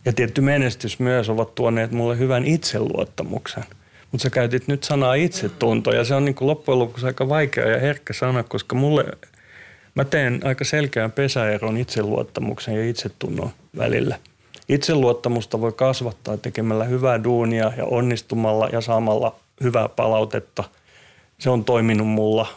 ja 0.08 0.14
tietty 0.14 0.42
menestys 0.42 1.00
myös 1.00 1.30
ovat 1.30 1.56
tuoneet 1.56 1.92
mulle 1.92 2.18
hyvän 2.18 2.46
itseluottamuksen. 2.46 3.64
Mutta 4.12 4.24
sä 4.24 4.30
käytit 4.30 4.68
nyt 4.68 4.84
sanaa 4.84 5.14
itsetunto 5.14 5.92
ja 5.92 6.04
se 6.04 6.16
on 6.16 6.26
niin 6.26 6.36
loppujen 6.40 6.80
lopuksi 6.80 7.06
aika 7.06 7.30
vaikea 7.30 7.68
ja 7.68 7.80
herkkä 7.80 8.14
sana, 8.14 8.44
koska 8.44 8.76
mulle, 8.76 9.06
mä 9.96 10.06
teen 10.06 10.40
aika 10.44 10.64
selkeän 10.64 11.12
pesäeron 11.12 11.78
itseluottamuksen 11.78 12.76
ja 12.76 12.90
itsetunnon 12.90 13.50
välillä. 13.78 14.20
Itseluottamusta 14.70 15.62
voi 15.62 15.72
kasvattaa 15.72 16.38
tekemällä 16.38 16.84
hyvää 16.84 17.24
duunia 17.24 17.72
ja 17.78 17.86
onnistumalla 17.86 18.70
ja 18.72 18.82
saamalla 18.82 19.36
hyvää 19.64 19.90
palautetta. 19.90 20.64
Se 21.40 21.50
on 21.50 21.66
toiminut 21.66 22.08
mulla. 22.08 22.48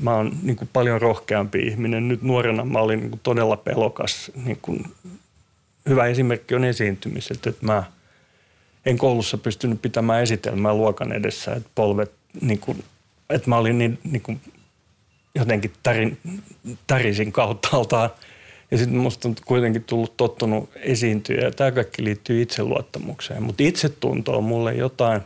Mä 0.00 0.14
oon 0.14 0.32
niin 0.42 0.58
paljon 0.72 1.00
rohkeampi 1.00 1.58
ihminen. 1.58 2.08
Nyt 2.08 2.22
nuorena 2.22 2.64
mä 2.64 2.78
olin 2.78 3.00
niin 3.00 3.20
todella 3.22 3.56
pelokas 3.56 4.30
niin 4.44 4.58
hyvä 5.88 6.06
esimerkki 6.06 6.54
on 6.54 6.64
esiintymiset, 6.64 7.46
että 7.46 7.66
mä 7.66 7.82
en 8.86 8.98
koulussa 8.98 9.38
pystynyt 9.38 9.82
pitämään 9.82 10.22
esitelmää 10.22 10.74
luokan 10.74 11.12
edessä, 11.12 11.52
että 11.52 11.70
polvet, 11.74 12.12
niin 12.40 12.58
kuin, 12.58 12.84
että 13.30 13.48
mä 13.48 13.56
olin 13.56 13.78
niin, 13.78 13.98
niin 14.04 14.22
kuin, 14.22 14.40
jotenkin 15.34 15.72
tärin, 15.82 16.18
tärisin 16.86 17.32
kauttaaltaan. 17.32 18.10
Ja 18.70 18.78
sitten 18.78 18.98
musta 18.98 19.28
on 19.28 19.34
kuitenkin 19.44 19.84
tullut 19.84 20.16
tottunut 20.16 20.70
esiintyä 20.76 21.40
ja 21.40 21.50
tämä 21.50 21.72
kaikki 21.72 22.04
liittyy 22.04 22.42
itseluottamukseen. 22.42 23.42
Mutta 23.42 23.62
itsetunto 23.62 24.36
on 24.36 24.44
mulle 24.44 24.74
jotain, 24.74 25.20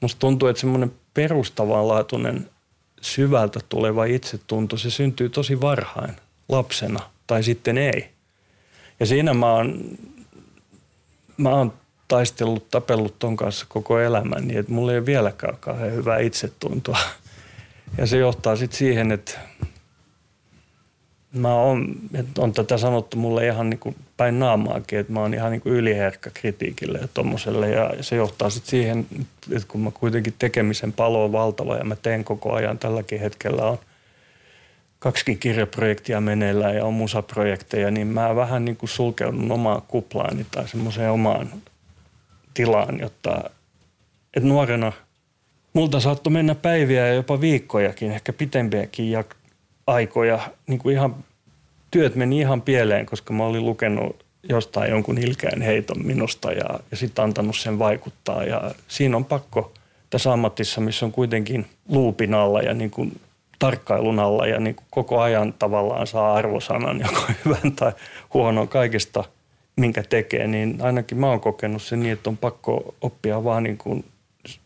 musta 0.00 0.18
tuntuu, 0.18 0.48
että 0.48 0.60
semmoinen 0.60 0.92
perustavanlaatuinen 1.14 2.50
syvältä 3.00 3.60
tuleva 3.68 4.04
itsetunto, 4.04 4.76
se 4.76 4.90
syntyy 4.90 5.28
tosi 5.28 5.60
varhain 5.60 6.16
lapsena 6.48 7.00
tai 7.26 7.42
sitten 7.42 7.78
ei. 7.78 8.17
Ja 9.00 9.06
siinä 9.06 9.34
mä 9.34 9.52
oon, 9.52 9.80
mä 11.36 11.50
oon 11.50 11.72
taistellut, 12.08 12.70
tapellut 12.70 13.18
ton 13.18 13.36
kanssa 13.36 13.66
koko 13.68 14.00
elämäni, 14.00 14.56
että 14.56 14.72
mulla 14.72 14.92
ei 14.92 14.98
ole 14.98 15.06
vieläkään 15.06 15.56
kauhean 15.60 15.92
hyvää 15.92 16.18
itsetuntoa. 16.18 16.98
Ja 17.98 18.06
se 18.06 18.18
johtaa 18.18 18.56
sitten 18.56 18.78
siihen, 18.78 19.12
että 19.12 19.38
mä 21.32 21.54
oon, 21.54 21.94
että 22.14 22.42
on 22.42 22.52
tätä 22.52 22.78
sanottu 22.78 23.16
mulle 23.16 23.46
ihan 23.46 23.70
niin 23.70 23.80
kuin 23.80 23.96
päin 24.16 24.38
naamaakin, 24.38 24.98
että 24.98 25.12
mä 25.12 25.20
oon 25.20 25.34
ihan 25.34 25.50
niin 25.52 25.60
kuin 25.60 25.74
yliherkkä 25.74 26.30
kritiikille 26.34 26.98
ja 26.98 27.08
tommoselle. 27.14 27.70
Ja 27.70 27.90
se 28.00 28.16
johtaa 28.16 28.50
sitten 28.50 28.70
siihen, 28.70 29.06
että 29.52 29.68
kun 29.68 29.80
mä 29.80 29.90
kuitenkin 29.90 30.34
tekemisen 30.38 30.92
palo 30.92 31.24
on 31.24 31.32
valtava 31.32 31.76
ja 31.76 31.84
mä 31.84 31.96
teen 31.96 32.24
koko 32.24 32.52
ajan 32.52 32.78
tälläkin 32.78 33.20
hetkellä 33.20 33.64
on 33.64 33.78
kaksikin 34.98 35.38
kirjaprojektia 35.38 36.20
meneillään 36.20 36.76
ja 36.76 36.84
on 36.84 36.94
musaprojekteja, 36.94 37.90
niin 37.90 38.06
mä 38.06 38.36
vähän 38.36 38.64
niin 38.64 38.76
kuin 38.76 38.90
sulkeudun 38.90 39.52
omaan 39.52 39.82
kuplaani 39.88 40.46
tai 40.50 40.68
semmoiseen 40.68 41.10
omaan 41.10 41.48
tilaan, 42.54 43.00
jotta 43.00 43.50
että 44.34 44.48
nuorena 44.48 44.92
multa 45.72 46.00
saattoi 46.00 46.32
mennä 46.32 46.54
päiviä 46.54 47.06
ja 47.06 47.14
jopa 47.14 47.40
viikkojakin, 47.40 48.12
ehkä 48.12 48.32
pitempiäkin 48.32 49.10
ja 49.10 49.24
aikoja. 49.86 50.40
Niin 50.66 50.78
kuin 50.78 50.94
ihan, 50.94 51.16
työt 51.90 52.14
meni 52.14 52.38
ihan 52.38 52.62
pieleen, 52.62 53.06
koska 53.06 53.32
mä 53.32 53.44
olin 53.44 53.64
lukenut 53.64 54.24
jostain 54.48 54.90
jonkun 54.90 55.18
ilkeän 55.18 55.62
heiton 55.62 56.06
minusta 56.06 56.52
ja, 56.52 56.80
ja 56.90 56.96
sitten 56.96 57.24
antanut 57.24 57.56
sen 57.56 57.78
vaikuttaa. 57.78 58.44
Ja 58.44 58.74
siinä 58.88 59.16
on 59.16 59.24
pakko 59.24 59.72
tässä 60.10 60.32
ammatissa, 60.32 60.80
missä 60.80 61.06
on 61.06 61.12
kuitenkin 61.12 61.66
luupin 61.88 62.34
alla 62.34 62.62
ja 62.62 62.74
niin 62.74 62.90
kuin 62.90 63.20
tarkkailun 63.58 64.18
alla 64.18 64.46
ja 64.46 64.60
niin 64.60 64.74
kuin 64.74 64.86
koko 64.90 65.20
ajan 65.20 65.54
tavallaan 65.58 66.06
saa 66.06 66.34
arvosanan 66.34 67.00
joko 67.06 67.32
hyvän 67.44 67.72
tai 67.72 67.92
huonon 68.34 68.68
kaikesta, 68.68 69.24
minkä 69.76 70.02
tekee, 70.02 70.46
niin 70.46 70.78
ainakin 70.82 71.18
mä 71.18 71.26
oon 71.26 71.40
kokenut 71.40 71.82
sen 71.82 72.00
niin, 72.00 72.12
että 72.12 72.30
on 72.30 72.36
pakko 72.36 72.94
oppia 73.00 73.44
vaan 73.44 73.62
niin 73.62 73.78
kuin 73.78 74.04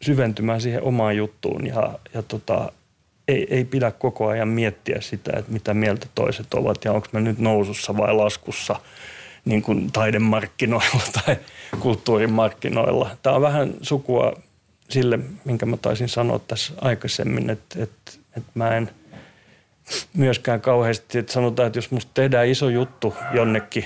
syventymään 0.00 0.60
siihen 0.60 0.82
omaan 0.82 1.16
juttuun 1.16 1.66
ja, 1.66 1.98
ja 2.14 2.22
tota, 2.22 2.72
ei, 3.28 3.46
ei 3.50 3.64
pidä 3.64 3.90
koko 3.90 4.26
ajan 4.28 4.48
miettiä 4.48 5.00
sitä, 5.00 5.32
että 5.38 5.52
mitä 5.52 5.74
mieltä 5.74 6.06
toiset 6.14 6.54
ovat 6.54 6.84
ja 6.84 6.92
onko 6.92 7.08
mä 7.12 7.20
nyt 7.20 7.38
nousussa 7.38 7.96
vai 7.96 8.14
laskussa 8.14 8.76
niin 9.44 9.62
kuin 9.62 9.92
taidemarkkinoilla 9.92 11.02
tai 11.24 11.36
kulttuurimarkkinoilla. 11.80 13.10
Tämä 13.22 13.36
on 13.36 13.42
vähän 13.42 13.74
sukua 13.82 14.32
sille, 14.88 15.18
minkä 15.44 15.66
mä 15.66 15.76
taisin 15.76 16.08
sanoa 16.08 16.38
tässä 16.38 16.74
aikaisemmin, 16.80 17.50
että, 17.50 17.82
että 17.82 18.12
et 18.36 18.44
mä 18.54 18.76
en 18.76 18.90
myöskään 20.16 20.60
kauheasti, 20.60 21.18
että 21.18 21.32
sanotaan, 21.32 21.66
että 21.66 21.78
jos 21.78 21.90
musta 21.90 22.10
tehdään 22.14 22.48
iso 22.48 22.68
juttu 22.68 23.14
jonnekin 23.34 23.84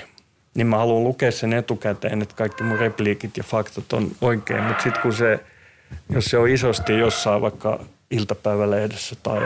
niin 0.57 0.67
mä 0.67 0.77
haluan 0.77 1.05
lukea 1.05 1.33
sen 1.33 1.53
etukäteen, 1.53 2.23
että 2.23 2.35
kaikki 2.35 2.63
mun 2.63 2.79
repliikit 2.79 3.37
ja 3.37 3.45
faktat 3.45 3.93
on 3.93 4.11
oikein. 4.21 4.63
Mutta 4.63 4.83
sitten 4.83 5.03
kun 5.03 5.13
se, 5.13 5.41
jos 6.09 6.25
se 6.25 6.39
on 6.39 6.49
isosti 6.49 6.99
jossain 6.99 7.43
vaikka 7.43 7.81
iltapäivälehdessä 8.11 9.17
tai, 9.23 9.41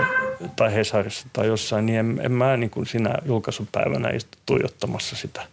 tai 0.56 0.74
Hesarissa 0.74 1.28
tai 1.32 1.46
jossain, 1.46 1.86
niin 1.86 1.98
en, 1.98 2.20
en 2.22 2.32
mä 2.32 2.56
niin 2.56 2.70
kuin 2.70 2.86
sinä 2.86 3.14
julkaisupäivänä 3.24 4.08
istu 4.08 4.38
tuijottamassa 4.46 5.16
sitä, 5.16 5.46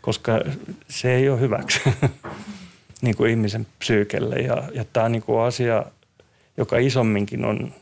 koska 0.00 0.40
se 0.88 1.14
ei 1.14 1.28
ole 1.28 1.40
hyväksi 1.40 1.80
niin 3.02 3.16
kuin 3.16 3.30
ihmisen 3.30 3.66
psyykelle. 3.78 4.36
Ja, 4.36 4.62
ja 4.74 4.84
tämä 4.92 5.08
niin 5.08 5.22
kuin 5.22 5.40
asia, 5.40 5.84
joka 6.56 6.78
isomminkin 6.78 7.44
on 7.44 7.72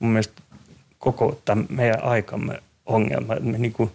mun 0.00 0.10
mielestä 0.10 0.42
koko 0.98 1.40
tämän 1.44 1.66
meidän 1.68 2.04
aikamme 2.04 2.62
ongelma. 2.86 3.34
Me 3.40 3.58
niin 3.58 3.72
kuin 3.72 3.90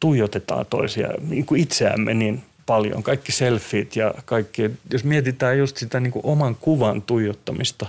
tuijotetaan 0.00 0.66
toisia, 0.66 1.08
niin 1.28 1.46
kuin 1.46 1.60
itseämme 1.60 2.14
niin 2.14 2.42
paljon. 2.66 3.02
Kaikki 3.02 3.32
selfiet 3.32 3.96
ja 3.96 4.14
kaikki, 4.24 4.70
jos 4.92 5.04
mietitään 5.04 5.58
just 5.58 5.76
sitä 5.76 6.00
niin 6.00 6.12
kuin 6.12 6.26
oman 6.26 6.56
kuvan 6.56 7.02
tuijottamista, 7.02 7.86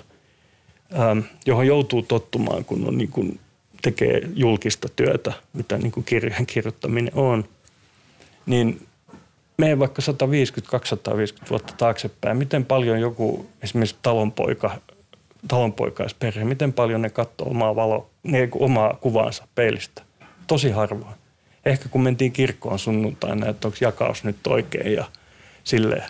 ähm, 1.00 1.20
johon 1.46 1.68
joutuu 1.68 2.02
tottumaan, 2.02 2.66
kun 2.66 2.88
on 2.88 2.98
niin 2.98 3.10
kuin 3.10 3.40
tekee 3.82 4.22
julkista 4.36 4.90
työtä, 4.96 5.34
mitä 5.54 5.78
niin 5.78 5.92
kuin 5.92 6.04
kirjan 6.04 6.46
kirjoittaminen 6.46 7.12
on, 7.16 7.46
niin 8.46 8.88
mene 9.58 9.80
vaikka 9.80 10.02
150-250 11.46 11.50
vuotta 11.50 11.74
taaksepäin, 11.78 12.38
miten 12.38 12.66
paljon 12.66 13.02
joku 13.02 13.50
esimerkiksi 13.62 13.96
talonpoika 14.02 14.78
talonpoikaisperhe, 15.48 16.44
miten 16.44 16.74
paljon 16.74 17.02
ne 17.02 17.10
katsoo 17.10 17.50
omaa, 17.50 17.76
valo, 17.76 18.10
ne, 18.24 18.50
omaa 18.60 18.94
kuvaansa 19.02 19.48
peilistä. 19.56 20.02
Tosi 20.48 20.70
harvoin. 20.70 21.16
Ehkä 21.66 21.90
kun 21.90 22.02
mentiin 22.02 22.32
kirkkoon 22.32 22.80
sunnuntaina, 22.80 23.48
että 23.48 23.68
onko 23.68 23.78
jakaus 23.82 24.24
nyt 24.24 24.48
oikein 24.48 24.94
ja 24.94 25.06
silleen. 25.64 26.04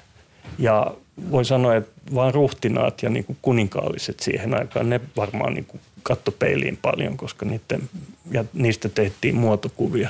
Ja 0.59 0.93
voi 1.31 1.45
sanoa, 1.45 1.75
että 1.75 1.91
vaan 2.15 2.33
ruhtinaat 2.33 3.03
ja 3.03 3.09
niin 3.09 3.25
kuin 3.25 3.37
kuninkaalliset 3.41 4.19
siihen 4.19 4.59
aikaan, 4.59 4.89
ne 4.89 5.01
varmaan 5.17 5.53
niin 5.53 5.65
kuin 5.65 5.81
katto 6.03 6.31
peiliin 6.31 6.77
paljon, 6.81 7.17
koska 7.17 7.45
niiden, 7.45 7.89
ja 8.31 8.45
niistä 8.53 8.89
tehtiin 8.89 9.35
muotokuvia. 9.35 10.09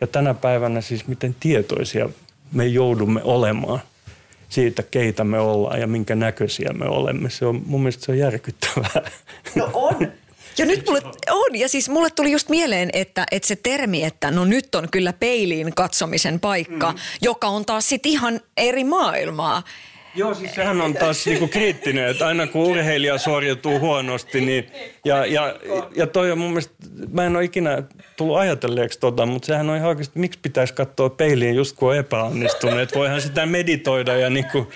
Ja 0.00 0.06
tänä 0.06 0.34
päivänä 0.34 0.80
siis 0.80 1.06
miten 1.06 1.36
tietoisia 1.40 2.08
me 2.52 2.66
joudumme 2.66 3.20
olemaan 3.24 3.80
siitä, 4.52 4.82
keitä 4.82 5.24
me 5.24 5.38
ollaan 5.38 5.80
ja 5.80 5.86
minkä 5.86 6.14
näköisiä 6.14 6.72
me 6.72 6.84
olemme. 6.84 7.30
Se 7.30 7.46
on, 7.46 7.62
mun 7.66 7.80
mielestä 7.80 8.04
se 8.04 8.12
on 8.12 8.18
järkyttävää. 8.18 9.10
No 9.54 9.70
on. 9.72 10.12
Ja 10.58 10.66
nyt 10.66 10.86
mulle 10.86 11.02
on, 11.30 11.58
ja 11.58 11.68
siis 11.68 11.88
mulle 11.88 12.10
tuli 12.10 12.32
just 12.32 12.48
mieleen, 12.48 12.90
että, 12.92 13.26
että 13.30 13.48
se 13.48 13.56
termi, 13.56 14.04
että 14.04 14.30
no 14.30 14.44
nyt 14.44 14.74
on 14.74 14.88
kyllä 14.90 15.12
peiliin 15.12 15.74
katsomisen 15.74 16.40
paikka, 16.40 16.92
mm. 16.92 16.98
joka 17.22 17.48
on 17.48 17.64
taas 17.64 17.88
sitten 17.88 18.12
ihan 18.12 18.40
eri 18.56 18.84
maailmaa. 18.84 19.62
Joo, 20.14 20.34
siis 20.34 20.54
sehän 20.54 20.80
on 20.80 20.94
taas 20.94 21.26
niinku 21.26 21.48
kriittinen, 21.48 22.08
että 22.08 22.26
aina 22.26 22.46
kun 22.46 22.62
urheilija 22.62 23.18
suoriutuu 23.18 23.78
huonosti, 23.78 24.40
niin 24.40 24.66
ja, 25.04 25.26
ja, 25.26 25.56
ja 25.96 26.06
toi 26.06 26.30
on 26.30 26.38
mun 26.38 26.50
mielestä, 26.50 26.74
mä 27.12 27.26
en 27.26 27.36
ole 27.36 27.44
ikinä 27.44 27.82
tullut 28.16 28.36
ajatelleeksi 28.36 29.00
tota, 29.00 29.26
mutta 29.26 29.46
sehän 29.46 29.70
on 29.70 29.76
ihan 29.76 29.88
oikeasti, 29.88 30.18
miksi 30.18 30.38
pitäisi 30.42 30.74
katsoa 30.74 31.10
peiliin 31.10 31.54
just 31.54 31.76
kun 31.76 31.88
on 31.88 31.96
epäonnistunut, 31.96 32.80
että 32.80 32.98
voihan 32.98 33.20
sitä 33.20 33.46
meditoida 33.46 34.16
ja 34.16 34.30
niinku, 34.30 34.72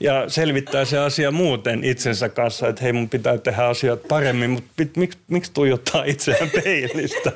ja 0.00 0.28
selvittää 0.28 0.84
se 0.84 0.98
asia 0.98 1.30
muuten 1.30 1.84
itsensä 1.84 2.28
kanssa, 2.28 2.68
että 2.68 2.82
hei 2.82 2.92
mun 2.92 3.08
pitää 3.08 3.38
tehdä 3.38 3.62
asiat 3.62 4.08
paremmin, 4.08 4.50
mutta 4.50 4.70
miksi, 4.96 5.18
miksi 5.28 5.52
tuijottaa 5.52 6.04
itseään 6.04 6.50
peilistä? 6.64 7.32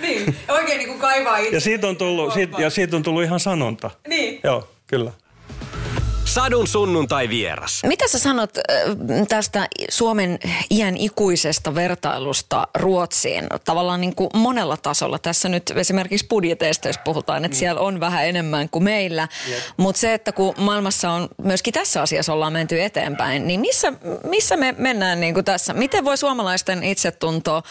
niin, 0.00 0.36
oikein 0.48 0.78
niin 0.78 0.88
kuin 0.88 1.00
kaivaa 1.00 1.38
itse. 1.38 1.56
Ja 1.56 1.60
siitä 1.60 1.88
on 1.88 1.96
tullut, 1.96 2.32
siitä, 2.32 2.62
ja 2.62 2.70
siitä 2.70 2.96
on 2.96 3.02
tullut 3.02 3.22
ihan 3.22 3.40
sanonta. 3.40 3.90
Niin. 4.08 4.40
Joo, 4.44 4.68
kyllä. 4.86 5.12
Sadun 6.32 6.68
sunnuntai 6.68 7.28
vieras. 7.28 7.82
Mitä 7.86 8.08
sä 8.08 8.18
sanot 8.18 8.50
tästä 9.28 9.68
Suomen 9.90 10.38
iän 10.70 10.96
ikuisesta 10.96 11.74
vertailusta 11.74 12.68
Ruotsiin? 12.74 13.46
Tavallaan 13.64 14.00
niin 14.00 14.14
kuin 14.14 14.30
monella 14.34 14.76
tasolla. 14.76 15.18
Tässä 15.18 15.48
nyt 15.48 15.70
esimerkiksi 15.76 16.26
budjeteista, 16.26 16.88
jos 16.88 16.98
puhutaan, 17.04 17.44
että 17.44 17.56
siellä 17.56 17.80
on 17.80 18.00
vähän 18.00 18.26
enemmän 18.26 18.68
kuin 18.68 18.84
meillä. 18.84 19.28
Mutta 19.76 20.00
se, 20.00 20.14
että 20.14 20.32
kun 20.32 20.54
maailmassa 20.58 21.10
on 21.10 21.28
myöskin 21.42 21.74
tässä 21.74 22.02
asiassa 22.02 22.32
ollaan 22.32 22.52
menty 22.52 22.82
eteenpäin, 22.82 23.46
niin 23.46 23.60
missä, 23.60 23.92
missä 24.24 24.56
me 24.56 24.74
mennään 24.78 25.20
niin 25.20 25.34
kuin 25.34 25.44
tässä? 25.44 25.74
Miten 25.74 26.04
voi 26.04 26.16
suomalaisten 26.16 26.82
itsetunto 26.82 27.62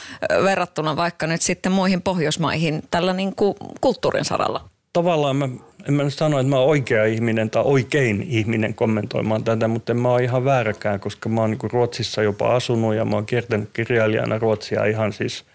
verrattuna 0.44 0.96
vaikka 0.96 1.28
nyt 1.28 1.42
sitten 1.42 1.72
muihin 1.72 2.02
Pohjoismaihin 2.02 2.84
tällä 2.92 3.14
niin 3.14 3.36
kuin 3.36 3.56
kulttuurin 3.82 4.26
saralla? 4.26 4.70
Tavallaan 4.94 5.36
mä 5.36 5.50
en 5.88 5.94
mä 5.94 6.10
sano, 6.10 6.40
että 6.40 6.50
mä 6.50 6.60
oon 6.60 6.70
oikea 6.70 7.06
ihminen 7.06 7.50
tai 7.50 7.64
oikein 7.66 8.22
ihminen 8.30 8.74
kommentoimaan 8.74 9.44
tätä, 9.44 9.68
mutta 9.68 9.92
en 9.92 9.98
mä 9.98 10.10
oon 10.10 10.24
ihan 10.24 10.46
vääräkään, 10.46 11.00
koska 11.00 11.30
mä 11.30 11.42
oon 11.42 11.52
niin 11.52 11.72
Ruotsissa 11.72 12.22
jopa 12.24 12.56
asunut 12.56 12.96
ja 12.96 13.06
mä 13.06 13.16
oon 13.16 13.26
kiertänyt 13.26 13.70
kirjailijana 13.74 14.40
Ruotsia 14.40 14.86
ihan 14.86 15.14
siis 15.14 15.46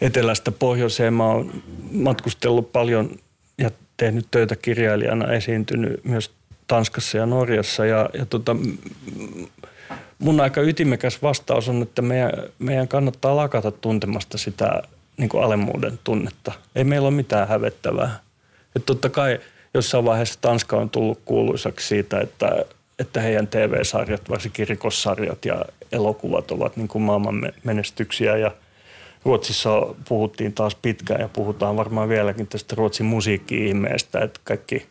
etelästä 0.00 0.52
pohjoiseen. 0.52 1.14
Mä 1.14 1.26
oon 1.26 1.62
matkustellut 1.92 2.72
paljon 2.72 3.10
ja 3.58 3.70
tehnyt 3.96 4.26
töitä 4.30 4.56
kirjailijana, 4.56 5.32
esiintynyt 5.32 6.04
myös 6.04 6.30
Tanskassa 6.66 7.18
ja 7.18 7.26
Norjassa 7.26 7.86
ja, 7.86 8.10
ja 8.14 8.26
tota, 8.26 8.56
mun 10.18 10.40
aika 10.40 10.60
ytimekäs 10.60 11.22
vastaus 11.22 11.68
on, 11.68 11.82
että 11.82 12.02
meidän, 12.02 12.32
meidän 12.58 12.88
kannattaa 12.88 13.36
lakata 13.36 13.70
tuntemasta 13.70 14.38
sitä 14.38 14.82
niin 15.16 15.28
kuin 15.28 15.44
alemmuuden 15.44 15.98
tunnetta. 16.04 16.52
Ei 16.74 16.84
meillä 16.84 17.08
ole 17.08 17.16
mitään 17.16 17.48
hävettävää 17.48 18.18
että 18.76 18.86
totta 18.86 19.08
kai 19.08 19.40
jossain 19.74 20.04
vaiheessa 20.04 20.38
Tanska 20.40 20.76
on 20.76 20.90
tullut 20.90 21.20
kuuluisaksi 21.24 21.86
siitä, 21.86 22.20
että, 22.20 22.64
että 22.98 23.20
heidän 23.20 23.48
TV-sarjat, 23.48 24.30
varsinkin 24.30 24.68
rikossarjat 24.68 25.44
ja 25.44 25.64
elokuvat 25.92 26.50
ovat 26.50 26.76
niin 26.76 26.88
kuin 26.88 27.02
maailman 27.02 27.52
menestyksiä. 27.64 28.36
Ja 28.36 28.50
Ruotsissa 29.24 29.70
puhuttiin 30.08 30.52
taas 30.52 30.74
pitkään 30.74 31.20
ja 31.20 31.28
puhutaan 31.28 31.76
varmaan 31.76 32.08
vieläkin 32.08 32.46
tästä 32.46 32.76
Ruotsin 32.76 33.06
musiikki-ihmeestä, 33.06 34.20
että 34.20 34.40
kaikki 34.44 34.86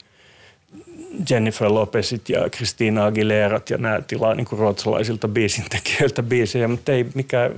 Jennifer 1.29 1.73
Lopezit 1.73 2.29
ja 2.29 2.49
Christina 2.49 3.05
Aguilerat 3.05 3.69
ja 3.69 3.77
nämä 3.77 4.01
tilaa 4.01 4.35
niin 4.35 4.45
kuin 4.45 4.59
ruotsalaisilta 4.59 5.27
biisintekijöiltä 5.27 6.23
biisejä, 6.23 6.67
mutta 6.67 6.91
ei 6.91 7.05
mikään, 7.13 7.51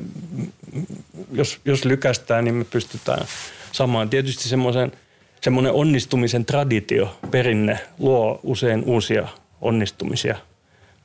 jos, 1.31 1.59
jos 1.65 1.85
lykästään, 1.85 2.45
niin 2.45 2.55
me 2.55 2.63
pystytään 2.63 3.25
samaan. 3.71 4.09
Tietysti 4.09 4.49
semmoisen– 4.49 4.91
semmoinen 5.41 5.73
onnistumisen 5.73 6.45
traditio, 6.45 7.17
perinne 7.31 7.79
luo 7.99 8.39
usein 8.43 8.83
uusia 8.85 9.27
onnistumisia. 9.61 10.37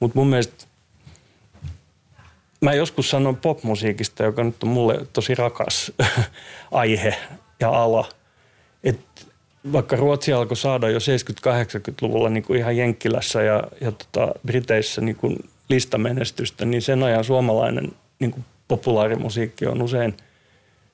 Mutta 0.00 0.18
mun 0.18 0.28
mielestä 0.28 0.66
mä 2.60 2.74
joskus 2.74 3.10
sanon 3.10 3.36
popmusiikista, 3.36 4.22
joka 4.22 4.44
nyt 4.44 4.62
on 4.62 4.68
mulle 4.68 5.06
tosi 5.12 5.34
rakas 5.34 5.92
aihe 6.70 7.14
ja 7.60 7.70
ala, 7.70 8.08
että 8.84 9.22
vaikka 9.72 9.96
Ruotsi 9.96 10.32
alkoi 10.32 10.56
saada 10.56 10.90
jo 10.90 10.98
70-80-luvulla 10.98 12.28
niin 12.28 12.42
kuin 12.42 12.58
ihan 12.58 12.76
Jenkkilässä 12.76 13.42
ja, 13.42 13.62
ja 13.80 13.92
tota 13.92 14.32
Briteissä 14.46 15.00
niin 15.00 15.16
kuin 15.16 15.36
listamenestystä, 15.68 16.64
niin 16.64 16.82
sen 16.82 17.02
ajan 17.02 17.24
suomalainen 17.24 17.92
niin 18.18 18.30
kuin 18.30 18.44
populaarimusiikki 18.68 19.66
on 19.66 19.82
usein 19.82 20.16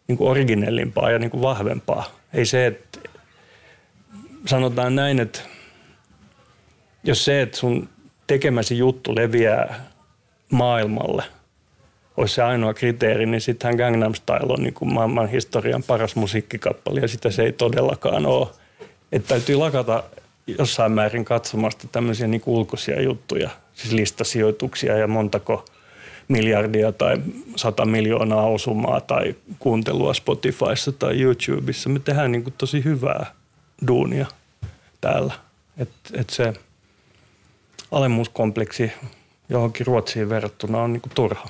niin 0.09 0.19
kuin 0.19 0.31
originellimpaa 0.31 1.11
ja 1.11 1.19
niin 1.19 1.31
kuin 1.31 1.43
vahvempaa. 1.43 2.05
Ei 2.35 2.47
se, 2.47 2.67
että 2.67 2.99
sanotaan 4.47 4.95
näin, 4.95 5.21
että 5.21 5.41
jos 7.05 7.25
se, 7.25 7.43
että 7.43 7.59
sun 7.59 7.89
tekemäsi 8.27 8.79
juttu 8.79 9.15
leviää 9.17 9.91
maailmalle, 10.53 11.25
olisi 12.17 12.35
se 12.35 12.43
ainoa 12.43 12.75
kriteeri, 12.75 13.27
niin 13.27 13.41
sittenhän 13.41 13.77
Gangnam 13.77 14.15
Style 14.15 14.53
on 14.53 14.63
niin 14.63 14.75
kuin 14.75 14.93
maailman 14.93 15.29
historian 15.29 15.83
paras 15.83 16.17
musiikkikappale 16.17 17.01
ja 17.01 17.09
sitä 17.09 17.31
se 17.31 17.43
ei 17.43 17.53
todellakaan 17.53 18.27
ole. 18.27 18.49
Että 19.13 19.29
täytyy 19.29 19.57
lakata 19.57 20.05
jossain 20.59 20.93
määrin 20.93 21.25
katsomasta 21.25 21.89
tämmöisiä 21.93 22.27
niin 22.27 22.43
ulkoisia 22.47 23.03
juttuja, 23.03 23.51
siis 23.75 23.93
listasijoituksia 23.93 24.97
ja 24.97 25.09
montako 25.09 25.65
miljardia 26.29 26.93
tai 26.93 27.17
sata 27.57 27.85
miljoonaa 27.85 28.47
osumaa 28.47 29.01
tai 29.01 29.35
kuuntelua 29.59 30.15
Spotifyssa 30.15 30.93
tai 30.93 31.21
YouTubessa. 31.21 31.89
Me 31.89 31.99
tehdään 31.99 32.33
niin 32.33 32.43
kuin 32.43 32.55
tosi 32.59 32.85
hyvää 32.85 33.27
duunia 33.87 34.27
täällä. 35.01 35.35
Että 35.79 36.21
et 36.21 36.31
se 36.31 36.53
alemmuuskompleksi 37.93 38.93
johonkin 39.49 39.87
Ruotsiin 39.87 40.29
verrattuna 40.29 40.83
on 40.83 40.93
niinku 40.93 41.09
turha. 41.15 41.47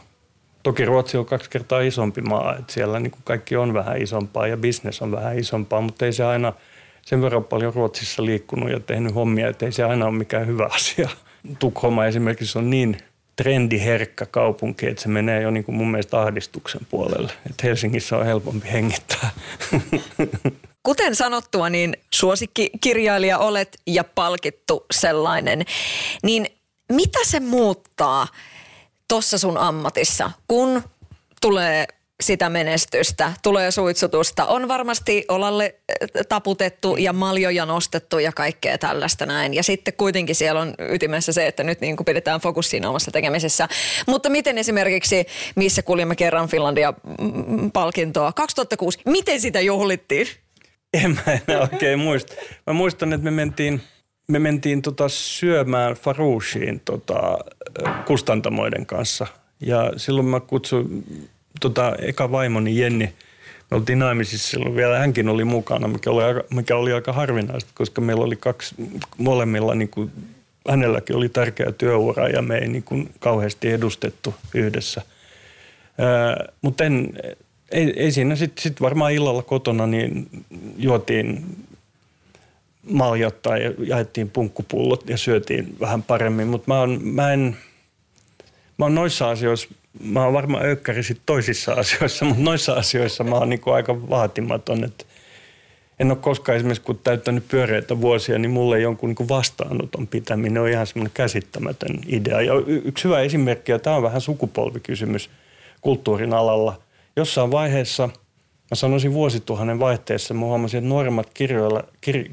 Toki 0.62 0.84
Ruotsi 0.84 1.16
on 1.16 1.26
kaksi 1.26 1.50
kertaa 1.50 1.80
isompi 1.80 2.20
maa, 2.20 2.56
että 2.58 2.72
siellä 2.72 3.00
niinku 3.00 3.18
kaikki 3.24 3.56
on 3.56 3.74
vähän 3.74 4.02
isompaa 4.02 4.46
ja 4.46 4.56
bisnes 4.56 5.02
on 5.02 5.12
vähän 5.12 5.38
isompaa, 5.38 5.80
mutta 5.80 6.06
ei 6.06 6.12
se 6.12 6.24
aina 6.24 6.52
sen 7.02 7.22
verran 7.22 7.44
paljon 7.44 7.74
Ruotsissa 7.74 8.24
liikkunut 8.24 8.70
ja 8.70 8.80
tehnyt 8.80 9.14
hommia, 9.14 9.48
että 9.48 9.66
ei 9.66 9.72
se 9.72 9.84
aina 9.84 10.06
ole 10.06 10.14
mikään 10.14 10.46
hyvä 10.46 10.68
asia. 10.72 11.08
Tukholma 11.58 12.06
esimerkiksi 12.06 12.58
on 12.58 12.70
niin 12.70 12.96
trendiherkkä 13.36 14.26
kaupunki, 14.26 14.86
että 14.86 15.02
se 15.02 15.08
menee 15.08 15.42
jo 15.42 15.50
niin 15.50 15.64
kuin 15.64 15.76
mun 15.76 15.90
mielestä 15.90 16.20
ahdistuksen 16.20 16.80
puolelle. 16.90 17.32
Että 17.50 17.62
Helsingissä 17.66 18.16
on 18.16 18.26
helpompi 18.26 18.72
hengittää. 18.72 19.30
kuten 20.82 21.16
sanottua, 21.16 21.70
niin 21.70 21.96
suosikkikirjailija 22.14 23.38
olet 23.38 23.78
ja 23.86 24.04
palkittu 24.04 24.86
sellainen. 24.90 25.64
Niin 26.22 26.46
mitä 26.88 27.18
se 27.24 27.40
muuttaa 27.40 28.26
tuossa 29.08 29.38
sun 29.38 29.58
ammatissa, 29.58 30.30
kun 30.48 30.82
tulee 31.40 31.86
sitä 32.22 32.48
menestystä, 32.48 33.32
tulee 33.42 33.70
suitsutusta. 33.70 34.46
On 34.46 34.68
varmasti 34.68 35.24
olalle 35.28 35.64
eh, 35.64 36.26
taputettu 36.28 36.96
ja 36.96 37.12
maljoja 37.12 37.66
nostettu 37.66 38.18
ja 38.18 38.32
kaikkea 38.32 38.78
tällaista 38.78 39.26
näin. 39.26 39.54
Ja 39.54 39.62
sitten 39.62 39.94
kuitenkin 39.94 40.34
siellä 40.34 40.60
on 40.60 40.74
ytimessä 40.78 41.32
se, 41.32 41.46
että 41.46 41.64
nyt 41.64 41.80
niin 41.80 41.96
kuin 41.96 42.04
pidetään 42.04 42.40
fokus 42.40 42.70
siinä 42.70 42.88
omassa 42.88 43.10
tekemisessä. 43.10 43.68
Mutta 44.06 44.28
miten 44.28 44.58
esimerkiksi, 44.58 45.26
missä 45.54 45.82
kuljemme 45.82 46.16
kerran 46.16 46.48
Finlandia 46.48 46.94
mm, 47.20 47.70
palkintoa 47.70 48.32
2006, 48.32 48.98
miten 49.06 49.40
sitä 49.40 49.60
juhlittiin? 49.60 50.26
En 50.92 51.10
mä 51.10 51.22
enää 51.48 51.68
oikein 51.72 51.98
muista. 51.98 52.34
Mä 52.66 52.72
muistan, 52.72 53.12
että 53.12 53.24
me 53.24 53.30
mentiin, 53.30 53.80
me 54.28 54.38
mentiin 54.38 54.82
tota 54.82 55.08
syömään 55.08 55.94
Farouchiin 55.94 56.80
tota, 56.84 57.38
kustantamoiden 58.06 58.86
kanssa. 58.86 59.26
Ja 59.60 59.92
silloin 59.96 60.26
mä 60.26 60.40
kutsuin 60.40 61.04
tota, 61.60 61.96
eka 61.98 62.30
vaimoni 62.30 62.78
Jenni, 62.78 63.12
me 63.70 63.76
oltiin 63.76 63.98
naimisissa 63.98 64.48
silloin 64.48 64.76
vielä, 64.76 64.98
hänkin 64.98 65.28
oli 65.28 65.44
mukana, 65.44 65.88
mikä 65.88 66.10
oli 66.10 66.22
aika, 66.22 66.42
mikä 66.54 66.76
oli 66.76 66.92
aika 66.92 67.12
harvinaista, 67.12 67.70
koska 67.74 68.00
meillä 68.00 68.24
oli 68.24 68.36
kaksi 68.36 68.74
molemmilla, 69.18 69.74
niin 69.74 69.88
kuin, 69.88 70.12
hänelläkin 70.70 71.16
oli 71.16 71.28
tärkeä 71.28 71.72
työura 71.72 72.28
ja 72.28 72.42
me 72.42 72.58
ei 72.58 72.68
niin 72.68 72.82
kuin, 72.82 73.10
kauheasti 73.20 73.70
edustettu 73.70 74.34
yhdessä. 74.54 75.02
Mutta 76.62 76.84
en, 76.84 77.12
ei, 77.72 77.92
ei 77.96 78.12
siinä 78.12 78.36
sitten 78.36 78.62
sit 78.62 78.80
varmaan 78.80 79.12
illalla 79.12 79.42
kotona 79.42 79.86
niin 79.86 80.28
juotiin 80.76 81.44
maljat 82.90 83.42
tai 83.42 83.74
jaettiin 83.78 84.30
punkkupullot 84.30 85.10
ja 85.10 85.16
syötiin 85.16 85.76
vähän 85.80 86.02
paremmin, 86.02 86.48
mutta 86.48 86.74
mä, 86.74 86.98
mä 87.02 87.32
en, 87.32 87.56
mä 88.78 88.84
oon 88.84 88.94
noissa 88.94 89.30
asioissa 89.30 89.68
mä 90.00 90.24
oon 90.24 90.32
varmaan 90.32 90.64
öykkäri 90.64 91.02
sit 91.02 91.20
toisissa 91.26 91.72
asioissa, 91.80 92.24
mutta 92.24 92.42
noissa 92.42 92.72
asioissa 92.72 93.24
mä 93.24 93.36
oon 93.36 93.48
niinku 93.48 93.70
aika 93.70 94.08
vaatimaton. 94.10 94.84
Et 94.84 95.06
en 96.00 96.10
ole 96.10 96.18
koskaan 96.18 96.56
esimerkiksi, 96.56 96.82
kun 96.82 97.00
täyttänyt 97.04 97.48
pyöreitä 97.48 98.00
vuosia, 98.00 98.38
niin 98.38 98.50
mulle 98.50 98.80
jonkun 98.80 99.08
niinku 99.08 99.28
vastaanoton 99.28 100.06
pitäminen 100.06 100.62
on 100.62 100.68
ihan 100.68 100.86
semmoinen 100.86 101.12
käsittämätön 101.14 101.98
idea. 102.06 102.40
Ja 102.40 102.52
yksi 102.66 103.04
hyvä 103.04 103.20
esimerkki, 103.20 103.72
ja 103.72 103.78
tämä 103.78 103.96
on 103.96 104.02
vähän 104.02 104.20
sukupolvikysymys 104.20 105.30
kulttuurin 105.80 106.34
alalla. 106.34 106.80
Jossain 107.16 107.50
vaiheessa, 107.50 108.06
mä 108.70 108.74
sanoisin 108.74 109.12
vuosituhannen 109.12 109.78
vaihteessa, 109.78 110.34
mä 110.34 110.46
huomasin, 110.46 110.78
että 110.78 110.88
nuoremmat 110.88 111.30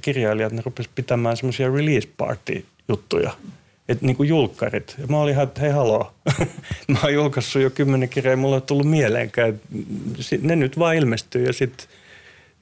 kirjailijat, 0.02 0.54
ne 0.54 0.62
rupesivat 0.66 0.96
pitämään 0.96 1.38
semmoisia 1.38 1.72
release 1.72 2.10
party 2.18 2.66
juttuja– 2.88 3.32
että 3.90 4.06
niin 4.06 4.16
kuin 4.16 4.30
julkkarit. 4.30 4.96
Ja 4.98 5.08
mä 5.08 5.20
olin 5.20 5.34
ihan, 5.34 5.44
että 5.44 5.62
hei 5.62 5.70
haloo, 5.70 6.14
mä 6.88 7.00
oon 7.04 7.14
julkaissut 7.14 7.62
jo 7.62 7.70
kymmenen 7.70 8.10
kirjaa, 8.10 8.36
mulla 8.36 8.56
ei 8.56 8.62
tullut 8.62 8.90
mieleenkään. 8.90 9.62
Ne 10.42 10.56
nyt 10.56 10.80
vaan 10.80 10.96
ilmestyy 10.96 11.46
ja 11.46 11.54
sitten 11.54 11.88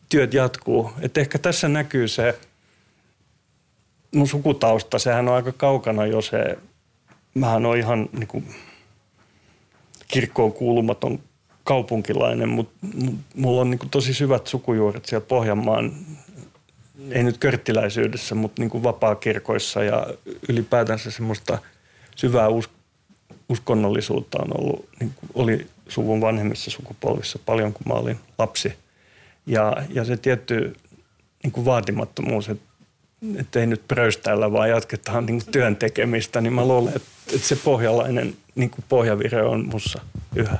työt 0.09 0.33
jatkuu. 0.33 0.91
Et 1.01 1.17
ehkä 1.17 1.39
tässä 1.39 1.67
näkyy 1.67 2.07
se 2.07 2.39
mun 4.15 4.27
sukutausta, 4.27 4.99
sehän 4.99 5.27
on 5.27 5.35
aika 5.35 5.51
kaukana 5.51 6.05
jo 6.05 6.21
se, 6.21 6.57
mähän 7.33 7.65
on 7.65 7.77
ihan 7.77 8.09
niin 8.11 8.27
kuin 8.27 8.55
kirkkoon 10.07 10.53
kuulumaton 10.53 11.19
kaupunkilainen, 11.67 12.49
mutta 12.49 12.87
mulla 13.35 13.61
on 13.61 13.69
niin 13.69 13.79
kuin 13.79 13.89
tosi 13.89 14.13
syvät 14.13 14.47
sukujuuret 14.47 15.05
siellä 15.05 15.25
Pohjanmaan 15.27 15.93
ei 17.11 17.23
nyt 17.23 17.37
körttiläisyydessä, 17.37 18.35
mutta 18.35 18.61
niin 18.61 18.69
kuin 18.69 18.83
vapaakirkoissa 18.83 19.83
ja 19.83 20.07
ylipäätänsä 20.49 21.11
semmoista 21.11 21.57
syvää 22.15 22.47
us, 22.47 22.69
uskonnollisuutta 23.49 24.37
on 24.41 24.59
ollut, 24.59 24.89
niin 24.99 25.13
kuin 25.15 25.29
oli 25.33 25.67
suvun 25.87 26.21
vanhemmissa 26.21 26.71
sukupolvissa 26.71 27.39
paljon, 27.45 27.73
kun 27.73 27.83
mä 27.87 27.93
olin 27.93 28.17
lapsi. 28.37 28.73
Ja, 29.45 29.75
ja 29.89 30.05
se 30.05 30.17
tietty 30.17 30.75
niin 31.43 31.51
kuin 31.51 31.65
vaatimattomuus, 31.65 32.49
että, 32.49 32.69
että 33.39 33.59
ei 33.59 33.67
nyt 33.67 33.87
pröystäillä, 33.87 34.51
vaan 34.51 34.69
jatketaan 34.69 35.25
niin 35.25 35.43
kuin 35.43 35.51
työn 35.51 35.75
tekemistä, 35.75 36.41
niin 36.41 36.53
mä 36.53 36.65
luulen, 36.65 36.93
että, 36.95 37.09
että 37.35 37.47
se 37.47 37.55
pohjalainen 37.55 38.35
niin 38.55 38.69
kuin 38.69 38.85
pohjavire 38.89 39.43
on 39.43 39.65
mussa 39.65 40.01
yhä. 40.35 40.57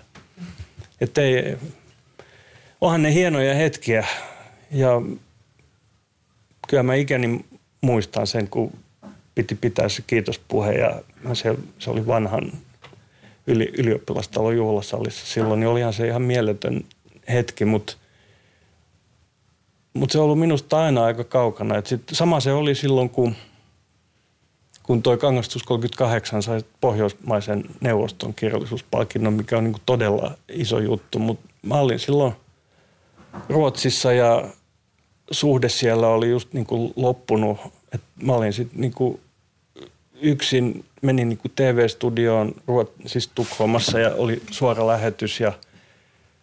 Että 1.02 1.22
ei, 1.22 1.58
onhan 2.82 3.04
ne 3.04 3.14
hienoja 3.14 3.56
hetkiä 3.56 4.08
ja 4.72 5.02
kyllä 6.68 6.84
mä 6.84 6.96
ikäni 6.96 7.46
muistan 7.82 8.28
sen, 8.28 8.48
kun 8.48 8.72
piti 9.36 9.56
pitää 9.56 9.90
se 9.90 10.04
kiitospuhe 10.08 10.74
ja 10.74 11.02
se, 11.34 11.56
se 11.80 11.90
oli 11.90 12.08
vanhan 12.08 12.52
yli, 13.48 13.72
ylioppilastalon 13.78 14.56
juhlasalissa 14.56 15.26
silloin, 15.26 15.60
niin 15.60 15.68
olihan 15.68 15.94
se 15.94 16.08
ihan 16.08 16.22
mieletön 16.22 16.86
hetki, 17.30 17.66
mutta 17.66 17.94
mutta 19.94 20.14
se 20.14 20.20
on 20.20 20.24
ollut 20.24 20.40
minusta 20.40 20.84
aina 20.84 21.04
aika 21.04 21.24
kaukana. 21.24 21.78
Et 21.78 21.86
sit, 21.86 22.02
sama 22.12 22.40
se 22.40 22.54
oli 22.54 22.76
silloin, 22.76 23.10
kun, 23.10 23.36
kun 24.88 25.04
toi 25.04 25.18
Kangastus 25.18 25.64
38 25.64 26.44
sai 26.44 26.64
pohjoismaisen 26.82 27.64
neuvoston 27.82 28.34
kirjallisuuspalkinnon, 28.34 29.34
mikä 29.34 29.58
on 29.58 29.64
niin 29.64 29.76
todella 29.86 30.32
iso 30.50 30.80
juttu. 30.80 31.20
Mutta 31.20 31.50
mä 31.62 31.76
olin 31.76 32.00
silloin 32.00 32.34
Ruotsissa 33.50 34.14
ja 34.14 34.48
suhde 35.32 35.70
siellä 35.70 36.08
oli 36.08 36.30
just 36.30 36.54
niin 36.54 36.66
kuin 36.66 36.94
loppunut. 36.96 37.58
Et 37.92 38.02
mä 38.22 38.34
olin 38.34 38.54
sitten 38.54 38.82
niin 38.82 38.94
kuin 38.94 39.20
yksin, 40.22 40.86
menin 41.02 41.30
niin 41.30 41.38
kuin 41.38 41.52
TV-studioon 41.56 42.56
siis 43.06 43.32
Tukholmassa 43.36 44.00
ja 44.00 44.16
oli 44.16 44.42
suora 44.52 44.88
lähetys 44.88 45.40
ja 45.40 45.54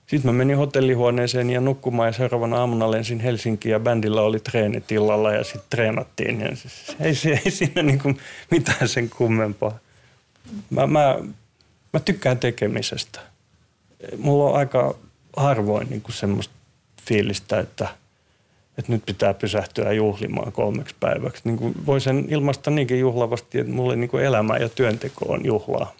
sitten 0.06 0.32
mä 0.32 0.38
menin 0.38 0.56
hotellihuoneeseen 0.56 1.50
ja 1.50 1.60
nukkumaan 1.60 2.08
ja 2.08 2.12
seuraavana 2.12 2.56
aamuna 2.56 2.90
lensin 2.90 3.20
Helsinkiin 3.20 3.72
ja 3.72 3.80
bändillä 3.80 4.22
oli 4.22 4.40
treenit 4.40 4.92
illalla 4.92 5.32
ja 5.32 5.44
sitten 5.44 5.62
treenattiin. 5.70 6.40
Ja 6.40 6.56
siis 6.56 6.96
ei, 7.00 7.40
ei 7.44 7.50
siinä 7.50 7.82
niin 7.82 7.98
kuin 7.98 8.18
mitään 8.50 8.88
sen 8.88 9.10
kummempaa. 9.10 9.78
Mä, 10.70 10.86
mä, 10.86 11.18
mä 11.92 12.00
tykkään 12.00 12.38
tekemisestä. 12.38 13.20
Mulla 14.18 14.50
on 14.50 14.56
aika 14.56 14.94
harvoin 15.36 15.90
niin 15.90 16.00
kuin 16.00 16.14
semmoista 16.14 16.54
fiilistä, 17.06 17.58
että– 17.58 17.88
että 18.78 18.92
nyt 18.92 19.02
pitää 19.06 19.34
pysähtyä 19.34 19.92
juhlimaan 19.92 20.52
kolmeksi 20.52 20.94
päiväksi. 21.00 21.42
Niin 21.44 21.56
kuin 21.56 21.74
voi 21.86 22.00
sen 22.00 22.26
ilmaista 22.28 22.70
niinkin 22.70 23.00
juhlavasti, 23.00 23.58
että 23.58 23.72
mulle 23.72 23.96
niin 23.96 24.10
kuin 24.10 24.24
elämä 24.24 24.56
ja 24.56 24.68
työnteko 24.68 25.24
on 25.28 25.44
juhlaa. 25.44 25.92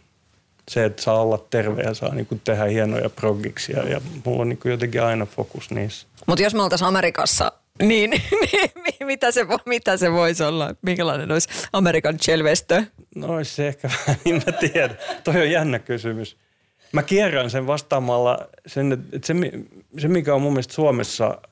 Se, 0.71 0.85
että 0.85 1.03
saa 1.03 1.21
olla 1.21 1.39
terve 1.51 1.83
ja 1.83 1.95
saa 1.95 2.15
niin 2.15 2.27
kuin 2.27 2.41
tehdä 2.45 2.65
hienoja 2.65 3.11
progiksia 3.11 3.89
ja 3.89 4.01
mulla 4.25 4.43
on 4.43 4.49
niin 4.49 4.59
kuin 4.59 4.73
jotenkin 4.73 5.03
aina 5.03 5.27
fokus 5.27 5.71
niissä. 5.71 6.07
Mutta 6.27 6.43
jos 6.43 6.55
me 6.55 6.63
oltaisiin 6.63 6.89
Amerikassa, 6.89 7.53
niin, 7.83 8.11
niin 8.85 9.07
mitä, 9.07 9.31
se, 9.31 9.47
mitä 9.67 9.97
se 9.97 10.13
voisi 10.13 10.43
olla? 10.43 10.75
Minkälainen 10.83 11.33
olisi 11.33 11.49
Amerikan 11.73 12.19
Chelvestö? 12.19 12.83
No 13.15 13.27
olisi 13.27 13.55
se 13.55 13.69
ehkä 13.69 13.89
vähän, 13.99 14.21
niin 14.25 14.43
mä 14.47 14.53
tiedän. 14.53 14.99
Toi 15.25 15.41
on 15.41 15.51
jännä 15.51 15.79
kysymys. 15.79 16.37
Mä 16.93 17.03
kierrän 17.03 17.51
sen 17.51 17.67
vastaamalla 17.67 18.39
sen, 18.67 18.93
että 18.93 19.27
se, 19.27 19.35
se 19.99 20.09
mikä 20.09 20.35
on 20.35 20.43
mun 20.43 20.53
mielestä 20.53 20.75
Suomessa– 20.75 21.39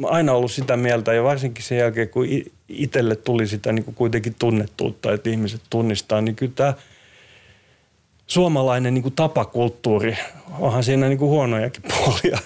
mä 0.00 0.08
aina 0.08 0.32
ollut 0.32 0.52
sitä 0.52 0.76
mieltä 0.76 1.12
ja 1.12 1.22
varsinkin 1.22 1.64
sen 1.64 1.78
jälkeen, 1.78 2.08
kun 2.08 2.26
itselle 2.68 3.16
tuli 3.16 3.46
sitä 3.46 3.72
niin 3.72 3.84
kuin 3.84 3.94
kuitenkin 3.94 4.34
tunnettuutta, 4.38 5.12
että 5.12 5.30
ihmiset 5.30 5.60
tunnistaa, 5.70 6.20
niin 6.20 6.36
kyllä 6.36 6.52
tämä 6.54 6.74
suomalainen 8.30 8.94
niin 8.94 9.02
kuin 9.02 9.14
tapakulttuuri, 9.14 10.18
onhan 10.58 10.84
siinä 10.84 11.08
niin 11.08 11.18
kuin 11.18 11.28
huonojakin 11.28 11.82
puolia, 11.92 12.38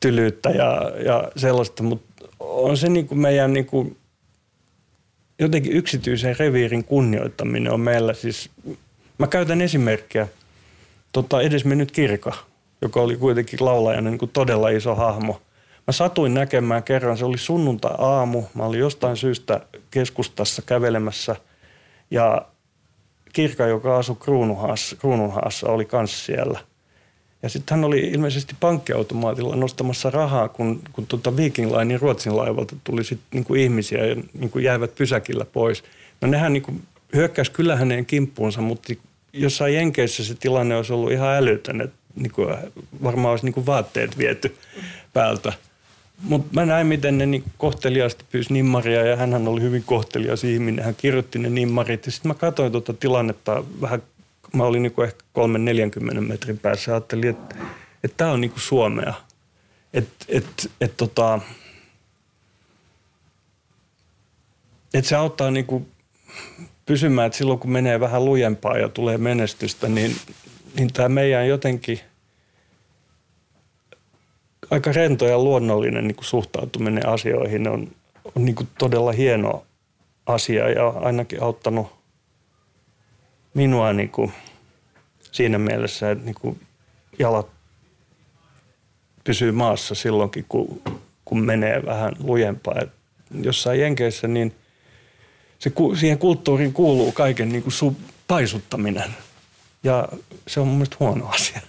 tylyyttä 0.00 0.50
ja, 0.50 0.92
ja 1.04 1.30
sellaista, 1.36 1.82
mutta 1.82 2.28
on 2.40 2.76
se 2.76 2.88
niin 2.88 3.08
kuin 3.08 3.18
meidän 3.18 3.52
niin 3.52 3.66
kuin 3.66 3.96
jotenkin 5.38 5.72
yksityisen 5.72 6.36
reviirin 6.38 6.84
kunnioittaminen 6.84 7.72
on 7.72 7.80
meillä 7.80 8.14
siis, 8.14 8.50
mä 9.18 9.26
käytän 9.26 9.60
esimerkkiä, 9.60 10.28
tota, 11.12 11.40
edesmennyt 11.40 11.92
Kirka, 11.92 12.32
joka 12.82 13.00
oli 13.00 13.16
kuitenkin 13.16 13.64
laulajana 13.64 14.10
niin 14.10 14.18
kuin 14.18 14.30
todella 14.30 14.68
iso 14.68 14.94
hahmo– 14.94 15.42
Mä 15.86 15.92
satuin 15.92 16.34
näkemään 16.34 16.82
kerran, 16.82 17.18
se 17.18 17.24
oli 17.24 17.38
sunnuntai-aamu. 17.38 18.42
Mä 18.54 18.64
olin 18.64 18.80
jostain 18.80 19.16
syystä 19.16 19.60
keskustassa 19.90 20.62
kävelemässä 20.62 21.36
ja 22.10 22.46
Kirka, 23.32 23.66
joka 23.66 23.98
asui 23.98 24.16
Kruununhaassa, 24.20 24.96
Kruununhaassa, 24.96 25.68
oli 25.68 25.84
kanssa 25.84 26.24
siellä. 26.24 26.60
Ja 27.42 27.48
sitten 27.48 27.76
hän 27.76 27.84
oli 27.84 28.00
ilmeisesti 28.00 28.54
pankkiautomaatilla 28.60 29.56
nostamassa 29.56 30.10
rahaa, 30.10 30.48
kun, 30.48 30.80
kun 30.92 31.06
tuota 31.06 31.36
Viking 31.36 31.76
Linein 31.76 32.00
Ruotsin 32.00 32.36
laivalta 32.36 32.76
tuli 32.84 33.04
sit 33.04 33.18
niinku 33.34 33.54
ihmisiä 33.54 34.06
ja 34.06 34.16
niinku 34.34 34.58
jäivät 34.58 34.94
pysäkillä 34.94 35.44
pois. 35.44 35.84
No 36.20 36.28
nehän 36.28 36.52
niinku 36.52 36.72
hyökkäsi 37.14 37.50
kyllä 37.50 37.76
hänen 37.76 38.06
kimppuunsa, 38.06 38.60
mutta 38.60 38.92
jossain 39.32 39.74
Jenkeissä 39.74 40.24
se 40.24 40.34
tilanne 40.34 40.76
olisi 40.76 40.92
ollut 40.92 41.12
ihan 41.12 41.36
älytön, 41.36 41.80
että 41.80 41.96
niinku 42.16 42.46
varmaan 43.02 43.30
olisi 43.30 43.44
niinku 43.44 43.66
vaatteet 43.66 44.18
viety 44.18 44.56
päältä. 45.12 45.52
Mutta 46.22 46.48
mä 46.52 46.66
näin, 46.66 46.86
miten 46.86 47.18
ne 47.18 47.26
niin 47.26 47.44
kohteliaasti 47.58 48.24
pyysi 48.32 48.52
nimmaria 48.52 49.06
ja 49.06 49.16
hän 49.16 49.48
oli 49.48 49.60
hyvin 49.60 49.82
kohtelias 49.86 50.44
ihminen. 50.44 50.84
Hän 50.84 50.94
kirjoitti 50.94 51.38
ne 51.38 51.50
nimmarit 51.50 52.06
ja 52.06 52.12
sitten 52.12 52.30
mä 52.30 52.34
katsoin 52.34 52.72
tuota 52.72 52.94
tilannetta 52.94 53.64
vähän, 53.80 54.02
mä 54.52 54.64
olin 54.64 54.82
niin 54.82 55.04
ehkä 55.04 55.24
3-40 56.18 56.20
metrin 56.20 56.58
päässä 56.58 56.90
ja 56.90 56.94
ajattelin, 56.94 57.30
että 57.30 57.56
että 58.04 58.16
tämä 58.16 58.32
on 58.32 58.40
niin 58.40 58.52
Suomea. 58.56 59.14
Että 59.94 60.24
et, 60.28 60.70
et 60.80 60.96
tota, 60.96 61.40
et 64.94 65.04
se 65.04 65.16
auttaa 65.16 65.50
niin 65.50 65.66
kuin 65.66 65.88
pysymään, 66.86 67.26
että 67.26 67.38
silloin 67.38 67.58
kun 67.58 67.70
menee 67.70 68.00
vähän 68.00 68.24
lujempaa 68.24 68.78
ja 68.78 68.88
tulee 68.88 69.18
menestystä, 69.18 69.88
niin, 69.88 70.16
niin 70.76 70.92
tämä 70.92 71.08
meidän 71.08 71.48
jotenkin– 71.48 72.00
aika 74.72 74.92
rento 74.92 75.26
ja 75.26 75.38
luonnollinen 75.38 76.06
niin 76.08 76.14
kuin 76.14 76.24
suhtautuminen 76.24 77.08
asioihin 77.08 77.68
on, 77.68 77.88
on 78.34 78.44
niin 78.44 78.54
kuin 78.54 78.68
todella 78.78 79.12
hieno 79.12 79.66
asia 80.26 80.70
ja 80.70 80.88
ainakin 80.88 81.42
auttanut 81.42 81.86
minua 83.54 83.92
niin 83.92 84.08
kuin 84.08 84.32
siinä 85.32 85.58
mielessä, 85.58 86.10
että 86.10 86.24
niin 86.24 86.34
kuin 86.34 86.60
jalat 87.18 87.46
pysyy 89.24 89.52
maassa 89.52 89.94
silloinkin, 89.94 90.44
kun, 90.48 90.82
kun 91.24 91.44
menee 91.44 91.86
vähän 91.86 92.12
lujempaa. 92.18 92.74
Et 92.82 92.90
jossain 93.42 93.80
Jenkeissä 93.80 94.28
niin 94.28 94.54
se, 95.58 95.72
siihen 95.98 96.18
kulttuuriin 96.18 96.72
kuuluu 96.72 97.12
kaiken 97.12 97.48
niin 97.48 97.62
kuin 97.62 97.72
su, 97.72 97.96
paisuttaminen 98.28 99.14
ja 99.84 100.08
se 100.46 100.60
on 100.60 100.66
mun 100.66 100.76
mielestä 100.76 100.96
huono 101.00 101.28
asia. 101.28 101.60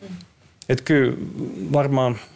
Mm. 0.00 0.16
Et 0.68 0.80
kyllä 0.80 1.16
varmaan– 1.72 2.18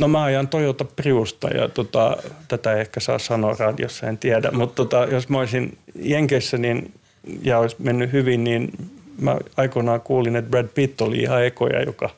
No 0.00 0.08
mä 0.08 0.22
ajan 0.22 0.48
Toyota 0.48 0.84
Priusta 0.84 1.48
ja 1.48 1.68
tota, 1.68 2.16
tätä 2.48 2.72
ehkä 2.72 3.00
saa 3.00 3.18
sanoa 3.18 3.56
radiossa, 3.58 4.06
en 4.06 4.18
tiedä. 4.18 4.50
Mutta 4.50 4.74
tota, 4.74 5.04
jos 5.04 5.28
mä 5.28 5.38
olisin 5.38 5.78
Jenkeissä 5.94 6.58
niin, 6.58 6.94
ja 7.42 7.58
olisi 7.58 7.76
mennyt 7.78 8.12
hyvin, 8.12 8.44
niin 8.44 8.72
mä 9.18 9.36
aikoinaan 9.56 10.00
kuulin, 10.00 10.36
että 10.36 10.50
Brad 10.50 10.68
Pitt 10.68 11.00
oli 11.00 11.18
ihan 11.18 11.44
ekoja, 11.44 11.82
joka 11.82 12.10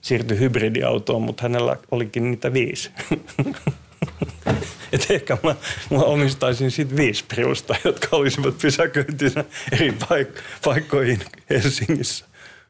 siirtyi 0.00 0.38
hybridiautoon, 0.38 1.22
mutta 1.22 1.42
hänellä 1.42 1.76
olikin 1.90 2.30
niitä 2.30 2.52
viisi. 2.52 2.90
että 4.92 5.14
ehkä 5.14 5.38
mä, 5.42 5.54
mä 5.90 5.98
omistaisin 5.98 6.70
sitten 6.70 6.96
viisi 6.96 7.24
Priusta, 7.28 7.76
jotka 7.84 8.16
olisivat 8.16 8.58
pysäköintinä 8.58 9.44
eri 9.72 9.90
paik- 9.90 10.40
paikkoihin 10.64 11.20
Helsingissä. 11.50 12.24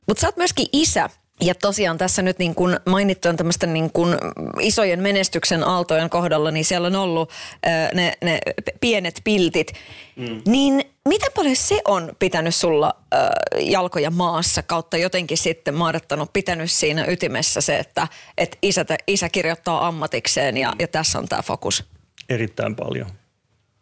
Mutta 0.06 0.20
sä 0.20 0.28
oot 0.28 0.36
myöskin 0.36 0.66
isä. 0.72 1.10
Ja 1.40 1.54
tosiaan 1.54 1.98
tässä 1.98 2.22
nyt 2.22 2.38
niin 2.38 2.54
kuin 2.54 2.76
mainittu 2.86 3.28
on 3.28 3.36
tämmöisten 3.36 3.72
niin 3.74 3.92
kuin 3.92 4.16
isojen 4.60 5.00
menestyksen 5.00 5.64
aaltojen 5.64 6.10
kohdalla, 6.10 6.50
niin 6.50 6.64
siellä 6.64 6.86
on 6.86 6.96
ollut 6.96 7.30
äh, 7.66 7.90
ne, 7.94 8.12
ne 8.22 8.38
pienet 8.80 9.20
piltit. 9.24 9.72
Mm. 10.16 10.42
Niin 10.46 10.84
mitä 11.08 11.26
paljon 11.34 11.56
se 11.56 11.80
on 11.84 12.12
pitänyt 12.18 12.54
sulla 12.54 12.94
äh, 13.14 13.20
jalkoja 13.60 14.10
maassa 14.10 14.62
kautta 14.62 14.96
jotenkin 14.96 15.38
sitten 15.38 15.74
maadattanut, 15.74 16.32
pitänyt 16.32 16.70
siinä 16.70 17.04
ytimessä 17.08 17.60
se, 17.60 17.78
että 17.78 18.08
et 18.38 18.58
isä, 18.62 18.84
isä 19.06 19.28
kirjoittaa 19.28 19.86
ammatikseen 19.86 20.56
ja, 20.56 20.72
ja 20.78 20.88
tässä 20.88 21.18
on 21.18 21.28
tämä 21.28 21.42
fokus? 21.42 21.84
Erittäin 22.28 22.76
paljon. 22.76 23.06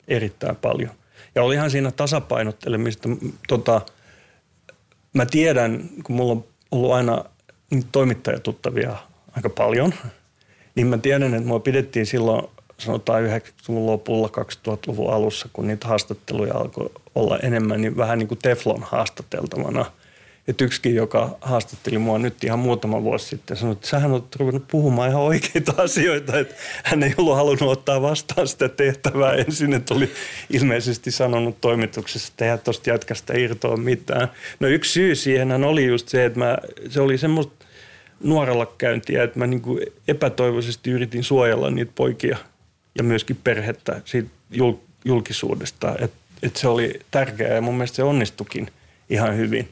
Erittäin 0.08 0.56
paljon. 0.56 0.90
Ja 1.34 1.42
olihan 1.42 1.70
siinä 1.70 1.90
tasapainottelemista. 1.90 3.08
Tota, 3.48 3.80
mä 5.14 5.26
tiedän, 5.26 5.88
kun 6.04 6.16
mulla 6.16 6.32
on 6.32 6.44
ollut 6.70 6.92
aina 6.92 7.24
toimittajatuttavia 7.92 8.96
aika 9.36 9.50
paljon, 9.50 9.94
niin 10.74 10.86
mä 10.86 10.98
tiedän, 10.98 11.34
että 11.34 11.48
mua 11.48 11.60
pidettiin 11.60 12.06
silloin 12.06 12.48
sanotaan 12.78 13.26
90-luvun 13.26 13.86
lopulla, 13.86 14.30
2000-luvun 14.68 15.12
alussa, 15.12 15.48
kun 15.52 15.66
niitä 15.66 15.88
haastatteluja 15.88 16.54
alkoi 16.54 16.90
olla 17.14 17.38
enemmän, 17.38 17.80
niin 17.80 17.96
vähän 17.96 18.18
niin 18.18 18.28
kuin 18.28 18.38
Teflon 18.42 18.82
haastateltavana. 18.82 19.84
Että 20.48 20.64
yksikin, 20.64 20.94
joka 20.94 21.36
haastatteli 21.40 21.98
mua 21.98 22.18
nyt 22.18 22.44
ihan 22.44 22.58
muutama 22.58 23.02
vuosi 23.02 23.26
sitten, 23.26 23.56
sanoi, 23.56 23.72
että 23.72 23.88
sähän 23.88 24.12
olet 24.12 24.36
ruvennut 24.36 24.68
puhumaan 24.68 25.10
ihan 25.10 25.22
oikeita 25.22 25.72
asioita, 25.76 26.38
että 26.38 26.54
hän 26.84 27.02
ei 27.02 27.14
ollut 27.18 27.36
halunnut 27.36 27.70
ottaa 27.70 28.02
vastaan 28.02 28.48
sitä 28.48 28.68
tehtävää 28.68 29.32
ensin, 29.32 29.74
että 29.74 29.94
oli 29.94 30.10
ilmeisesti 30.50 31.10
sanonut 31.10 31.60
toimituksessa, 31.60 32.28
että 32.32 32.52
ei 32.52 32.58
tuosta 32.58 32.90
jätkästä 32.90 33.34
irtoa 33.38 33.76
mitään. 33.76 34.28
No 34.60 34.68
yksi 34.68 34.92
syy 34.92 35.14
siihen 35.14 35.64
oli 35.64 35.86
just 35.86 36.08
se, 36.08 36.24
että 36.24 36.38
mä, 36.38 36.58
se 36.88 37.00
oli 37.00 37.18
semmoista 37.18 37.57
nuorella 38.22 38.66
käyntiä, 38.78 39.22
että 39.22 39.38
mä 39.38 39.46
niin 39.46 39.62
kuin 39.62 39.80
epätoivoisesti 40.08 40.90
yritin 40.90 41.24
suojella 41.24 41.70
niitä 41.70 41.92
poikia 41.94 42.38
ja 42.94 43.04
myöskin 43.04 43.38
perhettä 43.44 44.00
siitä 44.04 44.30
julkisuudesta. 45.04 45.94
Että 45.98 46.18
et 46.42 46.56
se 46.56 46.68
oli 46.68 47.00
tärkeää 47.10 47.54
ja 47.54 47.60
mun 47.60 47.74
mielestä 47.74 47.96
se 47.96 48.02
onnistukin 48.02 48.70
ihan 49.10 49.36
hyvin. 49.36 49.68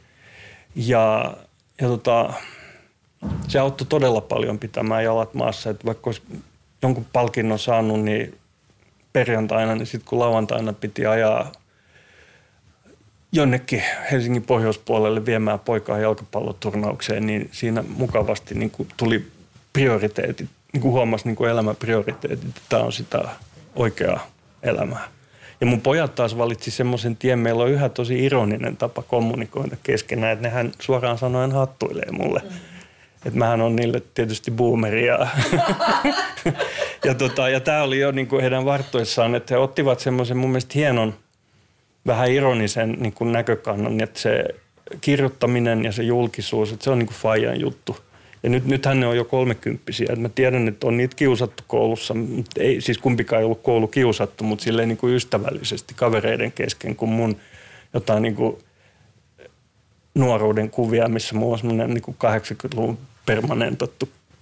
Ja, 0.76 1.36
ja 1.80 1.88
tota, 1.88 2.32
se 3.48 3.58
auttoi 3.58 3.86
todella 3.86 4.20
paljon 4.20 4.58
pitämään 4.58 5.04
jalat 5.04 5.34
maassa. 5.34 5.70
Että 5.70 5.86
vaikka 5.86 6.08
olisi 6.08 6.22
jonkun 6.82 7.06
palkinnon 7.12 7.58
saanut, 7.58 8.00
niin 8.00 8.38
perjantaina, 9.12 9.74
niin 9.74 9.86
sitten 9.86 10.08
kun 10.08 10.18
lauantaina 10.18 10.72
piti 10.72 11.06
ajaa 11.06 11.52
jonnekin 13.32 13.82
Helsingin 14.10 14.42
pohjoispuolelle 14.42 15.26
viemään 15.26 15.58
poikaa 15.58 15.98
jalkapalloturnaukseen, 15.98 17.26
niin 17.26 17.48
siinä 17.52 17.84
mukavasti 17.96 18.54
niin 18.54 18.70
kuin 18.70 18.88
tuli 18.96 19.26
prioriteetit, 19.72 20.48
niin 20.72 20.80
kuin 20.80 20.92
huomasi 20.92 21.24
niin 21.24 21.36
kuin 21.36 21.50
elämän 21.50 21.76
prioriteetit, 21.76 22.48
että 22.48 22.60
tämä 22.68 22.82
on 22.82 22.92
sitä 22.92 23.28
oikeaa 23.76 24.26
elämää. 24.62 25.08
Ja 25.60 25.66
mun 25.66 25.80
pojat 25.80 26.14
taas 26.14 26.38
valitsi 26.38 26.70
semmoisen 26.70 27.16
tien, 27.16 27.38
meillä 27.38 27.62
on 27.62 27.70
yhä 27.70 27.88
tosi 27.88 28.24
ironinen 28.24 28.76
tapa 28.76 29.02
kommunikoida 29.02 29.76
keskenään, 29.82 30.32
että 30.32 30.48
nehän 30.48 30.72
suoraan 30.80 31.18
sanoen 31.18 31.52
hattuilee 31.52 32.10
mulle. 32.10 32.40
Mm. 32.40 32.56
Että 33.26 33.38
mähän 33.38 33.60
on 33.60 33.76
niille 33.76 34.02
tietysti 34.14 34.50
boomeria. 34.50 35.18
ja 37.06 37.14
tota, 37.14 37.48
ja 37.48 37.60
tämä 37.60 37.82
oli 37.82 37.98
jo 37.98 38.12
niin 38.12 38.26
kuin 38.26 38.40
heidän 38.40 38.64
vartoissaan, 38.64 39.34
että 39.34 39.54
he 39.54 39.58
ottivat 39.58 40.00
semmoisen 40.00 40.36
mun 40.36 40.50
mielestä 40.50 40.72
hienon– 40.74 41.14
vähän 42.06 42.30
ironisen 42.30 42.96
niin 42.98 43.12
kuin 43.12 43.32
näkökannan, 43.32 44.02
että 44.02 44.20
se 44.20 44.44
kirjoittaminen 45.00 45.84
ja 45.84 45.92
se 45.92 46.02
julkisuus, 46.02 46.72
että 46.72 46.84
se 46.84 46.90
on 46.90 46.98
niin 46.98 47.06
kuin 47.06 47.16
Fajan 47.16 47.60
juttu. 47.60 47.96
Ja 48.42 48.50
nyt, 48.50 48.64
nythän 48.64 49.00
ne 49.00 49.06
on 49.06 49.16
jo 49.16 49.24
kolmekymppisiä. 49.24 50.16
Mä 50.16 50.28
tiedän, 50.28 50.68
että 50.68 50.86
on 50.86 50.96
niitä 50.96 51.16
kiusattu 51.16 51.62
koulussa. 51.66 52.14
Ei, 52.58 52.80
siis 52.80 52.98
kumpikaan 52.98 53.40
ei 53.40 53.44
ollut 53.44 53.62
koulu 53.62 53.88
kiusattu, 53.88 54.44
mutta 54.44 54.64
silleen 54.64 54.88
niin 54.88 54.96
kuin 54.96 55.14
ystävällisesti 55.14 55.94
kavereiden 55.94 56.52
kesken, 56.52 56.96
kun 56.96 57.08
mun 57.08 57.36
jotain 57.94 58.22
niin 58.22 58.34
kuin 58.34 58.58
nuoruuden 60.14 60.70
kuvia, 60.70 61.08
missä 61.08 61.34
mulla 61.34 61.52
on 61.52 61.58
semmoinen 61.58 61.90
niin 61.90 62.02
80-luvun 62.04 62.98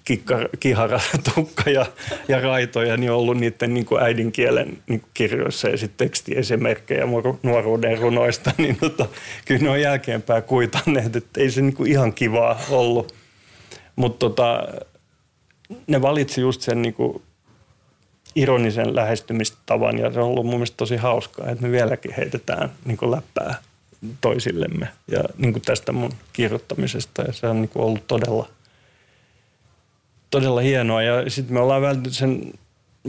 permanentattu 0.04 0.56
kiharatukka 0.60 1.70
ja, 1.70 1.86
ja 2.28 2.40
raitoja, 2.40 2.96
niin 2.96 3.10
on 3.10 3.16
ollut 3.16 3.36
niiden 3.36 3.74
niin 3.74 3.86
kuin 3.86 4.02
äidinkielen 4.02 4.78
niin 4.86 5.00
kuin 5.00 5.10
kirjoissa 5.14 5.68
ja 5.68 5.76
sitten 5.76 6.06
tekstiesimerkkejä 6.08 7.04
nuoruuden 7.42 7.98
runoista, 7.98 8.52
niin 8.58 8.76
tota, 8.76 9.06
kyllä 9.44 9.62
ne 9.62 9.70
on 9.70 9.80
jälkeenpäin 9.80 10.42
kuitanneet, 10.42 11.16
että 11.16 11.40
ei 11.40 11.50
se 11.50 11.62
niin 11.62 11.76
kuin 11.76 11.90
ihan 11.90 12.12
kivaa 12.12 12.60
ollut. 12.70 13.14
Mutta 13.96 14.18
tota, 14.18 14.68
ne 15.86 16.02
valitsi 16.02 16.40
just 16.40 16.60
sen 16.60 16.82
niin 16.82 16.94
kuin 16.94 17.22
ironisen 18.34 18.96
lähestymistavan 18.96 19.98
ja 19.98 20.12
se 20.12 20.20
on 20.20 20.26
ollut 20.26 20.46
mun 20.46 20.54
mielestä 20.54 20.76
tosi 20.76 20.96
hauskaa, 20.96 21.50
että 21.50 21.62
me 21.62 21.72
vieläkin 21.72 22.14
heitetään 22.16 22.70
niin 22.84 22.96
kuin 22.96 23.10
läppää 23.10 23.54
toisillemme 24.20 24.88
ja 25.08 25.20
niin 25.36 25.52
kuin 25.52 25.62
tästä 25.62 25.92
mun 25.92 26.12
kirjoittamisesta 26.32 27.22
ja 27.22 27.32
se 27.32 27.46
on 27.46 27.60
niin 27.60 27.68
kuin 27.68 27.84
ollut 27.84 28.06
todella– 28.06 28.48
todella 30.34 30.60
hienoa. 30.60 31.02
Ja 31.02 31.30
sitten 31.30 31.54
me 31.54 31.60
ollaan 31.60 31.82
vältetty 31.82 32.10
sen 32.10 32.52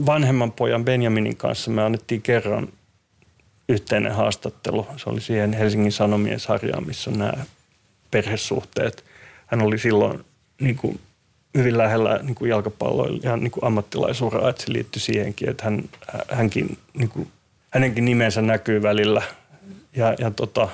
vanhemman 0.06 0.52
pojan 0.52 0.84
Benjaminin 0.84 1.36
kanssa. 1.36 1.70
Me 1.70 1.82
annettiin 1.82 2.22
kerran 2.22 2.68
yhteinen 3.68 4.12
haastattelu. 4.12 4.86
Se 4.96 5.10
oli 5.10 5.20
siihen 5.20 5.52
Helsingin 5.52 5.92
Sanomien 5.92 6.40
sarjaan, 6.40 6.86
missä 6.86 7.10
nämä 7.10 7.32
perhesuhteet. 8.10 9.04
Hän 9.46 9.62
oli 9.62 9.78
silloin 9.78 10.24
niin 10.60 10.76
kuin 10.76 11.00
hyvin 11.56 11.78
lähellä 11.78 12.20
niin 12.22 12.34
kuin 12.34 12.48
jalkapalloa 12.48 13.36
niin 13.36 13.50
kuin 13.50 13.64
ammattilaisuraa, 13.64 14.50
että 14.50 14.62
se 14.62 14.72
liittyi 14.72 15.00
siihenkin, 15.00 15.48
että 15.48 15.64
hän, 15.64 15.84
hänkin, 16.30 16.78
niin 16.94 17.08
kuin, 17.08 17.28
hänenkin 17.70 18.04
nimensä 18.04 18.42
näkyy 18.42 18.82
välillä. 18.82 19.22
Ja, 19.96 20.14
ja 20.18 20.30
tota, 20.30 20.68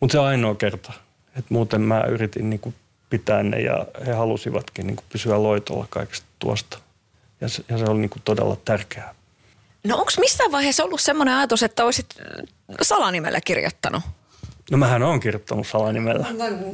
mutta 0.00 0.12
se 0.12 0.18
on 0.18 0.26
ainoa 0.26 0.54
kerta. 0.54 0.92
Et 1.38 1.44
muuten 1.48 1.80
mä 1.80 2.04
yritin 2.08 2.50
niin 2.50 2.60
kuin 2.60 2.74
pitää 3.10 3.42
ne 3.42 3.60
ja 3.60 3.86
he 4.06 4.12
halusivatkin 4.12 4.86
niin 4.86 4.96
kuin 4.96 5.06
pysyä 5.12 5.42
loitolla 5.42 5.86
kaikesta 5.90 6.26
tuosta. 6.38 6.78
Ja 7.40 7.48
se, 7.48 7.64
ja 7.68 7.78
se 7.78 7.84
oli 7.84 8.00
niin 8.00 8.10
kuin 8.10 8.22
todella 8.24 8.56
tärkeää. 8.56 9.14
No 9.84 9.96
onko 9.96 10.10
missään 10.20 10.52
vaiheessa 10.52 10.84
ollut 10.84 11.00
semmoinen 11.00 11.34
ajatus, 11.34 11.62
että 11.62 11.84
olisit 11.84 12.06
salanimellä 12.82 13.40
kirjoittanut? 13.44 14.02
No 14.70 14.78
mähän 14.78 15.02
olen 15.02 15.20
kirjoittanut 15.20 15.66
salanimellä. 15.66 16.26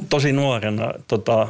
Tosi 0.09 0.31
nuorena. 0.31 0.93
Tota, 1.07 1.47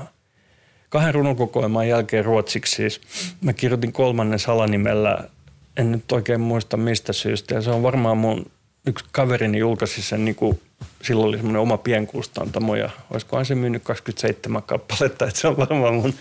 kahden 0.89 1.13
runokokoelman 1.13 1.87
jälkeen 1.87 2.25
ruotsiksi 2.25 2.75
siis. 2.75 3.01
Mä 3.41 3.53
kirjoitin 3.53 3.93
kolmannen 3.93 4.39
salanimellä, 4.39 5.29
en 5.77 5.91
nyt 5.91 6.11
oikein 6.11 6.41
muista 6.41 6.77
mistä 6.77 7.13
syystä. 7.13 7.55
Ja 7.55 7.61
se 7.61 7.69
on 7.69 7.83
varmaan 7.83 8.17
mun 8.17 8.51
yksi 8.87 9.05
kaverini 9.11 9.57
julkaisi 9.57 10.01
sen, 10.01 10.25
niin 10.25 10.35
kuin, 10.35 10.61
silloin 11.01 11.27
oli 11.27 11.37
semmoinen 11.37 11.61
oma 11.61 11.77
pienkustantamo 11.77 12.75
ja 12.75 12.89
olisikohan 13.09 13.45
se 13.45 13.55
myynyt 13.55 13.83
27 13.83 14.63
kappaletta, 14.63 15.25
että 15.25 15.39
se 15.39 15.47
on 15.47 15.57
varmaan 15.57 15.95
mun 15.95 16.13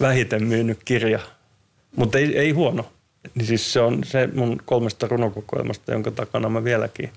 vähiten 0.00 0.44
myynyt 0.44 0.78
kirja. 0.84 1.18
Mutta 1.96 2.18
ei, 2.18 2.38
ei 2.38 2.50
huono. 2.50 2.92
Niin 3.34 3.46
siis 3.46 3.72
se 3.72 3.80
on 3.80 4.04
se 4.04 4.28
mun 4.34 4.62
kolmesta 4.64 5.08
runokokoelmasta, 5.08 5.92
jonka 5.92 6.10
takana 6.10 6.48
mä 6.48 6.64
vieläkin 6.64 7.12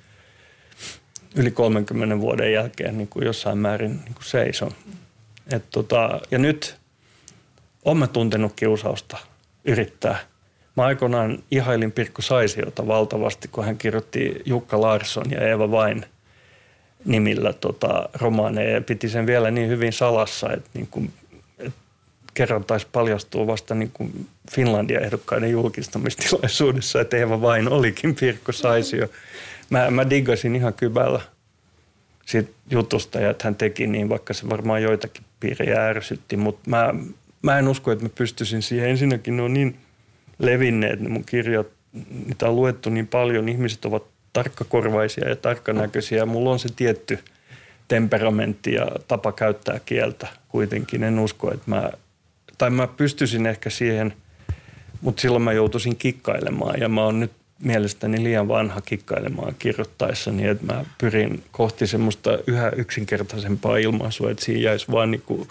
yli 1.36 1.52
30 1.52 2.20
vuoden 2.20 2.54
jälkeen 2.54 2.98
niin 2.98 3.08
kuin 3.08 3.26
jossain 3.26 3.58
määrin 3.58 3.92
niin 3.92 4.14
kuin 4.14 4.26
seison. 4.26 4.72
Et 5.52 5.64
tota, 5.72 6.20
ja 6.32 6.38
nyt 6.38 6.78
olen 7.86 7.98
mä 7.98 8.08
tuntenut 8.08 8.54
kiusausta 8.56 9.18
yrittää. 9.66 10.20
Mä 10.78 10.86
aikoinaan 10.86 11.44
ihailin 11.52 11.92
Pirkku 11.92 12.22
Saisiota 12.22 12.88
valtavasti, 12.88 13.48
kun 13.48 13.66
hän 13.66 13.78
kirjoitti 13.78 14.42
Jukka 14.46 14.82
Larsson 14.82 15.32
ja 15.32 15.42
Eeva 15.42 15.72
Vain 15.72 16.06
nimillä 17.06 17.54
tota, 17.54 18.10
romaaneja 18.14 18.74
ja 18.74 18.82
piti 18.82 19.10
sen 19.10 19.26
vielä 19.26 19.52
niin 19.52 19.70
hyvin 19.70 19.94
salassa, 19.94 20.54
että 20.54 20.70
niin 20.74 20.88
kuin, 20.88 21.14
et 21.60 21.74
kerran 22.34 22.64
taisi 22.64 22.88
paljastua 22.92 23.48
vasta 23.48 23.76
niin 23.76 23.92
kuin 23.94 24.28
Finlandia 24.52 25.00
ehdokkaiden 25.00 25.52
julkistamistilaisuudessa, 25.52 27.02
että 27.02 27.18
Eeva 27.18 27.42
Vain 27.42 27.70
olikin 27.70 28.16
Pirkko 28.16 28.52
Saisio. 28.52 29.08
Mä, 29.70 29.92
mä 29.92 30.10
diggasin 30.10 30.56
ihan 30.56 30.74
kybällä 30.74 31.22
siitä 32.26 32.52
jutusta 32.70 33.20
ja 33.20 33.30
että 33.30 33.44
hän 33.44 33.56
teki 33.56 33.88
niin, 33.88 34.10
vaikka 34.10 34.34
se 34.34 34.50
varmaan 34.50 34.84
joitakin 34.84 35.24
piirejä 35.40 35.86
ärsytti, 35.86 36.38
mutta 36.38 36.70
mä, 36.70 36.94
mä 37.42 37.60
en 37.60 37.68
usko, 37.68 37.92
että 37.92 38.06
mä 38.06 38.10
pystyisin 38.16 38.62
siihen. 38.62 38.90
Ensinnäkin 38.90 39.38
ne 39.38 39.44
on 39.44 39.54
niin 39.54 39.78
levinneet 40.40 41.00
ne 41.00 41.10
mun 41.10 41.24
kirjat, 41.24 41.68
niitä 42.26 42.50
on 42.50 42.56
luettu 42.56 42.90
niin 42.90 43.08
paljon, 43.08 43.50
ihmiset 43.50 43.86
ovat 43.86 44.04
tarkkakorvaisia 44.34 45.30
ja 45.30 45.36
tarkkanäköisiä. 45.36 46.26
Mulla 46.26 46.52
on 46.52 46.60
se 46.60 46.70
tietty 46.76 47.20
temperamentti 47.88 48.74
ja 48.74 48.88
tapa 49.08 49.32
käyttää 49.32 49.80
kieltä 49.86 50.28
kuitenkin. 50.48 51.04
En 51.04 51.20
usko, 51.20 51.54
että 51.54 51.70
mä, 51.70 51.92
tai 52.58 52.70
mä 52.70 52.88
pystyisin 52.88 53.46
ehkä 53.46 53.70
siihen, 53.70 54.14
mutta 55.02 55.22
silloin 55.22 55.44
mä 55.44 55.54
joutuisin 55.54 55.96
kikkailemaan 55.96 56.80
ja 56.80 56.90
mä 56.90 57.04
oon 57.04 57.20
nyt 57.20 57.32
mielestäni 57.64 58.24
liian 58.24 58.48
vanha 58.48 58.82
kikkailemaan 58.82 59.56
kirjoittaessani, 59.60 60.48
että 60.48 60.74
mä 60.74 60.86
pyrin 60.98 61.44
kohti 61.52 61.88
semmoista 61.88 62.40
yhä 62.48 62.70
yksinkertaisempaa 62.76 63.78
ilmaisua, 63.78 64.32
että 64.32 64.46
siinä 64.46 64.62
jäisi 64.62 64.92
vaan 64.92 65.12
niin 65.12 65.48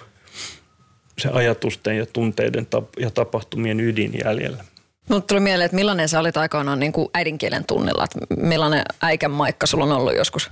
se 1.19 1.29
ajatusten 1.29 1.97
ja 1.99 2.07
tunteiden 2.07 2.67
ja 2.99 3.11
tapahtumien 3.11 3.81
ydin 3.81 4.13
jäljellä. 4.25 4.65
Mutta 5.09 5.27
tuli 5.27 5.41
mieleen, 5.41 5.65
että 5.65 5.77
millainen 5.77 6.09
sä 6.09 6.21
olit 6.21 6.37
aikanaan 6.37 6.81
niin 6.81 6.93
kuin 6.93 7.09
äidinkielen 7.15 7.65
tunnilla, 7.65 8.05
että 8.05 8.19
millainen 8.37 8.83
äikän 9.03 9.31
maikka 9.31 9.67
sulla 9.67 9.85
on 9.85 9.93
ollut 9.93 10.17
joskus? 10.17 10.51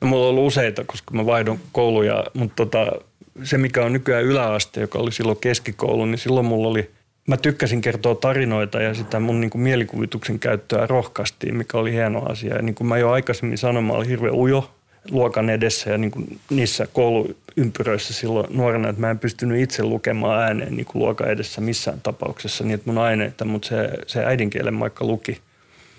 No 0.00 0.08
mulla 0.08 0.24
on 0.24 0.30
ollut 0.30 0.46
useita, 0.46 0.84
koska 0.84 1.14
mä 1.14 1.26
vaihdon 1.26 1.58
kouluja, 1.72 2.24
mutta 2.34 2.56
tota, 2.56 2.86
se 3.42 3.58
mikä 3.58 3.84
on 3.84 3.92
nykyään 3.92 4.24
yläaste, 4.24 4.80
joka 4.80 4.98
oli 4.98 5.12
silloin 5.12 5.38
keskikoulu, 5.40 6.06
niin 6.06 6.18
silloin 6.18 6.46
mulla 6.46 6.68
oli, 6.68 6.90
mä 7.28 7.36
tykkäsin 7.36 7.80
kertoa 7.80 8.14
tarinoita 8.14 8.82
ja 8.82 8.94
sitä 8.94 9.20
mun 9.20 9.40
niin 9.40 9.50
kuin 9.50 9.62
mielikuvituksen 9.62 10.38
käyttöä 10.38 10.86
rohkaistiin, 10.86 11.56
mikä 11.56 11.78
oli 11.78 11.92
hieno 11.92 12.22
asia. 12.22 12.54
Ja 12.54 12.62
niin 12.62 12.74
kuin 12.74 12.88
mä 12.88 12.98
jo 12.98 13.10
aikaisemmin 13.10 13.58
sanoin, 13.58 13.84
mä 13.84 13.92
olin 13.92 14.08
hirveän 14.08 14.34
ujo 14.34 14.70
luokan 15.10 15.50
edessä 15.50 15.90
ja 15.90 15.98
niin 15.98 16.10
kuin 16.10 16.40
niissä 16.50 16.86
kouluympyröissä 16.92 18.14
silloin 18.14 18.46
nuorena, 18.50 18.88
että 18.88 19.00
mä 19.00 19.10
en 19.10 19.18
pystynyt 19.18 19.62
itse 19.62 19.82
lukemaan 19.82 20.42
ääneen 20.42 20.76
niin 20.76 20.86
kuin 20.86 21.02
luokan 21.02 21.30
edessä 21.30 21.60
missään 21.60 22.00
tapauksessa 22.00 22.64
että 22.74 22.90
mun 22.90 22.98
aineita, 22.98 23.44
mutta 23.44 23.68
se, 23.68 23.90
se 24.06 24.24
äidinkielen 24.24 24.74
maikka 24.74 25.04
luki. 25.04 25.40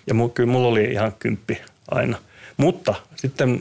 Ja 0.08 0.14
mu, 0.14 0.30
kyllä 0.30 0.52
mulla 0.52 0.68
oli 0.68 0.84
ihan 0.84 1.14
kymppi 1.20 1.62
aina. 1.92 2.18
Mutta 2.58 2.96
sitten 3.16 3.60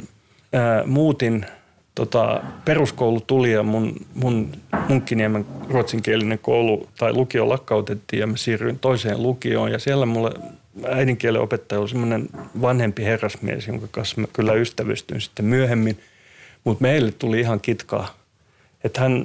ää, 0.52 0.82
muutin, 0.86 1.46
tota, 1.94 2.42
peruskoulu 2.64 3.20
tuli 3.20 3.52
ja 3.52 3.62
mun, 3.62 3.94
mun 4.14 4.52
Munkkiniemen 4.88 5.46
ruotsinkielinen 5.68 6.38
koulu 6.38 6.88
tai 6.98 7.12
lukio 7.12 7.48
lakkautettiin 7.48 8.20
ja 8.20 8.26
mä 8.26 8.36
siirryin 8.36 8.78
toiseen 8.78 9.22
lukioon 9.22 9.72
ja 9.72 9.78
siellä 9.78 10.06
mulle 10.06 10.30
äidinkielen 10.86 11.40
opettaja 11.40 11.80
oli 11.80 11.88
semmoinen 11.88 12.28
vanhempi 12.60 13.04
herrasmies, 13.04 13.66
jonka 13.66 13.86
kanssa 13.90 14.20
mä 14.20 14.26
kyllä 14.32 14.52
ystävystyin 14.52 15.20
sitten 15.20 15.44
myöhemmin. 15.44 15.98
Mutta 16.64 16.82
meille 16.82 17.12
tuli 17.12 17.40
ihan 17.40 17.60
kitkaa, 17.60 18.14
että 18.84 19.00
hän 19.00 19.24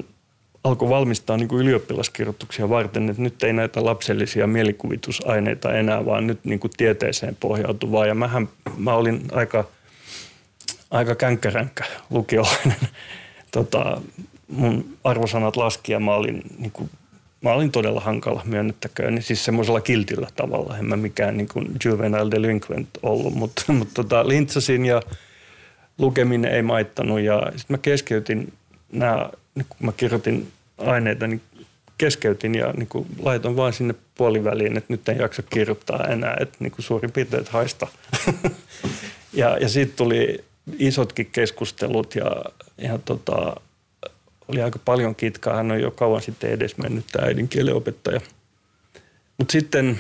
alkoi 0.63 0.89
valmistaa 0.89 1.37
niin 1.37 1.47
kuin 1.47 1.61
ylioppilaskirjoituksia 1.61 2.69
varten, 2.69 3.09
että 3.09 3.21
nyt 3.21 3.43
ei 3.43 3.53
näitä 3.53 3.85
lapsellisia 3.85 4.47
mielikuvitusaineita 4.47 5.73
enää, 5.73 6.05
vaan 6.05 6.27
nyt 6.27 6.45
niin 6.45 6.59
kuin 6.59 6.71
tieteeseen 6.77 7.37
pohjautuvaa. 7.39 8.05
Ja 8.05 8.15
mähän, 8.15 8.49
mä 8.77 8.93
olin 8.93 9.23
aika, 9.31 9.65
aika 10.91 11.15
känkkäränkkä 11.15 11.83
lukiolainen. 12.09 12.77
Tota, 13.51 14.01
mun 14.47 14.97
arvosanat 15.03 15.55
laski 15.55 15.91
ja 15.91 15.99
mä 15.99 16.15
olin 16.15 16.41
niin 16.57 16.71
kuin 16.71 16.89
mä 17.41 17.53
olin 17.53 17.71
todella 17.71 17.99
hankala, 17.99 18.41
myönnettäköön, 18.45 19.15
niin 19.15 19.23
siis 19.23 19.45
semmoisella 19.45 19.81
kiltillä 19.81 20.27
tavalla. 20.35 20.77
En 20.77 20.85
mä 20.85 20.97
mikään 20.97 21.37
niin 21.37 21.47
kuin 21.47 21.67
juvenile 21.85 22.31
delinquent 22.31 22.89
ollut, 23.03 23.33
mutta, 23.33 23.63
mutta 23.73 23.93
tota, 23.93 24.27
lintsasin 24.27 24.85
ja 24.85 25.01
lukeminen 25.97 26.51
ei 26.51 26.61
maittanut 26.61 27.19
ja 27.19 27.41
sitten 27.45 27.73
mä 27.73 27.77
keskeytin 27.77 28.53
nämä, 28.91 29.29
niin 29.55 29.65
kun 29.69 29.77
mä 29.85 29.91
kirjoitin 29.91 30.51
aineita, 30.77 31.27
niin 31.27 31.41
keskeytin 31.97 32.55
ja 32.55 32.73
niin 32.77 32.87
kuin 32.87 33.07
laitoin 33.19 33.55
vain 33.55 33.73
sinne 33.73 33.95
puoliväliin, 34.15 34.77
että 34.77 34.93
nyt 34.93 35.09
en 35.09 35.17
jaksa 35.17 35.43
kirjoittaa 35.43 36.03
enää, 36.07 36.37
että 36.39 36.57
niin 36.59 36.71
kuin 36.71 36.85
suurin 36.85 37.11
piirtein 37.11 37.45
haista. 37.49 37.87
ja, 39.33 39.57
ja 39.57 39.69
siitä 39.69 39.93
tuli 39.95 40.43
isotkin 40.79 41.29
keskustelut 41.31 42.15
ja, 42.15 42.45
ja 42.77 42.99
tota, 43.05 43.55
oli 44.49 44.61
aika 44.61 44.79
paljon 44.85 45.15
kitkaa. 45.15 45.55
Hän 45.55 45.71
on 45.71 45.81
jo 45.81 45.91
kauan 45.91 46.21
sitten 46.21 46.49
edes 46.49 46.77
mennyt 46.77 47.05
tämä 47.11 47.25
äidinkielen 47.25 47.75
opettaja. 47.75 48.21
Mutta 49.37 49.51
sitten 49.51 49.99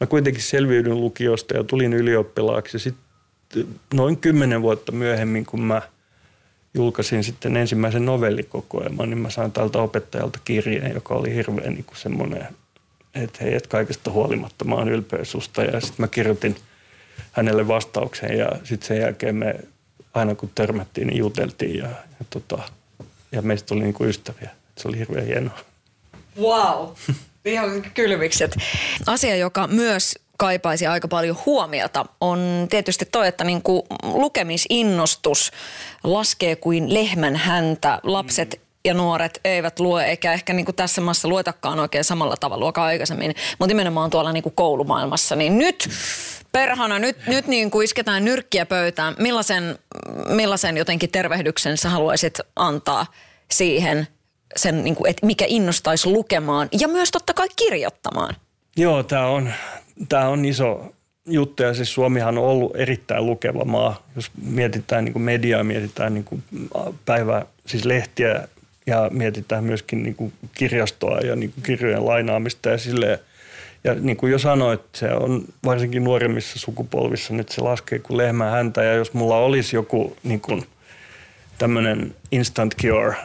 mä 0.00 0.06
kuitenkin 0.06 0.42
selviydyn 0.42 1.00
lukiosta 1.00 1.56
ja 1.56 1.64
tulin 1.64 1.92
ylioppilaaksi. 1.92 2.78
Sitten 2.78 3.66
noin 3.94 4.16
kymmenen 4.16 4.62
vuotta 4.62 4.92
myöhemmin, 4.92 5.46
kun 5.46 5.62
mä 5.62 5.82
julkaisin 6.74 7.24
sitten 7.24 7.56
ensimmäisen 7.56 8.04
novellikokoelman, 8.04 9.10
niin 9.10 9.18
mä 9.18 9.30
sain 9.30 9.52
tältä 9.52 9.78
opettajalta 9.78 10.38
kirjeen, 10.44 10.94
joka 10.94 11.14
oli 11.14 11.34
hirveän 11.34 11.74
niin 11.74 11.84
semmoinen, 11.94 12.46
että 13.14 13.38
hei, 13.44 13.54
et 13.54 13.66
kaikesta 13.66 14.10
huolimatta 14.10 14.64
mä 14.64 14.74
oon 14.74 14.88
ylpeä 14.88 15.24
susta. 15.24 15.62
Ja 15.62 15.80
sitten 15.80 16.02
mä 16.02 16.08
kirjoitin 16.08 16.56
hänelle 17.32 17.68
vastaukseen 17.68 18.38
ja 18.38 18.48
sitten 18.64 18.88
sen 18.88 19.00
jälkeen 19.00 19.36
me 19.36 19.60
aina 20.14 20.34
kun 20.34 20.50
törmättiin, 20.54 21.06
niin 21.06 21.18
juteltiin 21.18 21.78
ja, 21.78 21.88
ja 21.88 22.26
tota, 22.30 22.62
ja 23.32 23.42
meistä 23.42 23.66
tuli 23.66 23.82
niin 23.82 23.94
kuin 23.94 24.10
ystäviä. 24.10 24.50
Se 24.78 24.88
oli 24.88 24.98
hirveän 24.98 25.26
hienoa. 25.26 25.58
Wow, 26.40 26.88
ihan 27.44 27.82
kylmikset. 27.94 28.56
Asia, 29.06 29.36
joka 29.36 29.66
myös 29.66 30.18
kaipaisi 30.36 30.86
aika 30.86 31.08
paljon 31.08 31.36
huomiota, 31.46 32.06
on 32.20 32.66
tietysti 32.70 33.04
toi, 33.12 33.28
että 33.28 33.44
niin 33.44 33.62
kuin 33.62 33.82
lukemisinnostus 34.02 35.50
laskee 36.04 36.56
kuin 36.56 36.94
lehmän 36.94 37.36
häntä. 37.36 38.00
Lapset 38.02 38.54
mm. 38.54 38.60
ja 38.84 38.94
nuoret 38.94 39.40
eivät 39.44 39.80
lue, 39.80 40.04
eikä 40.04 40.32
ehkä 40.32 40.52
niin 40.52 40.64
kuin 40.64 40.76
tässä 40.76 41.00
maassa 41.00 41.28
luetakaan 41.28 41.80
oikein 41.80 42.04
samalla 42.04 42.36
tavalla 42.36 42.64
luokaa 42.64 42.84
aikaisemmin, 42.84 43.34
mutta 43.58 43.70
nimenomaan 43.70 44.10
tuolla 44.10 44.32
niin 44.32 44.42
kuin 44.42 44.54
koulumaailmassa. 44.54 45.36
Niin 45.36 45.58
nyt 45.58 45.88
perhana, 46.52 46.98
nyt, 46.98 47.16
nyt 47.26 47.46
niin 47.46 47.70
kuin 47.70 47.84
isketään 47.84 48.24
nyrkkiä 48.24 48.66
pöytään. 48.66 49.14
Millaisen, 49.18 49.78
millaisen 50.28 50.76
jotenkin 50.76 51.10
tervehdyksen 51.10 51.76
sä 51.76 51.88
haluaisit 51.88 52.38
antaa 52.56 53.06
siihen, 53.50 54.06
sen, 54.56 54.84
niin 54.84 54.94
kuin, 54.94 55.10
että 55.10 55.26
mikä 55.26 55.44
innostaisi 55.48 56.08
lukemaan 56.08 56.68
ja 56.80 56.88
myös 56.88 57.10
totta 57.10 57.34
kai 57.34 57.48
kirjoittamaan? 57.56 58.34
Joo, 58.76 59.02
tämä 59.02 59.26
on, 59.26 59.52
tää 60.08 60.28
on 60.28 60.44
iso 60.44 60.92
juttu 61.26 61.62
ja 61.62 61.74
siis 61.74 61.94
Suomihan 61.94 62.38
on 62.38 62.44
ollut 62.44 62.76
erittäin 62.76 63.26
lukeva 63.26 63.64
maa. 63.64 64.06
Jos 64.16 64.30
mietitään 64.42 65.04
niin 65.04 65.12
kuin 65.12 65.22
mediaa, 65.22 65.64
mietitään 65.64 66.14
niin 66.14 66.24
kuin 66.24 66.42
päivä, 67.04 67.46
siis 67.66 67.84
lehtiä 67.84 68.48
ja 68.86 69.08
mietitään 69.12 69.64
myöskin 69.64 70.02
niin 70.02 70.14
kuin 70.14 70.32
kirjastoa 70.54 71.18
ja 71.18 71.36
niin 71.36 71.52
kuin 71.52 71.62
kirjojen 71.62 72.06
lainaamista 72.06 72.68
ja 72.68 72.78
silleen– 72.78 73.18
ja 73.84 73.94
niin 73.94 74.16
kuin 74.16 74.32
jo 74.32 74.38
sanoit, 74.38 74.80
se 74.94 75.12
on 75.12 75.44
varsinkin 75.64 76.04
nuoremmissa 76.04 76.58
sukupolvissa 76.58 77.34
nyt 77.34 77.48
se 77.48 77.60
laskee 77.60 77.98
kuin 77.98 78.16
lehmä 78.16 78.50
häntä. 78.50 78.82
Ja 78.82 78.94
jos 78.94 79.14
mulla 79.14 79.36
olisi 79.36 79.76
joku 79.76 80.16
niin 80.22 80.40
kuin 80.40 80.66
tämmöinen 81.58 82.14
instant 82.30 82.74
cure, 82.82 83.16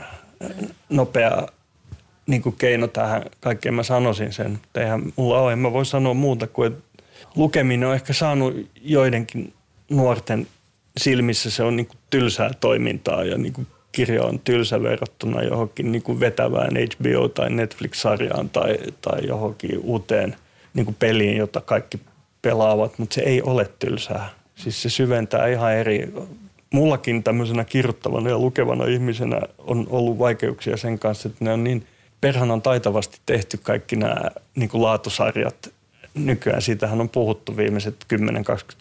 nopea 0.89 1.47
niin 2.27 2.41
kuin 2.41 2.55
keino 2.57 2.87
tähän 2.87 3.23
kaikkeen, 3.39 3.75
mä 3.75 3.83
sanoisin 3.83 4.33
sen. 4.33 4.51
Mutta 4.51 4.81
eihän 4.81 5.03
mulla 5.15 5.41
ole, 5.41 5.53
en 5.53 5.59
mä 5.59 5.73
voi 5.73 5.85
sanoa 5.85 6.13
muuta 6.13 6.47
kuin, 6.47 6.73
että 6.73 7.03
lukeminen 7.35 7.89
on 7.89 7.95
ehkä 7.95 8.13
saanut 8.13 8.69
joidenkin 8.81 9.53
nuorten 9.89 10.47
silmissä 10.97 11.51
se 11.51 11.63
on 11.63 11.75
niin 11.75 11.87
kuin 11.87 11.97
tylsää 12.09 12.51
toimintaa 12.59 13.23
ja 13.23 13.37
niin 13.37 13.53
kuin 13.53 13.67
kirja 13.91 14.23
on 14.23 14.39
tylsä 14.39 14.83
verrattuna 14.83 15.43
johonkin 15.43 15.91
niin 15.91 16.01
kuin 16.01 16.19
vetävään 16.19 16.71
HBO- 16.71 17.29
tai 17.29 17.49
Netflix-sarjaan 17.49 18.49
tai, 18.49 18.77
tai 19.01 19.27
johonkin 19.27 19.79
uuteen 19.83 20.35
niin 20.75 20.85
kuin 20.85 20.95
peliin, 20.99 21.37
jota 21.37 21.61
kaikki 21.61 21.99
pelaavat, 22.41 22.99
mutta 22.99 23.13
se 23.13 23.21
ei 23.21 23.41
ole 23.41 23.69
tylsää. 23.79 24.29
Siis 24.55 24.81
se 24.81 24.89
syventää 24.89 25.47
ihan 25.47 25.73
eri... 25.73 26.13
Mullakin 26.73 27.23
tämmöisenä 27.23 27.65
kirjoittavana 27.65 28.29
ja 28.29 28.37
lukevana 28.37 28.85
ihmisenä 28.85 29.41
on 29.57 29.87
ollut 29.89 30.19
vaikeuksia 30.19 30.77
sen 30.77 30.99
kanssa, 30.99 31.29
että 31.29 31.45
ne 31.45 31.53
on 31.53 31.63
niin 31.63 31.87
perhanan 32.21 32.61
taitavasti 32.61 33.19
tehty 33.25 33.57
kaikki 33.57 33.95
nämä 33.95 34.21
niin 34.55 34.69
kuin 34.69 34.83
laatusarjat. 34.83 35.69
Nykyään 36.13 36.61
siitähän 36.61 37.01
on 37.01 37.09
puhuttu 37.09 37.57
viimeiset 37.57 38.05
10-20 38.13 38.17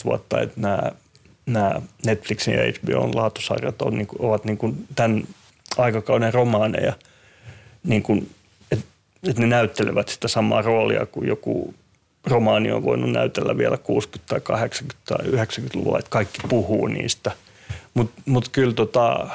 vuotta, 0.05 0.41
että 0.41 0.61
nämä 0.61 0.93
nämä 1.47 1.83
Netflixin 2.07 2.55
ja 2.55 2.63
HBOn 2.63 3.17
laatusarjat 3.17 3.83
on, 3.83 3.95
niin 3.95 4.07
kuin, 4.07 4.23
ovat 4.23 4.45
niin 4.45 4.59
kuin 4.59 4.87
tämän 4.95 5.25
aikakauden 5.79 6.35
romaaneja, 6.35 6.93
niin 7.85 8.03
kuin, 8.03 8.31
että, 8.73 8.85
että 9.29 9.41
ne 9.41 9.47
näyttelevät 9.47 10.09
sitä 10.09 10.29
samaa 10.29 10.63
roolia 10.63 11.07
kuin 11.07 11.29
joku 11.29 11.75
romaani 12.27 12.73
on 12.73 12.85
voinut 12.85 13.11
näytellä 13.11 13.59
vielä 13.59 13.77
60- 13.77 13.79
tai 14.27 14.39
80- 14.39 14.95
tai 15.05 15.27
90-luvulla, 15.27 15.99
että 15.99 16.11
kaikki 16.11 16.39
puhuu 16.49 16.87
niistä. 16.87 17.31
Mutta 17.95 18.23
mut 18.27 18.49
kyllä, 18.49 18.75
tota, 18.75 19.29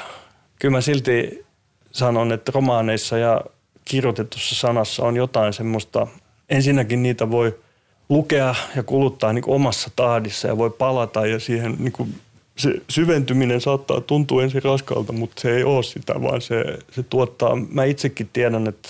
kyllä 0.58 0.72
mä 0.72 0.80
silti 0.80 1.44
sanon, 1.92 2.32
että 2.32 2.52
romaaneissa 2.54 3.18
ja 3.18 3.40
kirjoitetussa 3.84 4.54
sanassa 4.54 5.02
on 5.02 5.16
jotain 5.16 5.52
semmoista, 5.52 6.06
ensinnäkin 6.48 7.02
niitä 7.02 7.30
voi– 7.30 7.54
lukea 8.10 8.54
ja 8.76 8.82
kuluttaa 8.82 9.32
niin 9.32 9.44
omassa 9.46 9.90
tahdissa 9.96 10.48
ja 10.48 10.58
voi 10.58 10.70
palata 10.70 11.26
ja 11.26 11.40
siihen 11.40 11.76
niin 11.78 11.92
kuin 11.92 12.14
se 12.56 12.74
syventyminen 12.88 13.60
saattaa 13.60 14.00
tuntua 14.00 14.42
ensin 14.42 14.62
raskalta, 14.62 15.12
mutta 15.12 15.40
se 15.40 15.56
ei 15.56 15.64
ole 15.64 15.82
sitä, 15.82 16.22
vaan 16.22 16.40
se, 16.40 16.78
se 16.90 17.02
tuottaa, 17.02 17.56
mä 17.56 17.84
itsekin 17.84 18.30
tiedän, 18.32 18.66
että, 18.66 18.88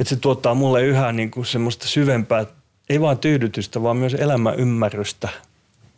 että 0.00 0.14
se 0.14 0.16
tuottaa 0.16 0.54
mulle 0.54 0.82
yhä 0.82 1.12
niin 1.12 1.30
kuin 1.30 1.46
semmoista 1.46 1.88
syvempää, 1.88 2.46
ei 2.88 3.00
vaan 3.00 3.18
tyydytystä, 3.18 3.82
vaan 3.82 3.96
myös 3.96 4.14
elämän 4.14 4.54
ymmärrystä 4.54 5.28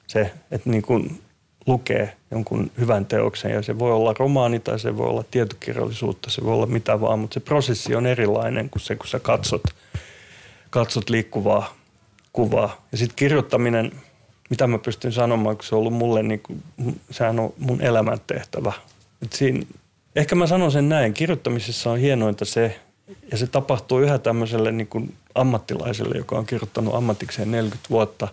se, 0.07 0.31
että 0.51 0.71
niin 0.71 0.83
kuin 0.83 1.21
lukee 1.67 2.17
jonkun 2.31 2.71
hyvän 2.79 3.07
teoksen 3.07 3.51
ja 3.51 3.63
se 3.63 3.79
voi 3.79 3.93
olla 3.93 4.15
romaani 4.19 4.61
tai 4.61 4.79
se 4.79 4.97
voi 4.97 5.09
olla 5.09 5.25
tietokirjallisuutta, 5.31 6.31
se 6.31 6.45
voi 6.45 6.55
olla 6.55 6.67
mitä 6.67 7.01
vaan, 7.01 7.19
mutta 7.19 7.35
se 7.35 7.41
prosessi 7.41 7.95
on 7.95 8.07
erilainen 8.07 8.71
kuin 8.71 8.83
se, 8.83 8.97
kun 8.97 9.07
sä 9.07 9.21
katsot, 9.21 9.63
katsot 10.71 11.11
liikkuvaa 11.11 11.75
kuvaa. 12.33 12.87
Ja 12.93 12.99
sitten 12.99 13.17
kirjoittaminen, 13.17 13.93
mitä 14.51 14.67
mä 14.67 14.79
pystyn 14.79 15.13
sanomaan, 15.13 15.57
kun 15.57 15.65
se 15.65 15.75
on 15.75 15.79
ollut 15.79 15.93
mulle, 15.93 16.23
niin 16.23 16.41
kuin, 16.41 16.63
sehän 17.11 17.41
on 17.41 17.53
mun 17.59 17.81
elämäntehtävä. 17.81 18.73
Et 19.23 19.33
siinä, 19.33 19.67
ehkä 20.17 20.35
mä 20.35 20.47
sanon 20.47 20.73
sen 20.73 20.89
näin, 20.89 21.15
kirjoittamisessa 21.15 21.91
on 21.91 21.99
hienointa 21.99 22.45
se, 22.45 22.81
ja 23.31 23.39
se 23.39 23.47
tapahtuu 23.47 23.99
yhä 23.99 24.19
tämmöiselle 24.19 24.73
niin 24.73 24.87
kuin 24.87 25.15
ammattilaiselle, 25.35 26.17
joka 26.17 26.39
on 26.39 26.47
kirjoittanut 26.47 26.95
ammatikseen 26.95 27.51
40 27.51 27.91
vuotta, 27.91 28.29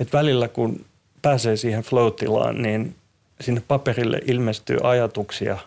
että 0.00 0.18
välillä 0.18 0.48
kun 0.48 0.84
pääsee 1.22 1.56
siihen 1.56 1.82
flow-tilaan, 1.82 2.62
niin 2.62 2.94
sinne 3.40 3.62
paperille 3.68 4.20
ilmestyy 4.26 4.78
ajatuksia 4.82 5.58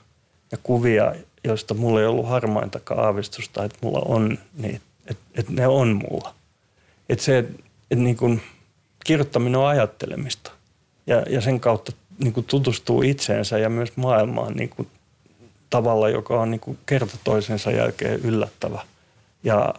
ja 0.52 0.58
kuvia, 0.64 1.16
joista 1.44 1.74
mulla 1.74 2.00
ei 2.00 2.06
ollut 2.06 2.30
harmaintakaan 2.30 3.06
aavistusta, 3.06 3.64
että 3.64 3.78
mulla 3.82 4.02
on 4.06 4.38
niitä, 4.58 4.86
että, 5.08 5.24
että 5.36 5.52
ne 5.52 5.68
on 5.68 6.02
mulla. 6.10 6.36
Että 7.10 7.24
se, 7.24 7.38
että 7.38 8.04
niin 8.04 8.18
kuin 8.18 8.42
kirjoittaminen 9.06 9.60
on 9.60 9.68
ajattelemista 9.68 10.52
ja, 11.08 11.24
ja 11.30 11.42
sen 11.42 11.60
kautta 11.60 11.92
niin 12.20 12.34
kuin 12.34 12.46
tutustuu 12.46 13.02
itseensä 13.02 13.58
ja 13.58 13.70
myös 13.70 13.98
maailmaan 13.98 14.54
niin 14.54 14.70
kuin 14.70 14.88
tavalla, 15.72 16.10
joka 16.10 16.42
on 16.42 16.52
niin 16.52 16.62
kuin 16.62 16.78
kerta 16.86 17.18
toisensa 17.24 17.72
jälkeen 17.72 18.20
yllättävä. 18.20 18.82
Ja, 19.44 19.74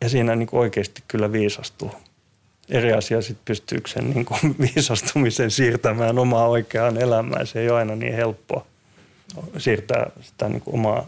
ja 0.00 0.08
siinä 0.08 0.36
niin 0.36 0.46
kuin 0.46 0.60
oikeasti 0.60 1.02
kyllä 1.08 1.32
viisastuu. 1.32 1.90
Eri 2.68 2.92
asia 2.92 3.22
sitten 3.22 3.44
pystyykö 3.44 3.88
sen 3.88 4.10
niin 4.10 4.24
kuin 4.24 4.56
viisastumisen 4.74 5.50
siirtämään 5.50 6.18
omaa 6.18 6.48
oikeaan 6.48 7.02
elämään. 7.02 7.46
Se 7.46 7.60
ei 7.60 7.70
ole 7.70 7.78
aina 7.78 7.96
niin 7.96 8.14
helppoa 8.14 8.66
siirtää 9.58 10.10
sitä 10.20 10.48
niin 10.48 10.60
kuin 10.60 10.74
omaa 10.74 11.06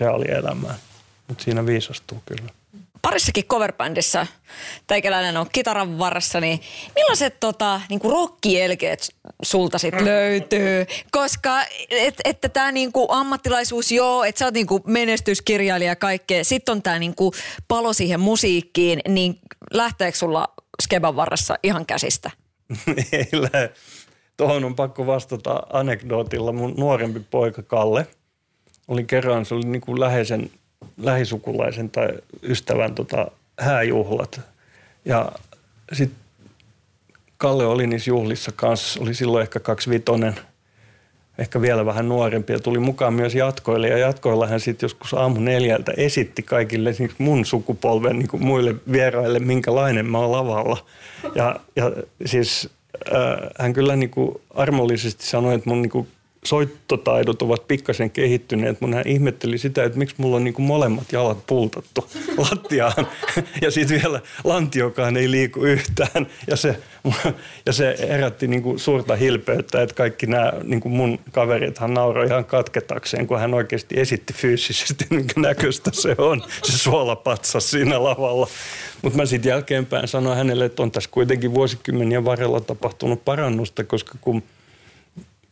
reaalielämää, 0.00 0.74
mutta 1.28 1.44
siinä 1.44 1.66
viisastuu 1.66 2.22
kyllä 2.26 2.59
parissakin 3.02 3.44
coverbändissä 3.44 4.26
teikäläinen 4.86 5.36
on 5.36 5.46
kitaran 5.52 5.98
varressa, 5.98 6.40
niin 6.40 6.60
millaiset 6.94 7.40
tota, 7.40 7.80
niinku 7.88 8.10
rockielkeet 8.10 9.14
sulta 9.42 9.78
sit 9.78 10.00
löytyy? 10.00 10.86
Koska 11.10 11.64
et, 11.90 12.14
että 12.24 12.48
tämä 12.48 12.72
niinku 12.72 13.06
ammattilaisuus, 13.10 13.92
joo, 13.92 14.24
että 14.24 14.38
sä 14.38 14.44
oot 14.44 14.54
niinku 14.54 14.80
menestyskirjailija 14.86 15.90
ja 15.90 15.96
kaikkea, 15.96 16.44
sitten 16.44 16.72
on 16.72 16.82
tämä 16.82 16.98
niinku 16.98 17.32
palo 17.68 17.92
siihen 17.92 18.20
musiikkiin, 18.20 19.00
niin 19.08 19.38
lähteekö 19.72 20.18
sulla 20.18 20.48
Skeban 20.82 21.16
varressa 21.16 21.58
ihan 21.62 21.86
käsistä? 21.86 22.30
Ei 23.12 23.28
lähe. 23.32 23.70
Tuohon 24.36 24.64
on 24.64 24.74
pakko 24.74 25.06
vastata 25.06 25.62
anekdootilla. 25.72 26.52
Mun 26.52 26.74
nuorempi 26.76 27.20
poika 27.20 27.62
Kalle 27.62 28.06
oli 28.88 29.04
kerran, 29.04 29.46
se 29.46 29.54
oli 29.54 29.64
niin 29.66 29.80
kuin 29.80 30.00
läheisen 30.00 30.50
lähisukulaisen 30.96 31.90
tai 31.90 32.08
ystävän 32.42 32.94
tota, 32.94 33.30
hääjuhlat. 33.58 34.40
Ja 35.04 35.32
sitten 35.92 36.20
Kalle 37.40 37.66
oli 37.66 37.86
niissä 37.86 38.10
juhlissa 38.10 38.52
kanssa, 38.56 39.00
oli 39.00 39.14
silloin 39.14 39.42
ehkä 39.42 39.60
kaksivitonen, 39.60 40.34
ehkä 41.38 41.60
vielä 41.60 41.86
vähän 41.86 42.08
nuorempi 42.08 42.52
ja 42.52 42.60
tuli 42.60 42.78
mukaan 42.78 43.14
myös 43.14 43.34
jatkoille. 43.34 43.88
Ja 43.88 43.98
jatkoilla 43.98 44.46
hän 44.46 44.60
sitten 44.60 44.84
joskus 44.84 45.14
aamu 45.14 45.40
neljältä 45.40 45.92
esitti 45.96 46.42
kaikille 46.42 46.92
siis 46.92 47.10
mun 47.18 47.44
sukupolven 47.44 48.18
niin 48.18 48.28
kuin 48.28 48.44
muille 48.44 48.74
vieraille, 48.92 49.38
minkälainen 49.38 50.06
mä 50.06 50.18
oon 50.18 50.32
lavalla. 50.32 50.86
Ja, 51.34 51.56
ja 51.76 51.92
siis 52.26 52.68
äh, 53.14 53.50
hän 53.58 53.72
kyllä 53.72 53.96
niin 53.96 54.10
kuin 54.10 54.40
armollisesti 54.54 55.26
sanoi, 55.26 55.54
että 55.54 55.70
mun 55.70 55.82
niin 55.82 55.90
kuin 55.90 56.08
soittotaidot 56.44 57.42
ovat 57.42 57.68
pikkasen 57.68 58.10
kehittyneet. 58.10 58.80
Mun 58.80 58.94
hän 58.94 59.08
ihmetteli 59.08 59.58
sitä, 59.58 59.84
että 59.84 59.98
miksi 59.98 60.14
mulla 60.18 60.36
on 60.36 60.44
niin 60.44 60.54
kuin 60.54 60.66
molemmat 60.66 61.12
jalat 61.12 61.46
pultattu 61.46 62.10
lattiaan. 62.50 63.06
Ja 63.62 63.70
sitten 63.70 64.02
vielä 64.02 64.20
lantiokaan 64.44 65.16
ei 65.16 65.30
liiku 65.30 65.64
yhtään. 65.64 66.26
Ja 66.46 66.56
se, 66.56 66.76
ja 67.66 67.72
se 67.72 67.96
herätti 68.08 68.48
niin 68.48 68.62
kuin 68.62 68.78
suurta 68.78 69.16
hilpeyttä, 69.16 69.82
että 69.82 69.94
kaikki 69.94 70.26
nämä 70.26 70.52
niin 70.64 70.80
kuin 70.80 70.92
mun 70.92 71.18
kaverithan 71.32 71.94
nauroi 71.94 72.26
ihan 72.26 72.44
katketakseen, 72.44 73.26
kun 73.26 73.40
hän 73.40 73.54
oikeasti 73.54 74.00
esitti 74.00 74.32
fyysisesti, 74.32 75.06
minkä 75.10 75.40
näköistä 75.40 75.90
se 75.94 76.14
on, 76.18 76.42
se 76.62 76.78
suolapatsas 76.78 77.70
siinä 77.70 78.04
lavalla. 78.04 78.48
Mutta 79.02 79.16
mä 79.16 79.26
sitten 79.26 79.50
jälkeenpäin 79.50 80.08
sanoin 80.08 80.36
hänelle, 80.36 80.64
että 80.64 80.82
on 80.82 80.90
tässä 80.90 81.10
kuitenkin 81.12 81.54
vuosikymmenien 81.54 82.24
varrella 82.24 82.60
tapahtunut 82.60 83.24
parannusta, 83.24 83.84
koska 83.84 84.14
kun– 84.20 84.42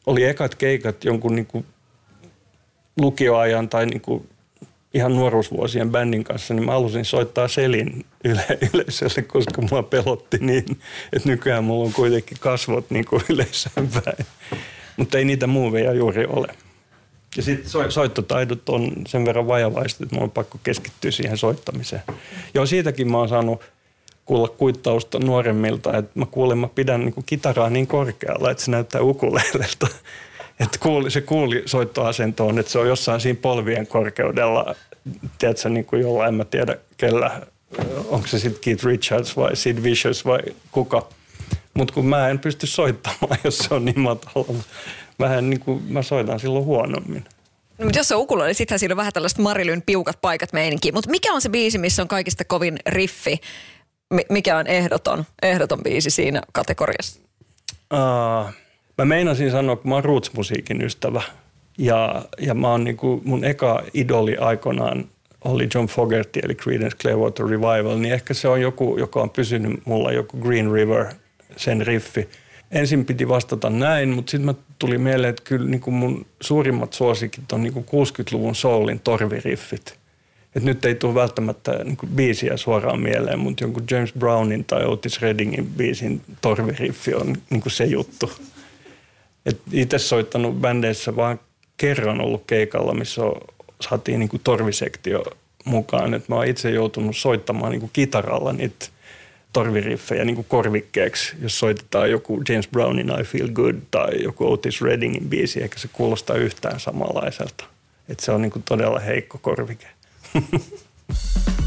oli 0.08 0.24
ekat 0.24 0.54
keikat 0.54 1.04
jonkun 1.04 1.34
niin 1.34 1.46
kuin 1.46 1.66
lukioajan 3.00 3.68
tai 3.68 3.86
niin 3.86 4.00
kuin 4.00 4.28
ihan 4.94 5.16
nuoruusvuosien 5.16 5.90
bändin 5.90 6.24
kanssa, 6.24 6.54
niin 6.54 6.64
mä 6.64 6.72
halusin 6.72 7.04
soittaa 7.04 7.48
selin 7.48 8.04
yle- 8.24 8.58
yleisölle, 8.74 9.22
koska 9.22 9.62
mua 9.70 9.82
pelotti 9.82 10.38
niin, 10.40 10.64
että 11.12 11.28
nykyään 11.28 11.64
mulla 11.64 11.84
on 11.84 11.92
kuitenkin 11.92 12.36
kasvot 12.40 12.90
niin 12.90 13.04
kuin 13.04 13.22
yleisöön 13.28 13.88
päin. 13.88 14.26
Mutta 14.96 15.18
ei 15.18 15.24
niitä 15.24 15.46
muuveja 15.46 15.92
juuri 15.92 16.26
ole. 16.26 16.48
Ja 17.36 17.42
sitten 17.42 17.70
so- 17.70 17.90
soittotaidot 17.90 18.68
on 18.68 18.92
sen 19.06 19.24
verran 19.24 19.48
vajavaiset, 19.48 20.00
että 20.00 20.14
mulla 20.14 20.24
on 20.24 20.30
pakko 20.30 20.58
keskittyä 20.62 21.10
siihen 21.10 21.36
soittamiseen. 21.36 22.02
Joo, 22.54 22.66
siitäkin 22.66 23.10
mä 23.10 23.18
oon 23.18 23.28
saanut 23.28 23.62
kuulla 24.28 24.48
kuittausta 24.48 25.18
nuoremmilta, 25.18 25.96
että 25.96 26.10
mä 26.14 26.26
kuulen, 26.26 26.58
mä 26.58 26.68
pidän 26.74 27.00
niin 27.00 27.14
kitaraa 27.26 27.70
niin 27.70 27.86
korkealla, 27.86 28.50
että 28.50 28.62
se 28.62 28.70
näyttää 28.70 29.02
ukulelelta. 29.02 29.86
Että 30.60 30.78
kuuli, 30.80 31.10
se 31.10 31.20
kuuli 31.20 31.62
soittoasentoon, 31.66 32.58
että 32.58 32.72
se 32.72 32.78
on 32.78 32.88
jossain 32.88 33.20
siinä 33.20 33.38
polvien 33.42 33.86
korkeudella, 33.86 34.74
tiedätkö, 35.38 35.68
niin 35.68 35.84
kuin 35.84 36.02
jollain, 36.02 36.28
en 36.28 36.34
mä 36.34 36.44
tiedä 36.44 36.76
kellä, 36.96 37.40
onko 38.08 38.26
se 38.26 38.38
sitten 38.38 38.60
Keith 38.60 38.84
Richards 38.84 39.36
vai 39.36 39.56
Sid 39.56 39.82
Vicious 39.82 40.24
vai 40.24 40.40
kuka. 40.72 41.08
Mutta 41.74 41.94
kun 41.94 42.06
mä 42.06 42.28
en 42.28 42.38
pysty 42.38 42.66
soittamaan, 42.66 43.38
jos 43.44 43.58
se 43.58 43.74
on 43.74 43.84
niin 43.84 44.00
matalalla. 44.00 44.62
Vähän 45.18 45.50
niin 45.50 45.60
kuin 45.60 45.82
mä 45.88 46.02
soitan 46.02 46.40
silloin 46.40 46.64
huonommin. 46.64 47.24
No, 47.78 47.84
mutta 47.84 47.98
jos 47.98 48.08
se 48.08 48.14
on 48.14 48.20
ukulele, 48.20 48.48
niin 48.48 48.54
sittenhän 48.54 48.78
siinä 48.78 48.92
on 48.92 48.96
vähän 48.96 49.12
tällaista 49.12 49.42
Marilyn 49.42 49.82
piukat 49.82 50.20
paikat 50.20 50.52
meininki. 50.52 50.92
Mutta 50.92 51.10
mikä 51.10 51.32
on 51.32 51.40
se 51.40 51.48
biisi, 51.48 51.78
missä 51.78 52.02
on 52.02 52.08
kaikista 52.08 52.44
kovin 52.44 52.78
riffi? 52.86 53.40
Mikä 54.30 54.56
on 54.56 54.66
ehdoton, 54.66 55.24
ehdoton 55.42 55.82
biisi 55.82 56.10
siinä 56.10 56.42
kategoriassa? 56.52 57.20
Uh, 57.92 58.52
mä 58.98 59.04
meinasin 59.04 59.50
sanoa, 59.50 59.76
kun 59.76 59.88
mä 59.88 59.94
oon 59.94 60.04
roots-musiikin 60.04 60.82
ystävä. 60.82 61.22
Ja, 61.78 62.24
ja 62.38 62.54
mä 62.54 62.70
oon 62.70 62.84
niinku, 62.84 63.20
mun 63.24 63.44
eka 63.44 63.82
idoli 63.94 64.36
aikoinaan 64.36 65.04
oli 65.44 65.68
John 65.74 65.86
Fogerty, 65.86 66.40
eli 66.42 66.54
Creedence 66.54 66.96
Clearwater 66.96 67.46
Revival, 67.46 67.98
niin 67.98 68.14
ehkä 68.14 68.34
se 68.34 68.48
on 68.48 68.60
joku, 68.60 68.96
joka 68.98 69.20
on 69.20 69.30
pysynyt 69.30 69.80
mulla, 69.84 70.12
joku 70.12 70.36
Green 70.36 70.72
River, 70.72 71.06
sen 71.56 71.86
riffi. 71.86 72.28
ensin 72.70 73.04
piti 73.04 73.28
vastata 73.28 73.70
näin, 73.70 74.08
mutta 74.08 74.30
sitten 74.30 74.56
tuli 74.78 74.98
mieleen, 74.98 75.30
että 75.30 75.42
kyllä 75.44 75.70
niin 75.70 75.80
kuin 75.80 75.94
mun 75.94 76.26
suurimmat 76.40 76.92
suosikit 76.92 77.52
on 77.52 77.62
niin 77.62 77.72
kuin 77.72 77.86
60-luvun 77.86 78.54
soulin 78.54 79.00
torviriffit. 79.00 79.98
Et 80.56 80.62
nyt 80.62 80.84
ei 80.84 80.94
tule 80.94 81.14
välttämättä 81.14 81.84
niin 81.84 81.96
kuin 81.96 82.10
biisiä 82.10 82.56
suoraan 82.56 83.00
mieleen, 83.00 83.38
mutta 83.38 83.64
jonkun 83.64 83.84
James 83.90 84.12
Brownin 84.12 84.64
tai 84.64 84.84
Otis 84.84 85.22
Reddingin 85.22 85.66
biisin 85.66 86.20
torviriffi 86.40 87.14
on 87.14 87.36
niin 87.50 87.60
kuin 87.60 87.72
se 87.72 87.84
juttu. 87.84 88.32
itse 89.72 89.98
soittanut 89.98 90.60
bändeissä 90.60 91.16
vaan 91.16 91.40
kerran 91.76 92.20
ollut 92.20 92.42
keikalla, 92.46 92.94
missä 92.94 93.22
saatiin 93.80 94.18
niin 94.20 94.28
kuin 94.28 94.40
torvisektio 94.44 95.24
mukaan. 95.64 96.14
Et 96.14 96.28
mä 96.28 96.34
oon 96.34 96.46
itse 96.46 96.70
joutunut 96.70 97.16
soittamaan 97.16 97.70
niin 97.70 97.80
kuin 97.80 97.90
kitaralla 97.92 98.52
niitä 98.52 98.86
torviriffejä 99.52 100.24
niin 100.24 100.34
kuin 100.34 100.46
korvikkeeksi, 100.48 101.36
jos 101.42 101.58
soitetaan 101.58 102.10
joku 102.10 102.42
James 102.48 102.68
Brownin 102.68 103.12
I 103.20 103.24
Feel 103.24 103.48
Good 103.48 103.76
tai 103.90 104.22
joku 104.22 104.52
Otis 104.52 104.82
Reddingin 104.82 105.28
biisi, 105.28 105.62
eikä 105.62 105.78
se 105.78 105.88
kuulosta 105.92 106.34
yhtään 106.34 106.80
samanlaiselta. 106.80 107.64
Et 108.08 108.20
se 108.20 108.32
on 108.32 108.42
niin 108.42 108.52
kuin 108.52 108.62
todella 108.62 108.98
heikko 108.98 109.38
korvike. 109.38 109.86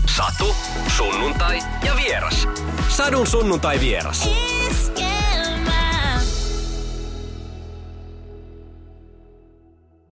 Satu, 0.05 0.55
sunnuntai 0.97 1.59
ja 1.86 1.95
vieras. 1.95 2.47
Sadun 2.89 3.28
sunnuntai 3.28 3.80
vieras. 3.80 4.30